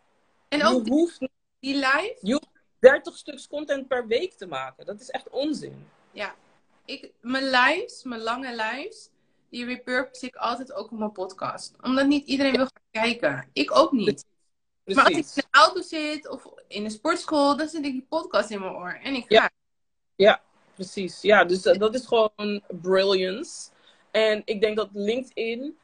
En 0.50 0.58
je 0.58 0.66
ook 0.66 0.84
die, 0.84 0.94
hoeft 0.94 1.20
die 1.60 1.76
live, 1.76 2.18
je 2.22 2.32
hoeft 2.32 2.50
30 2.80 3.18
stuks 3.18 3.48
content 3.48 3.88
per 3.88 4.08
week 4.08 4.34
te 4.34 4.46
maken. 4.46 4.86
Dat 4.86 5.00
is 5.00 5.10
echt 5.10 5.30
onzin. 5.30 5.88
Ja, 6.12 6.36
ik, 6.86 7.12
mijn 7.22 7.50
lives, 7.50 8.04
mijn 8.04 8.22
lange 8.22 8.56
lives, 8.56 9.10
die 9.54 9.66
repurpose 9.66 10.26
ik 10.26 10.36
altijd 10.36 10.74
ook 10.74 10.92
op 10.92 10.98
mijn 10.98 11.12
podcast. 11.12 11.74
Omdat 11.82 12.08
niet 12.08 12.28
iedereen 12.28 12.56
wil 12.56 12.66
gaan 12.66 13.04
kijken. 13.04 13.50
Ik 13.54 13.78
ook 13.78 13.92
niet. 13.92 14.26
Maar 14.84 15.04
als 15.04 15.08
ik 15.14 15.18
in 15.18 15.24
de 15.36 15.44
auto 15.52 15.82
zit 15.82 16.30
of 16.30 16.48
in 16.68 16.84
de 16.84 16.90
sportschool, 16.90 17.58
dan 17.58 17.68
zit 17.68 17.86
ik 17.86 17.92
die 17.92 18.06
podcast 18.10 18.50
in 18.50 18.60
mijn 18.60 18.74
oor. 18.74 19.00
En 19.04 19.14
ik 19.16 19.26
ga. 19.28 19.36
Ja. 19.36 19.50
Ja, 20.16 20.42
precies. 20.76 21.22
Ja, 21.22 21.44
dus 21.44 21.62
dat 21.62 21.96
is 21.96 22.06
gewoon 22.06 22.62
brilliance. 22.82 23.70
En 24.12 24.42
ik 24.46 24.62
denk 24.62 24.78
dat 24.78 24.90
LinkedIn, 24.94 25.78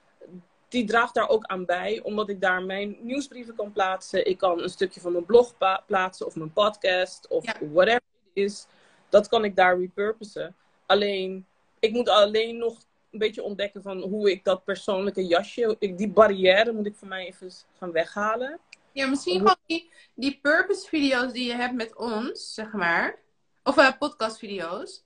die 0.68 0.86
draagt 0.86 1.14
daar 1.14 1.30
ook 1.30 1.46
aan 1.46 1.66
bij, 1.66 2.02
omdat 2.02 2.30
ik 2.30 2.42
daar 2.42 2.64
mijn 2.64 2.98
nieuwsbrieven 3.02 3.56
kan 3.56 3.72
plaatsen. 3.72 4.28
Ik 4.28 4.38
kan 4.38 4.62
een 4.62 4.70
stukje 4.70 5.02
van 5.02 5.12
mijn 5.12 5.26
blog 5.26 5.54
plaatsen 5.86 6.26
of 6.26 6.36
mijn 6.36 6.54
podcast 6.54 7.28
of 7.28 7.46
Ja. 7.46 7.56
whatever 7.72 8.02
het 8.24 8.44
is. 8.44 8.66
Dat 9.10 9.28
kan 9.28 9.44
ik 9.44 9.56
daar 9.56 9.80
repurposen. 9.80 10.56
Alleen, 10.86 11.46
ik 11.80 11.92
moet 11.92 12.10
alleen 12.10 12.58
nog 12.58 12.78
een 13.12 13.20
beetje 13.20 13.44
ontdekken 13.44 13.82
van 13.82 14.02
hoe 14.02 14.32
ik 14.32 14.44
dat 14.44 14.64
persoonlijke 14.64 15.26
jasje, 15.26 15.76
ik, 15.80 15.98
die 15.98 16.10
barrière 16.10 16.72
moet 16.72 16.86
ik 16.86 16.96
voor 16.96 17.08
mij 17.08 17.26
even 17.26 17.52
gaan 17.78 17.92
weghalen. 17.92 18.60
Ja, 18.92 19.08
misschien 19.08 19.38
gewoon 19.38 19.56
die, 19.66 19.92
die 20.14 20.40
purpose 20.42 20.88
video's 20.88 21.32
die 21.34 21.46
je 21.46 21.54
hebt 21.54 21.74
met 21.74 21.96
ons, 21.96 22.54
zeg 22.54 22.72
maar. 22.72 23.20
Of 23.64 23.78
uh, 23.78 23.92
podcast 24.00 24.38
video's. 24.38 25.04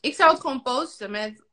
Ik 0.00 0.14
zou 0.14 0.30
het 0.30 0.40
gewoon 0.40 0.62
posten 0.62 1.10
met, 1.10 1.44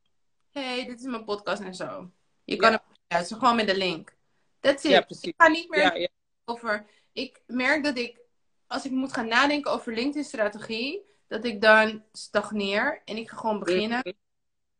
hey, 0.50 0.86
dit 0.86 0.98
is 0.98 1.04
mijn 1.06 1.24
podcast 1.24 1.62
en 1.62 1.74
zo. 1.74 2.10
Je 2.44 2.56
kan 2.56 2.70
Ja. 2.70 2.82
het 3.18 3.32
gewoon 3.32 3.56
met 3.56 3.66
de 3.66 3.76
link. 3.76 4.14
That's 4.60 4.84
it. 4.84 4.90
Ja. 4.90 5.04
Ik 5.20 5.34
ga 5.36 5.48
niet 5.48 5.68
meer 5.68 5.80
Ja, 5.80 5.94
ja. 5.94 6.08
over. 6.44 6.86
Ik 7.12 7.42
merk 7.46 7.84
dat 7.84 7.98
ik, 7.98 8.18
als 8.66 8.84
ik 8.84 8.90
moet 8.90 9.12
gaan 9.12 9.28
nadenken 9.28 9.70
over 9.72 9.94
LinkedIn-strategie, 9.94 11.02
dat 11.28 11.44
ik 11.44 11.60
dan 11.60 12.04
stagneer 12.12 13.02
en 13.04 13.16
ik 13.16 13.30
ga 13.30 13.36
gewoon 13.36 13.58
beginnen. 13.58 14.02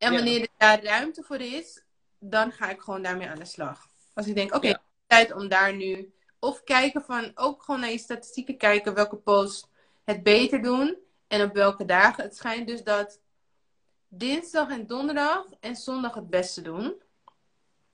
En 0.03 0.13
wanneer 0.13 0.41
er 0.41 0.49
daar 0.59 0.85
ruimte 0.85 1.23
voor 1.23 1.41
is, 1.41 1.83
dan 2.19 2.53
ga 2.53 2.71
ik 2.71 2.81
gewoon 2.81 3.03
daarmee 3.03 3.29
aan 3.29 3.39
de 3.39 3.45
slag. 3.45 3.87
Als 4.15 4.27
ik 4.27 4.35
denk, 4.35 4.55
oké, 4.55 4.67
Ja. 4.69 4.83
tijd 5.07 5.33
om 5.33 5.49
daar 5.49 5.75
nu. 5.75 6.13
Of 6.39 6.65
kijken 6.65 7.03
van, 7.03 7.31
ook 7.35 7.63
gewoon 7.63 7.81
naar 7.81 7.91
je 7.91 7.99
statistieken 7.99 8.57
kijken 8.57 8.95
welke 8.95 9.17
posts 9.17 9.67
het 10.05 10.23
beter 10.23 10.63
doen 10.63 10.97
en 11.29 11.43
op 11.43 11.55
welke 11.55 11.85
dagen. 11.85 12.25
Het 12.25 12.37
schijnt 12.37 12.67
dus 12.67 12.85
dat 12.85 13.21
dinsdag 14.09 14.71
en 14.71 14.87
donderdag 14.87 15.47
en 15.61 15.77
zondag 15.77 16.15
het 16.15 16.31
beste 16.31 16.63
doen. 16.63 16.95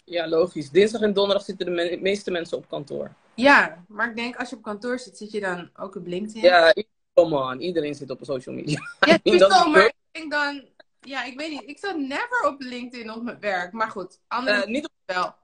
Ja, 0.04 0.28
logisch. 0.28 0.70
Dinsdag 0.70 1.00
en 1.00 1.12
donderdag 1.12 1.44
zitten 1.44 1.66
de 1.66 1.72
me- 1.72 1.98
meeste 2.00 2.30
mensen 2.30 2.56
op 2.56 2.68
kantoor. 2.68 3.14
Ja, 3.34 3.84
maar 3.88 4.08
ik 4.08 4.16
denk 4.16 4.36
als 4.36 4.50
je 4.50 4.56
op 4.56 4.62
kantoor 4.62 4.98
zit, 4.98 5.16
zit 5.16 5.30
je 5.30 5.40
dan 5.40 5.70
ook 5.76 5.94
op 5.96 6.06
LinkedIn. 6.06 6.42
Ja, 6.42 6.74
come 7.14 7.36
on. 7.36 7.60
Iedereen 7.60 7.94
zit 7.94 8.10
op 8.10 8.18
social 8.22 8.54
media. 8.54 8.80
Ja, 9.00 9.18
is 9.22 9.48
maar 9.48 9.86
ik 9.86 9.94
denk 10.10 10.30
dan, 10.32 10.68
ja, 11.00 11.24
ik 11.24 11.36
weet 11.38 11.50
niet. 11.50 11.62
Ik 11.68 11.78
zat 11.78 11.96
never 11.96 12.46
op 12.46 12.60
LinkedIn 12.60 13.10
op 13.12 13.22
mijn 13.22 13.40
werk. 13.40 13.72
Maar 13.72 13.90
goed, 13.90 14.20
anderen 14.28 14.62
Eh, 14.62 14.68
niet 14.68 14.84
op, 14.84 14.92
wel. 15.14 15.34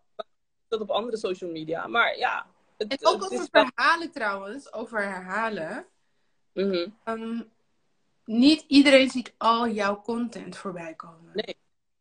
dat 0.68 0.80
op 0.80 0.90
andere 0.90 1.16
social 1.16 1.50
media. 1.50 1.86
Maar 1.86 2.16
ja. 2.18 2.46
Het, 2.76 2.92
En 3.00 3.06
ook 3.06 3.22
het 3.22 3.32
over 3.32 3.48
wel- 3.50 3.64
verhalen 3.74 4.10
trouwens, 4.12 4.72
over 4.72 5.02
herhalen. 5.02 5.86
Mhm. 6.52 6.88
Ehm, 7.04 7.40
niet 8.24 8.64
iedereen 8.68 9.10
ziet 9.10 9.34
al 9.38 9.68
jouw 9.68 10.02
content 10.02 10.56
voorbij 10.56 10.94
komen. 10.94 11.30
Nee. 11.34 11.56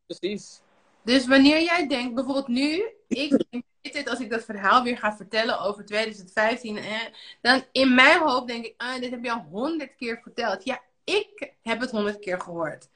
Precies. 0.05 0.61
Dus 1.03 1.27
wanneer 1.27 1.61
jij 1.61 1.87
denkt, 1.87 2.15
bijvoorbeeld 2.15 2.47
nu, 2.47 2.83
ik 3.07 3.29
denk 3.49 3.63
dit 3.81 4.09
als 4.09 4.19
ik 4.19 4.29
dat 4.29 4.43
verhaal 4.43 4.83
weer 4.83 4.97
ga 4.97 5.15
vertellen 5.15 5.59
over 5.59 5.85
2015, 5.85 6.77
eh, 6.77 6.99
dan 7.41 7.63
in 7.71 7.95
mijn 7.95 8.19
hoofd 8.19 8.47
denk 8.47 8.65
ik, 8.65 8.73
ah, 8.77 8.99
dit 8.99 9.11
heb 9.11 9.23
je 9.23 9.31
al 9.31 9.45
honderd 9.51 9.95
keer 9.95 10.19
verteld. 10.23 10.63
Ja, 10.63 10.81
ik 11.03 11.53
heb 11.61 11.79
het 11.79 11.91
honderd 11.91 12.19
keer 12.19 12.39
gehoord. 12.41 12.87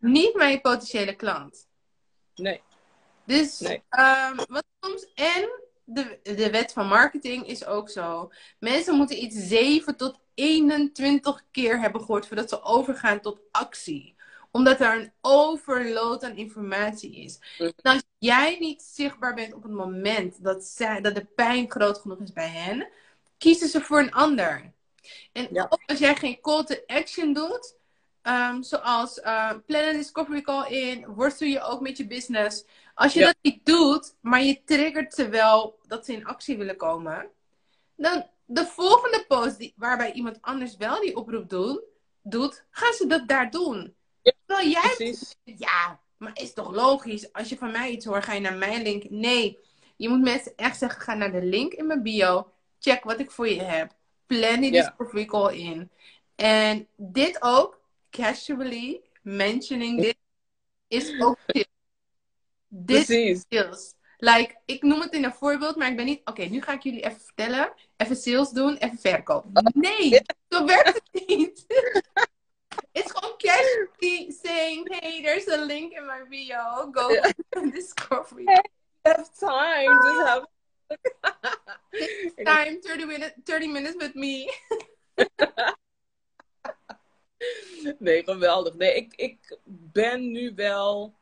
Niet 0.00 0.34
mijn 0.34 0.60
potentiële 0.60 1.14
klant. 1.16 1.68
Nee. 2.34 2.60
Dus 3.24 3.58
Nee. 3.60 3.82
ehm, 3.88 4.36
wat 4.36 4.64
soms. 4.80 5.06
En 5.14 5.50
de, 5.84 6.18
de 6.22 6.50
wet 6.50 6.72
van 6.72 6.86
marketing 6.86 7.46
is 7.46 7.64
ook 7.66 7.90
zo. 7.90 8.32
Mensen 8.58 8.94
moeten 8.94 9.22
iets 9.22 9.36
7 9.36 9.96
tot 9.96 10.18
21 10.34 11.44
keer 11.50 11.80
hebben 11.80 12.00
gehoord 12.00 12.26
voordat 12.26 12.48
ze 12.48 12.62
overgaan 12.62 13.20
tot 13.20 13.40
actie. 13.50 14.16
Omdat 14.50 14.80
er 14.80 14.94
een 15.00 15.12
overload 15.20 16.22
aan 16.22 16.36
informatie 16.36 17.16
is. 17.16 17.38
Mhm. 17.58 17.70
En 17.82 17.92
als 17.92 18.02
jij 18.18 18.56
niet 18.60 18.82
zichtbaar 18.82 19.34
bent 19.34 19.54
op 19.54 19.62
het 19.62 19.72
moment 19.72 20.44
dat, 20.44 20.64
zij, 20.64 21.00
dat 21.00 21.14
de 21.14 21.24
pijn 21.24 21.70
groot 21.70 21.98
genoeg 21.98 22.18
is 22.20 22.32
bij 22.32 22.48
hen, 22.48 22.88
kiezen 23.38 23.68
ze 23.68 23.80
voor 23.80 23.98
een 23.98 24.12
ander. 24.12 24.72
En 25.32 25.48
Ja. 25.52 25.66
ook 25.68 25.82
als 25.86 25.98
jij 25.98 26.16
geen 26.16 26.40
call 26.40 26.64
to 26.64 26.74
action 26.86 27.32
doet, 27.32 27.76
ehm, 28.22 28.62
zoals 28.62 29.20
eh 29.20 29.52
plan 29.66 29.82
een 29.82 29.96
discovery 29.96 30.40
call 30.42 30.70
in, 30.70 31.06
worstel 31.06 31.46
je 31.48 31.60
ook 31.62 31.80
met 31.80 31.96
je 31.96 32.06
business. 32.06 32.64
Als 32.94 33.12
je 33.12 33.20
Ja. 33.20 33.26
dat 33.26 33.36
niet 33.42 33.66
doet, 33.66 34.14
maar 34.20 34.42
je 34.42 34.64
triggert 34.64 35.14
ze 35.14 35.28
wel 35.28 35.78
dat 35.86 36.04
ze 36.04 36.12
in 36.12 36.26
actie 36.26 36.56
willen 36.58 36.76
komen, 36.76 37.28
dan 37.96 38.26
de 38.44 38.66
volgende 38.66 39.24
post 39.28 39.58
die, 39.58 39.72
waarbij 39.76 40.12
iemand 40.12 40.38
anders 40.40 40.76
wel 40.76 41.00
die 41.00 41.16
oproep 41.16 41.48
doet, 41.48 41.80
doet 42.22 42.64
gaan 42.70 42.92
ze 42.92 43.06
dat 43.06 43.28
daar 43.28 43.50
doen. 43.50 43.94
Ja, 44.22 44.32
Terwijl 44.46 44.68
jij 44.68 44.94
Precies. 44.96 45.36
ja, 45.44 46.00
maar 46.16 46.30
is 46.34 46.52
toch 46.52 46.74
logisch? 46.74 47.32
Als 47.32 47.48
je 47.48 47.56
van 47.58 47.70
mij 47.70 47.90
iets 47.90 48.04
hoort, 48.04 48.24
ga 48.24 48.32
je 48.32 48.40
naar 48.40 48.56
mijn 48.56 48.82
link. 48.82 49.10
Nee, 49.10 49.58
je 49.96 50.08
moet 50.08 50.20
mensen 50.20 50.52
echt 50.56 50.78
zeggen: 50.78 51.00
ga 51.02 51.14
naar 51.14 51.32
de 51.32 51.42
link 51.42 51.72
in 51.72 51.86
mijn 51.86 52.02
bio. 52.02 52.52
Check 52.78 53.04
wat 53.04 53.20
ik 53.20 53.30
voor 53.30 53.48
je 53.48 53.62
heb. 53.62 53.92
Plan 54.26 54.60
die 54.60 54.72
Ja. 54.72 54.82
discovery 54.82 55.24
call 55.24 55.54
in. 55.58 55.90
En 56.34 56.88
dit 56.96 57.42
ook, 57.42 57.79
casually 58.10 59.00
mentioning 59.22 60.00
dit, 60.00 60.16
is 60.88 61.20
ook 61.20 61.38
tips. 61.46 61.68
Dit 62.68 63.06
Precies. 63.06 63.44
sales. 63.48 63.94
Like, 64.18 64.60
ik 64.64 64.82
noem 64.82 65.00
het 65.00 65.12
in 65.12 65.24
een 65.24 65.32
voorbeeld, 65.32 65.76
maar 65.76 65.90
ik 65.90 65.96
ben 65.96 66.04
niet... 66.04 66.20
Oké, 66.24 66.42
nu 66.42 66.62
ga 66.62 66.72
ik 66.72 66.82
jullie 66.82 67.04
even 67.04 67.20
vertellen. 67.20 67.72
Even 67.96 68.16
sales 68.16 68.50
doen, 68.50 68.76
even 68.76 68.98
verkoop. 68.98 69.44
Nee, 69.74 70.20
zo 70.48 70.64
werkt 70.64 71.00
het 71.12 71.26
niet. 71.26 71.64
It's 72.92 73.12
gewoon 73.12 73.36
casually 73.36 74.30
saying, 74.44 75.00
hey, 75.00 75.22
there's 75.22 75.48
a 75.48 75.64
link 75.64 75.92
in 75.92 76.06
my 76.06 76.24
bio. 76.28 76.90
Go 76.92 77.10
Ja. 77.10 77.32
to 77.50 77.70
Discovery. 77.70 78.44
Have 79.02 79.28
time. 79.38 79.94
Just 80.02 80.26
have... 80.26 80.46
Time, 82.44 82.80
30 82.80 83.06
minutes, 83.06 83.34
30 83.44 83.68
minutes 83.68 83.96
with 83.96 84.14
me. 84.14 84.50
Nee, 87.98 88.22
geweldig. 88.24 88.74
Nee, 88.74 88.94
ik, 88.94 89.14
ik 89.14 89.58
ben 89.66 90.30
nu 90.30 90.52
wel 90.54 91.14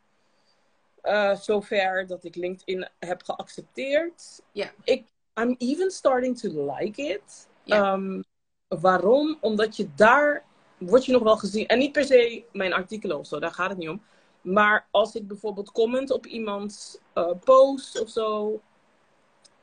eh, 1.03 1.37
zover 1.37 2.07
dat 2.07 2.25
ik 2.25 2.35
LinkedIn 2.35 2.89
heb 2.99 3.23
geaccepteerd. 3.23 4.43
Ja. 4.53 4.73
Ik, 4.85 5.07
I'm 5.35 5.55
even 5.59 5.91
starting 5.91 6.39
to 6.39 6.75
like 6.75 7.03
it. 7.03 7.49
Ja. 7.65 7.93
Ehm, 7.93 8.23
waarom? 8.69 9.39
Omdat 9.41 9.77
je 9.77 9.95
daar 9.95 10.45
word 10.79 11.05
je 11.05 11.13
nog 11.13 11.23
wel 11.23 11.37
gezien. 11.37 11.67
En 11.67 11.79
niet 11.79 11.93
per 11.93 12.05
se 12.05 12.45
mijn 12.53 12.73
artikelen 12.73 13.19
of 13.19 13.27
zo, 13.27 13.39
daar 13.39 13.53
gaat 13.53 13.69
het 13.69 13.79
niet 13.79 13.89
om. 13.89 14.03
Maar 14.41 14.89
als 14.91 15.15
ik 15.15 15.29
bijvoorbeeld 15.29 15.73
comment 15.73 16.11
op 16.11 16.27
iemands 16.27 16.99
eh, 17.13 17.31
post 17.45 18.01
of 18.01 18.09
zo. 18.09 18.61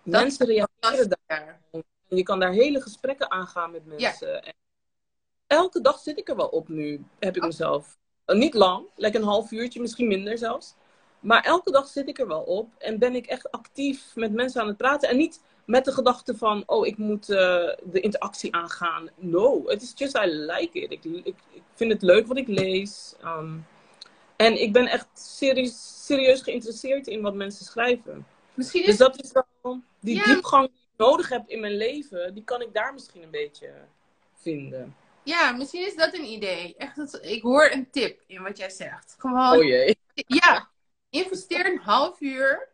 Dat- 0.03 0.21
mensen 0.21 0.45
reageren 0.45 1.17
daar. 1.27 1.61
En 1.71 1.83
je 2.07 2.23
kan 2.23 2.39
daar 2.39 2.51
hele 2.51 2.81
gesprekken 2.81 3.31
aangaan 3.31 3.71
met 3.71 3.85
mensen. 3.85 4.43
En 4.43 4.53
elke 5.55 5.81
dag 5.81 5.99
zit 5.99 6.17
ik 6.17 6.29
er 6.29 6.35
wel 6.35 6.47
op 6.47 6.67
nu, 6.67 7.03
heb 7.19 7.35
ik 7.35 7.41
Oh. 7.41 7.47
mezelf. 7.47 7.97
Eh, 8.25 8.35
niet 8.35 8.53
lang, 8.53 8.85
lekker 8.95 9.21
een 9.21 9.27
half 9.27 9.51
uurtje, 9.51 9.81
misschien 9.81 10.07
minder 10.07 10.37
zelfs. 10.37 10.75
Maar 11.19 11.43
elke 11.43 11.71
dag 11.71 11.87
zit 11.87 12.07
ik 12.09 12.19
er 12.19 12.27
wel 12.27 12.41
op 12.41 12.69
en 12.77 12.99
ben 12.99 13.15
ik 13.15 13.25
echt 13.25 13.51
actief 13.51 14.15
met 14.15 14.31
mensen 14.33 14.61
aan 14.61 14.67
het 14.67 14.77
praten. 14.77 15.09
En 15.09 15.17
niet 15.17 15.41
met 15.65 15.85
de 15.85 15.91
gedachte 15.91 16.37
van, 16.37 16.63
oh, 16.65 16.87
ik 16.87 16.97
moet 16.97 17.29
eh, 17.29 17.37
de 17.83 17.99
interactie 17.99 18.55
aangaan. 18.55 19.09
No, 19.15 19.63
het 19.65 19.81
is 19.81 19.93
just 19.95 20.17
I 20.17 20.25
like 20.27 20.79
it. 20.79 20.91
Ik, 20.91 21.03
ik, 21.03 21.35
ik 21.53 21.61
vind 21.73 21.91
het 21.91 22.01
leuk 22.01 22.27
wat 22.27 22.37
ik 22.37 22.47
lees. 22.47 23.15
Ehm, 23.21 23.57
en 24.35 24.61
ik 24.61 24.73
ben 24.73 24.87
echt 24.87 25.07
serieus, 25.13 26.05
serieus 26.05 26.41
geïnteresseerd 26.41 27.07
in 27.07 27.21
wat 27.21 27.33
mensen 27.33 27.65
schrijven. 27.65 28.25
Misschien 28.53 28.81
is 28.81 28.87
Dus 28.87 28.97
dat 28.97 29.23
is 29.23 29.31
wel 29.61 29.79
die 29.99 30.15
Ja. 30.15 30.23
diepgang 30.23 30.67
die 30.67 30.75
ik 30.77 30.97
nodig 30.97 31.29
heb 31.29 31.49
in 31.49 31.59
mijn 31.59 31.75
leven, 31.77 32.33
die 32.33 32.43
kan 32.43 32.61
ik 32.61 32.73
daar 32.73 32.93
misschien 32.93 33.23
een 33.23 33.29
beetje 33.29 33.69
vinden. 34.35 34.95
Ja, 35.25 35.51
misschien 35.51 35.85
is 35.85 35.95
dat 35.95 36.13
een 36.13 36.23
idee. 36.25 36.75
Echt, 36.77 36.95
dat- 36.95 37.19
ik 37.25 37.41
hoor 37.41 37.71
een 37.71 37.89
tip 37.91 38.23
in 38.27 38.41
wat 38.41 38.57
jij 38.57 38.69
zegt. 38.69 39.15
Gewoon, 39.17 39.57
Oh 39.57 39.63
jee. 39.63 39.97
ja, 40.13 40.69
investeer 41.09 41.65
een 41.65 41.79
half 41.79 42.21
uur 42.21 42.69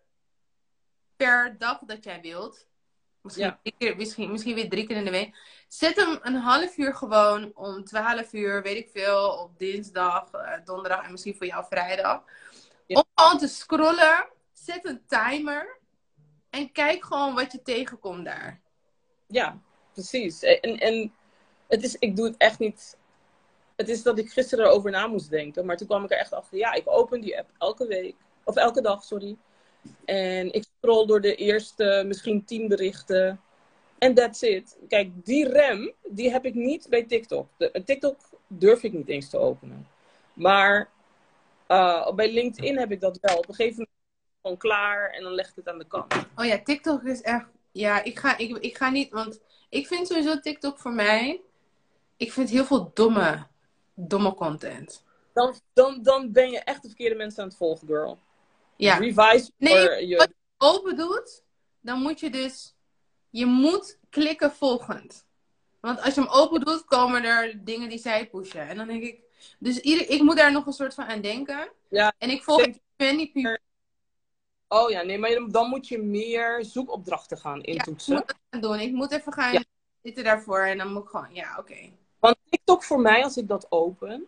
per 1.16 1.58
dag 1.58 1.80
dat 1.80 2.04
jij 2.04 2.22
wilt. 2.22 2.68
Misschien, 3.22 3.45
Ja. 3.45 3.60
drie 3.64 3.76
keer, 3.78 3.95
misschien, 3.95 4.32
misschien 4.32 4.56
weer 4.56 4.70
drie 4.70 4.88
keer 4.88 4.95
in 4.97 5.06
de 5.06 5.12
week. 5.12 5.36
Zet 5.68 5.95
hem 5.95 6.20
een 6.22 6.36
half 6.36 6.78
uur 6.78 6.95
gewoon 6.95 7.52
om 7.56 7.84
12 7.84 8.34
uur, 8.34 8.62
weet 8.62 8.78
ik 8.78 8.89
veel, 8.93 9.30
op 9.30 9.60
dinsdag, 9.60 10.32
eh, 10.32 10.54
donderdag 10.66 11.06
en 11.06 11.12
misschien 11.12 11.36
voor 11.36 11.45
jou 11.45 11.66
vrijdag. 11.70 12.24
Ja. 12.86 12.97
Om 12.97 13.04
gewoon 13.16 13.38
te 13.38 13.47
scrollen. 13.47 14.28
Zet 14.54 14.86
een 14.86 15.06
timer. 15.08 15.80
En 16.49 16.72
kijk 16.72 17.06
gewoon 17.06 17.34
wat 17.36 17.52
je 17.52 17.62
tegenkomt 17.62 18.26
daar. 18.26 18.62
Ja, 19.28 19.58
precies. 19.93 20.43
En, 20.43 20.78
en 20.78 21.14
het 21.72 21.84
is, 21.84 21.95
ik 21.99 22.15
doe 22.15 22.26
het 22.26 22.38
echt 22.38 22.59
niet. 22.59 22.97
Het 23.76 23.89
is 23.89 24.03
dat 24.03 24.17
ik 24.17 24.32
gisteren 24.32 24.65
erover 24.65 24.91
na 24.91 25.07
moest 25.07 25.30
denken, 25.30 25.65
maar 25.65 25.78
toen 25.78 25.88
kwam 25.88 26.03
ik 26.03 26.11
er 26.11 26.17
echt 26.17 26.34
achter. 26.34 26.57
Ja, 26.57 26.74
ik 26.74 26.84
open 26.86 27.22
die 27.22 27.38
app 27.38 27.49
elke 27.57 27.88
week, 27.88 28.15
of 28.43 28.55
elke 28.55 28.82
dag, 28.82 29.03
sorry. 29.03 29.38
En 30.05 30.53
ik 30.53 30.65
scroll 30.78 31.05
door 31.05 31.22
de 31.22 31.36
eerste 31.36 32.03
misschien 32.07 32.45
tien 32.45 32.67
berichten. 32.67 33.41
En 33.97 34.13
that's 34.13 34.41
it. 34.41 34.78
Kijk, 34.88 35.26
die 35.26 35.47
rem, 35.47 35.93
die 36.07 36.32
heb 36.32 36.45
ik 36.45 36.53
niet 36.53 36.88
bij 36.89 37.03
TikTok. 37.03 37.47
De, 37.57 37.82
TikTok 37.86 38.17
durf 38.47 38.84
ik 38.84 38.93
niet 38.93 39.09
eens 39.09 39.30
te 39.30 39.38
openen. 39.38 39.88
Maar 40.34 40.89
uh, 41.67 42.13
bij 42.13 42.32
LinkedIn 42.34 42.78
heb 42.78 42.91
ik 42.91 42.99
dat 42.99 43.17
wel. 43.22 43.38
Op 43.38 43.47
een 43.47 43.55
gegeven 43.55 43.78
moment 43.78 43.97
gewoon 44.41 44.57
klaar 44.57 45.09
en 45.09 45.24
dan 45.24 45.34
leg 45.34 45.49
ik 45.49 45.55
het 45.55 45.67
aan 45.67 45.78
de 45.78 45.88
kant. 45.88 46.13
Oh 46.36 46.45
ja, 46.45 46.59
TikTok 46.63 47.03
is 47.03 47.22
echt. 47.22 47.45
Ja, 47.72 48.03
ik 48.03 48.19
ga, 48.19 48.38
ik, 48.38 48.57
ik 48.57 48.78
ga 48.78 48.89
niet. 48.89 49.11
Want 49.11 49.39
ik 49.69 49.88
vind 49.88 50.07
sowieso 50.07 50.39
TikTok 50.39 50.80
voor 50.80 50.93
mij. 50.93 51.41
Ik 52.22 52.32
vind 52.34 52.49
heel 52.49 52.65
veel 52.65 52.91
domme, 52.93 53.47
domme 53.93 54.34
content. 54.34 55.03
Dan, 55.34 55.53
dan, 55.74 56.03
dan 56.03 56.32
ben 56.32 56.51
je 56.51 56.59
echt 56.59 56.82
de 56.82 56.88
verkeerde 56.88 57.15
mensen 57.15 57.43
aan 57.43 57.47
het 57.49 57.57
volgen, 57.57 57.88
girl. 57.88 58.19
Ja. 58.76 58.95
Revise 58.97 59.51
Nee, 59.57 60.07
your- 60.07 60.17
wat 60.17 60.28
je 60.30 60.36
open 60.57 60.95
doet, 60.95 61.43
dan 61.80 62.01
moet 62.01 62.19
je 62.19 62.30
dus. 62.30 62.76
Je 63.30 63.45
moet 63.45 63.97
klikken 64.09 64.51
volgend. 64.51 65.26
Want 65.80 66.01
als 66.01 66.15
je 66.15 66.22
hem 66.22 66.30
open 66.30 66.59
doet, 66.61 66.86
komen 66.86 67.24
er 67.24 67.63
dingen 67.65 67.89
die 67.89 67.97
zij 67.99 68.30
pushen. 68.30 68.67
En 68.67 68.78
dan 68.78 68.88
denk 68.88 69.03
ik. 69.03 69.19
Dus 69.59 69.80
ieder, 69.80 70.09
ik 70.09 70.22
moet 70.22 70.38
daar 70.38 70.51
nog 70.51 70.65
een 70.65 70.74
soort 70.74 70.93
van 70.93 71.05
aan 71.05 71.22
denken. 71.22 71.69
Ja, 71.89 72.13
En 72.17 72.30
ik 72.30 72.43
volg 72.43 72.67
20 72.95 73.32
people. 73.32 73.59
Oh 74.67 74.89
ja, 74.89 75.01
nee, 75.01 75.17
maar 75.17 75.47
dan 75.49 75.69
moet 75.69 75.88
je 75.88 75.97
meer 75.97 76.65
zoekopdrachten 76.65 77.38
gaan 77.38 77.57
Ja, 77.57 77.61
ik 77.61 77.67
intoetsen. 77.67 78.13
moet 78.13 78.28
dat 78.28 78.38
gaan 78.49 78.61
doen. 78.61 78.80
Ik 78.80 78.91
moet 78.91 79.11
even 79.11 79.34
gaan 79.34 79.53
Ja. 79.53 79.63
zitten 80.01 80.24
daarvoor. 80.24 80.59
En 80.59 80.78
dan 80.78 80.93
moet 80.93 81.03
ik 81.03 81.09
gewoon. 81.09 81.34
Ja, 81.34 81.55
oké. 81.59 81.89
Want 82.22 82.38
TikTok 82.49 82.84
voor 82.84 82.99
mij, 82.99 83.24
als 83.24 83.38
ik 83.38 83.47
dat 83.47 83.65
open, 83.69 84.28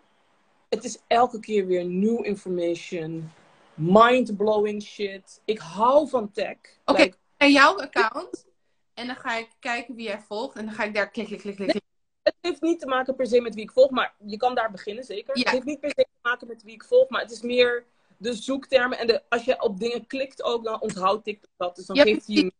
het 0.69 0.83
is 0.83 0.97
elke 1.07 1.39
keer 1.39 1.65
weer 1.65 1.85
new 1.85 2.25
information, 2.25 3.31
mind-blowing 3.73 4.81
shit. 4.83 5.41
Ik 5.45 5.59
hou 5.59 6.09
van 6.09 6.31
tech. 6.31 6.57
Oké, 6.85 7.01
Like, 7.01 7.17
naar 7.37 7.49
jouw 7.49 7.79
account. 7.79 8.45
En 8.93 9.07
dan 9.07 9.15
ga 9.15 9.37
ik 9.37 9.49
kijken 9.59 9.95
wie 9.95 10.05
jij 10.05 10.19
volgt. 10.19 10.55
En 10.55 10.65
dan 10.65 10.73
ga 10.73 10.83
ik 10.83 10.93
daar 10.93 11.09
klik, 11.09 11.25
klik, 11.25 11.39
klik, 11.39 11.55
klik. 11.55 11.81
het 12.23 12.35
heeft 12.41 12.61
niet 12.61 12.79
te 12.79 12.87
maken 12.87 13.15
per 13.15 13.27
se 13.27 13.41
met 13.41 13.55
wie 13.55 13.63
ik 13.63 13.71
volg, 13.71 13.89
maar 13.89 14.13
je 14.25 14.37
kan 14.37 14.55
daar 14.55 14.71
beginnen, 14.71 15.03
zeker. 15.03 15.37
Ja. 15.37 15.43
Het 15.43 15.51
heeft 15.53 15.65
niet 15.65 15.79
per 15.79 15.89
se 15.89 16.05
te 16.11 16.29
maken 16.29 16.47
met 16.47 16.63
wie 16.63 16.73
ik 16.73 16.83
volg, 16.83 17.09
maar 17.09 17.21
het 17.21 17.31
is 17.31 17.41
meer 17.41 17.85
de 18.17 18.33
zoektermen. 18.33 18.97
En 18.97 19.07
de, 19.07 19.21
als 19.29 19.45
je 19.45 19.61
op 19.61 19.79
dingen 19.79 20.07
klikt 20.07 20.43
ook, 20.43 20.63
dan 20.63 20.81
onthoudt 20.81 21.23
TikTok 21.23 21.51
dat. 21.57 21.75
Dus 21.75 21.85
dan 21.85 21.95
Ja, 21.95 22.03
geeft 22.03 22.27
hij 22.27 22.35
je 22.35 22.51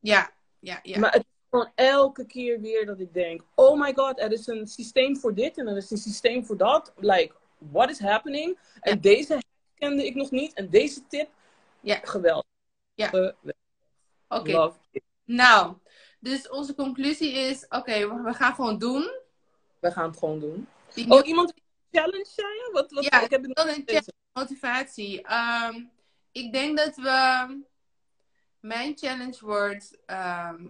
Ja, 0.00 0.30
ja, 0.58 0.80
ja. 0.82 0.98
Maar 0.98 1.12
het 1.12 1.24
gewoon 1.50 1.72
elke 1.74 2.24
keer 2.26 2.60
weer 2.60 2.86
dat 2.86 3.00
ik 3.00 3.12
denk: 3.14 3.42
oh 3.54 3.80
my 3.80 3.92
god, 3.94 4.20
er 4.20 4.32
is 4.32 4.46
een 4.46 4.66
systeem 4.66 5.16
voor 5.16 5.34
dit 5.34 5.58
en 5.58 5.66
er 5.66 5.76
is 5.76 5.90
een 5.90 5.96
systeem 5.96 6.44
voor 6.44 6.56
dat. 6.56 6.92
Like, 6.96 7.34
what 7.58 7.90
is 7.90 7.98
happening? 7.98 8.58
En 8.80 8.94
Ja. 8.94 9.00
deze 9.00 9.42
kende 9.74 10.06
ik 10.06 10.14
nog 10.14 10.30
niet 10.30 10.52
en 10.52 10.68
deze 10.68 11.06
tip, 11.06 11.30
Ja. 11.80 12.00
geweldig. 12.02 12.44
Ja. 12.94 13.34
Oké, 14.28 14.72
nou. 15.24 15.76
Dus 16.20 16.48
onze 16.48 16.74
conclusie 16.74 17.32
is, 17.32 17.66
oké, 17.68 18.08
we, 18.14 18.22
we 18.22 18.32
gaan 18.34 18.54
gewoon 18.54 18.78
doen. 18.78 19.10
We 19.78 19.90
gaan 19.92 20.08
het 20.10 20.18
gewoon 20.18 20.40
doen. 20.40 20.68
Die 20.94 21.10
Oh, 21.10 21.26
iemand 21.26 21.52
challenge, 21.90 22.26
zei? 22.28 22.48
Wat, 22.72 22.90
wat, 22.90 23.04
Ja, 23.04 23.20
ik 23.22 23.30
heb 23.30 23.44
een 23.44 23.58
gelezen. 23.84 24.14
motivatie. 24.32 25.22
Ehm, 25.22 25.84
ik 26.32 26.52
denk 26.52 26.78
dat 26.78 26.96
we... 26.96 27.58
Mijn 28.60 28.96
challenge 28.98 29.38
wordt 29.40 29.98
ehm, 30.06 30.66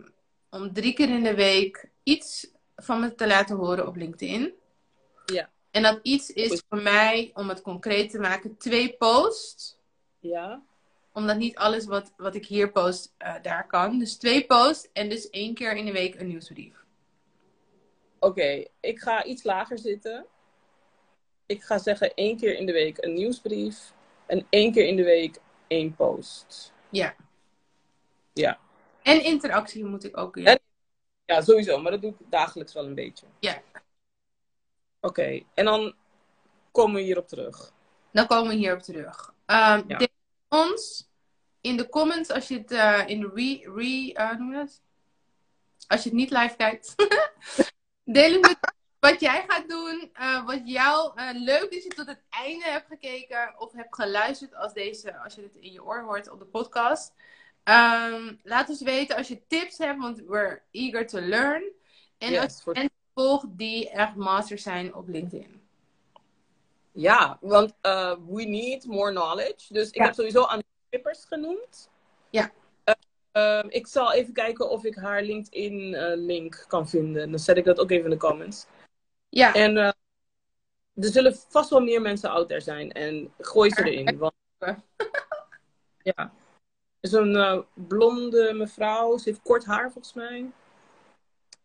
om 0.50 0.72
drie 0.72 0.92
keer 0.92 1.08
in 1.08 1.22
de 1.22 1.34
week 1.34 1.90
iets 2.02 2.50
van 2.76 3.00
me 3.00 3.14
te 3.14 3.26
laten 3.26 3.56
horen 3.56 3.86
op 3.86 3.96
LinkedIn. 3.96 4.54
Ja. 5.26 5.50
En 5.70 5.82
dat 5.82 5.98
iets 6.02 6.30
is 6.30 6.62
voor 6.68 6.82
mij, 6.82 7.30
om 7.34 7.48
het 7.48 7.62
concreet 7.62 8.10
te 8.10 8.18
maken, 8.18 8.56
twee 8.56 8.96
posts. 8.96 9.78
Ja. 10.18 10.62
Omdat 11.12 11.36
niet 11.36 11.56
alles 11.56 11.84
wat, 11.86 12.12
wat 12.16 12.34
ik 12.34 12.46
hier 12.46 12.72
post, 12.72 13.14
eh, 13.16 13.34
daar 13.42 13.66
kan. 13.66 13.98
Dus 13.98 14.16
twee 14.16 14.46
posts 14.46 14.88
en 14.92 15.08
dus 15.08 15.30
één 15.30 15.54
keer 15.54 15.76
in 15.76 15.84
de 15.84 15.92
week 15.92 16.20
een 16.20 16.26
nieuwsbrief. 16.26 16.84
Oké, 18.18 18.64
ik 18.80 18.98
ga 18.98 19.24
iets 19.24 19.42
lager 19.42 19.78
zitten. 19.78 20.26
Ik 21.46 21.62
ga 21.62 21.78
zeggen 21.78 22.14
één 22.14 22.36
keer 22.36 22.56
in 22.56 22.66
de 22.66 22.72
week 22.72 23.04
een 23.04 23.14
nieuwsbrief. 23.14 23.92
En 24.26 24.46
één 24.50 24.72
keer 24.72 24.86
in 24.86 24.96
de 24.96 25.04
week 25.04 25.40
één 25.66 25.94
post. 25.94 26.72
Ja. 26.90 27.14
Ja. 28.32 28.58
En 29.02 29.24
interactie 29.24 29.84
moet 29.84 30.04
ik 30.04 30.16
ook. 30.16 30.36
En- 30.36 30.60
Ja, 31.24 31.40
sowieso. 31.40 31.78
Maar 31.80 31.90
dat 31.92 32.00
doe 32.00 32.10
ik 32.10 32.16
dagelijks 32.30 32.72
wel 32.72 32.84
een 32.84 32.94
beetje. 32.94 33.26
Ja. 33.40 33.62
Oké, 35.00 35.42
en 35.54 35.64
dan 35.64 35.94
komen 36.72 36.94
we 36.94 37.00
hierop 37.00 37.28
terug. 37.28 37.72
Dan 38.12 38.26
komen 38.26 38.48
we 38.48 38.54
hierop 38.54 38.80
terug. 38.82 39.34
Ehm 39.46 39.82
Ja. 39.88 39.98
Deel 39.98 40.08
ons 40.48 41.08
in 41.60 41.76
de 41.76 41.88
comments 41.88 42.30
als 42.30 42.48
je 42.48 42.58
het 42.58 42.70
eh, 42.70 43.02
in 43.06 43.20
de 43.20 43.30
re, 43.34 43.72
re 43.74 44.12
eh, 44.12 44.36
noem 44.38 44.52
dat? 44.52 44.80
Als 45.86 46.02
je 46.02 46.08
het 46.08 46.18
niet 46.18 46.30
live 46.30 46.56
kijkt. 46.56 46.94
Deel 48.04 48.32
het 48.32 48.40
met 48.40 48.58
wat 49.00 49.20
jij 49.20 49.44
gaat 49.48 49.68
doen. 49.68 50.10
eh, 50.12 50.44
wat 50.46 50.60
jou 50.64 51.20
leuk 51.32 51.70
dat 51.72 51.82
je 51.82 51.88
tot 51.88 52.06
het 52.06 52.22
einde 52.30 52.64
hebt 52.64 52.86
gekeken 52.86 53.54
of 53.58 53.72
hebt 53.72 53.94
geluisterd 53.94 54.54
als 54.54 54.72
deze, 54.72 55.18
als 55.18 55.34
je 55.34 55.40
dit 55.40 55.54
in 55.54 55.72
je 55.72 55.84
oor 55.84 56.02
hoort 56.02 56.30
op 56.30 56.38
de 56.38 56.44
podcast. 56.46 57.12
Ehm, 57.64 58.34
laat 58.42 58.68
ons 58.68 58.82
weten 58.82 59.16
als 59.16 59.28
je 59.28 59.46
tips 59.46 59.78
hebt, 59.78 60.00
want 60.00 60.22
we're 60.26 60.60
eager 60.70 61.06
to 61.06 61.20
learn. 61.20 61.62
En 62.18 62.28
als 62.34 62.42
Yes, 62.44 62.56
je 62.56 62.62
voor- 62.62 62.72
mensen 62.72 62.92
volgt 63.14 63.46
die 63.50 63.90
echt 63.90 64.14
masters 64.14 64.62
zijn 64.62 64.94
op 64.94 65.08
LinkedIn. 65.08 65.60
Ja, 66.92 67.38
want 67.40 67.74
eh, 67.80 68.16
we 68.28 68.42
need 68.44 68.84
more 68.86 69.10
knowledge. 69.10 69.72
Dus 69.72 69.88
ik 69.88 69.94
Ja. 69.94 70.04
heb 70.04 70.14
sowieso 70.14 70.44
aan 70.44 70.62
Pippers 70.88 71.24
genoemd. 71.24 71.90
Ja. 72.30 72.50
Eh, 72.84 72.94
ehm, 73.32 73.66
ik 73.68 73.86
zal 73.86 74.12
even 74.12 74.32
kijken 74.32 74.70
of 74.70 74.84
ik 74.84 74.94
haar 74.94 75.22
LinkedIn-link 75.22 76.64
kan 76.68 76.88
vinden. 76.88 77.30
Dan 77.30 77.38
zet 77.40 77.56
ik 77.56 77.64
dat 77.64 77.78
ook 77.78 77.90
even 77.90 78.04
in 78.04 78.10
de 78.10 78.16
comments. 78.16 78.66
Ja, 79.28 79.54
En 79.54 79.76
eh, 79.76 79.84
er 80.94 81.08
zullen 81.12 81.36
vast 81.48 81.70
wel 81.70 81.80
meer 81.80 82.00
mensen 82.00 82.30
out 82.30 82.48
there 82.48 82.60
zijn. 82.60 82.92
En 82.92 83.32
gooi 83.38 83.70
ze 83.70 83.90
erin. 83.90 84.18
Want, 84.18 84.34
ja. 86.02 86.32
Is 87.00 87.12
een 87.12 87.36
eh, 87.36 87.58
blonde 87.74 88.52
mevrouw. 88.52 89.16
Ze 89.18 89.28
heeft 89.28 89.42
kort 89.42 89.64
haar 89.64 89.92
volgens 89.92 90.14
mij. 90.14 90.50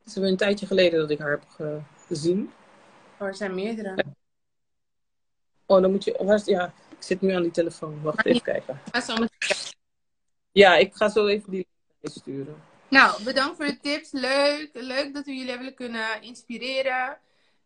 Het 0.04 0.16
is 0.16 0.16
een 0.16 0.38
tijdje 0.38 0.66
geleden 0.66 1.00
dat 1.00 1.10
ik 1.10 1.20
haar 1.20 1.30
heb 1.32 1.44
ge- 1.48 1.80
gezien. 2.08 2.52
Oh, 3.20 3.28
er 3.28 3.36
zijn 3.36 3.56
meerdere. 3.56 4.04
Oh, 5.66 5.82
dan 5.82 5.92
moet 5.92 6.04
je. 6.04 6.42
Ja, 6.46 6.74
ik 6.90 7.04
zit 7.04 7.22
nu 7.22 7.32
aan 7.32 7.42
die 7.42 7.52
telefoon. 7.52 8.02
Wacht 8.02 8.16
Maar 8.16 8.26
even 8.26 8.42
kijken. 8.42 8.82
Ja, 10.52 10.76
ik 10.76 10.96
ga 10.96 11.10
zo 11.10 11.28
even 11.28 11.52
die 11.52 11.68
link 12.02 12.16
sturen. 12.16 12.56
Nou, 12.90 13.24
bedankt 13.24 13.56
voor 13.56 13.66
de 13.66 13.80
tips. 13.80 14.12
Leuk. 14.12 14.70
Leuk 14.74 15.14
dat 15.14 15.26
we 15.26 15.34
jullie 15.36 15.52
hebben 15.52 15.74
kunnen 15.74 16.22
inspireren. 16.22 17.18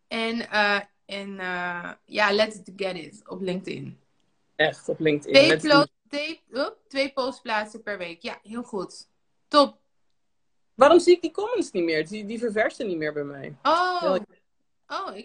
En, 0.07 0.49
eh, 0.49 0.79
en 1.05 1.39
eh, 1.39 1.91
ja, 2.05 2.31
let's 2.31 2.59
get 2.75 2.95
it 2.95 3.21
op 3.27 3.41
LinkedIn. 3.41 3.99
Echt 4.55 4.89
op 4.89 4.99
LinkedIn. 4.99 5.33
Twee, 6.09 6.41
do- 6.47 6.53
twee, 6.53 6.65
oh, 6.65 6.71
twee 6.87 7.13
posts 7.13 7.41
plaatsen 7.41 7.83
per 7.83 7.97
week. 7.97 8.21
Ja, 8.21 8.39
heel 8.43 8.63
goed. 8.63 9.07
Top. 9.47 9.77
Waarom 10.75 10.99
zie 10.99 11.15
ik 11.15 11.21
die 11.21 11.31
comments 11.31 11.71
niet 11.71 11.83
meer? 11.83 12.07
Die, 12.07 12.25
die 12.25 12.39
verversen 12.39 12.87
niet 12.87 12.97
meer 12.97 13.13
bij 13.13 13.23
mij. 13.23 13.55
Oh, 13.63 14.15
oh 14.87 15.15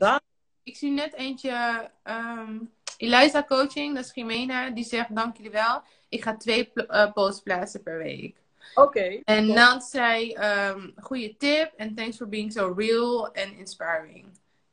ik, 0.62 0.76
zie 0.76 0.90
net 0.90 1.14
eentje. 1.14 1.90
ehm 2.02 2.58
Eliza 2.96 3.44
Coaching, 3.44 3.94
dat 3.94 4.04
is 4.04 4.14
Jimena. 4.14 4.70
Die 4.70 4.84
zegt, 4.84 5.14
dank 5.16 5.36
jullie 5.36 5.50
wel. 5.52 5.82
Ik 6.08 6.22
ga 6.22 6.36
twee 6.36 6.72
eh, 6.72 7.12
posts 7.12 7.42
plaatsen 7.42 7.82
per 7.82 7.98
week. 7.98 8.36
Oké. 8.74 9.20
En 9.24 9.46
Top. 9.46 9.56
Nant 9.56 9.84
zei, 9.84 10.32
ehm 10.32 10.90
goede 10.96 11.36
tip. 11.36 11.72
En 11.76 11.94
thanks 11.94 12.16
for 12.16 12.28
being 12.28 12.52
so 12.52 12.72
real 12.76 13.26
and 13.26 13.52
inspiring. 13.58 14.26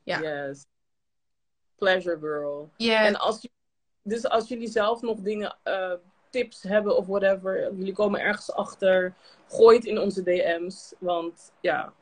Ja. 0.04 0.20
Yes. 0.22 0.66
Pleasure 1.76 2.20
girl. 2.20 2.72
Ja, 2.78 3.06
En 3.06 3.16
als, 3.16 3.42
je- 3.42 3.50
dus 4.04 4.28
als 4.28 4.48
jullie 4.48 4.68
zelf 4.68 5.02
nog 5.02 5.20
dingen, 5.20 5.58
eh, 5.64 5.94
tips 6.30 6.64
hebben 6.64 6.98
of 6.98 7.06
whatever, 7.06 7.74
jullie 7.74 7.94
komen 7.94 8.20
ergens 8.20 8.52
achter, 8.52 9.14
gooi 9.48 9.76
het 9.78 9.86
in 9.86 10.00
onze 10.00 10.24
DM's. 10.24 10.94
Want 11.00 11.52
ja, 11.60 11.84
er 11.86 11.94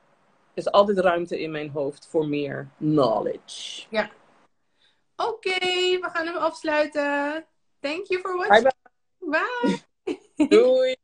is 0.53 0.71
altijd 0.71 0.99
ruimte 0.99 1.41
in 1.41 1.51
mijn 1.51 1.69
hoofd 1.69 2.07
voor 2.07 2.27
meer 2.27 2.69
knowledge. 2.77 3.85
Oké, 5.15 5.59
we 5.99 6.09
gaan 6.13 6.25
hem 6.25 6.35
afsluiten. 6.35 7.45
Thank 7.79 8.05
you 8.07 8.21
for 8.21 8.37
Bye 8.37 8.47
watching. 8.47 8.73
bye. 9.19 9.83
Bye. 10.05 10.47
Doei! 10.47 10.98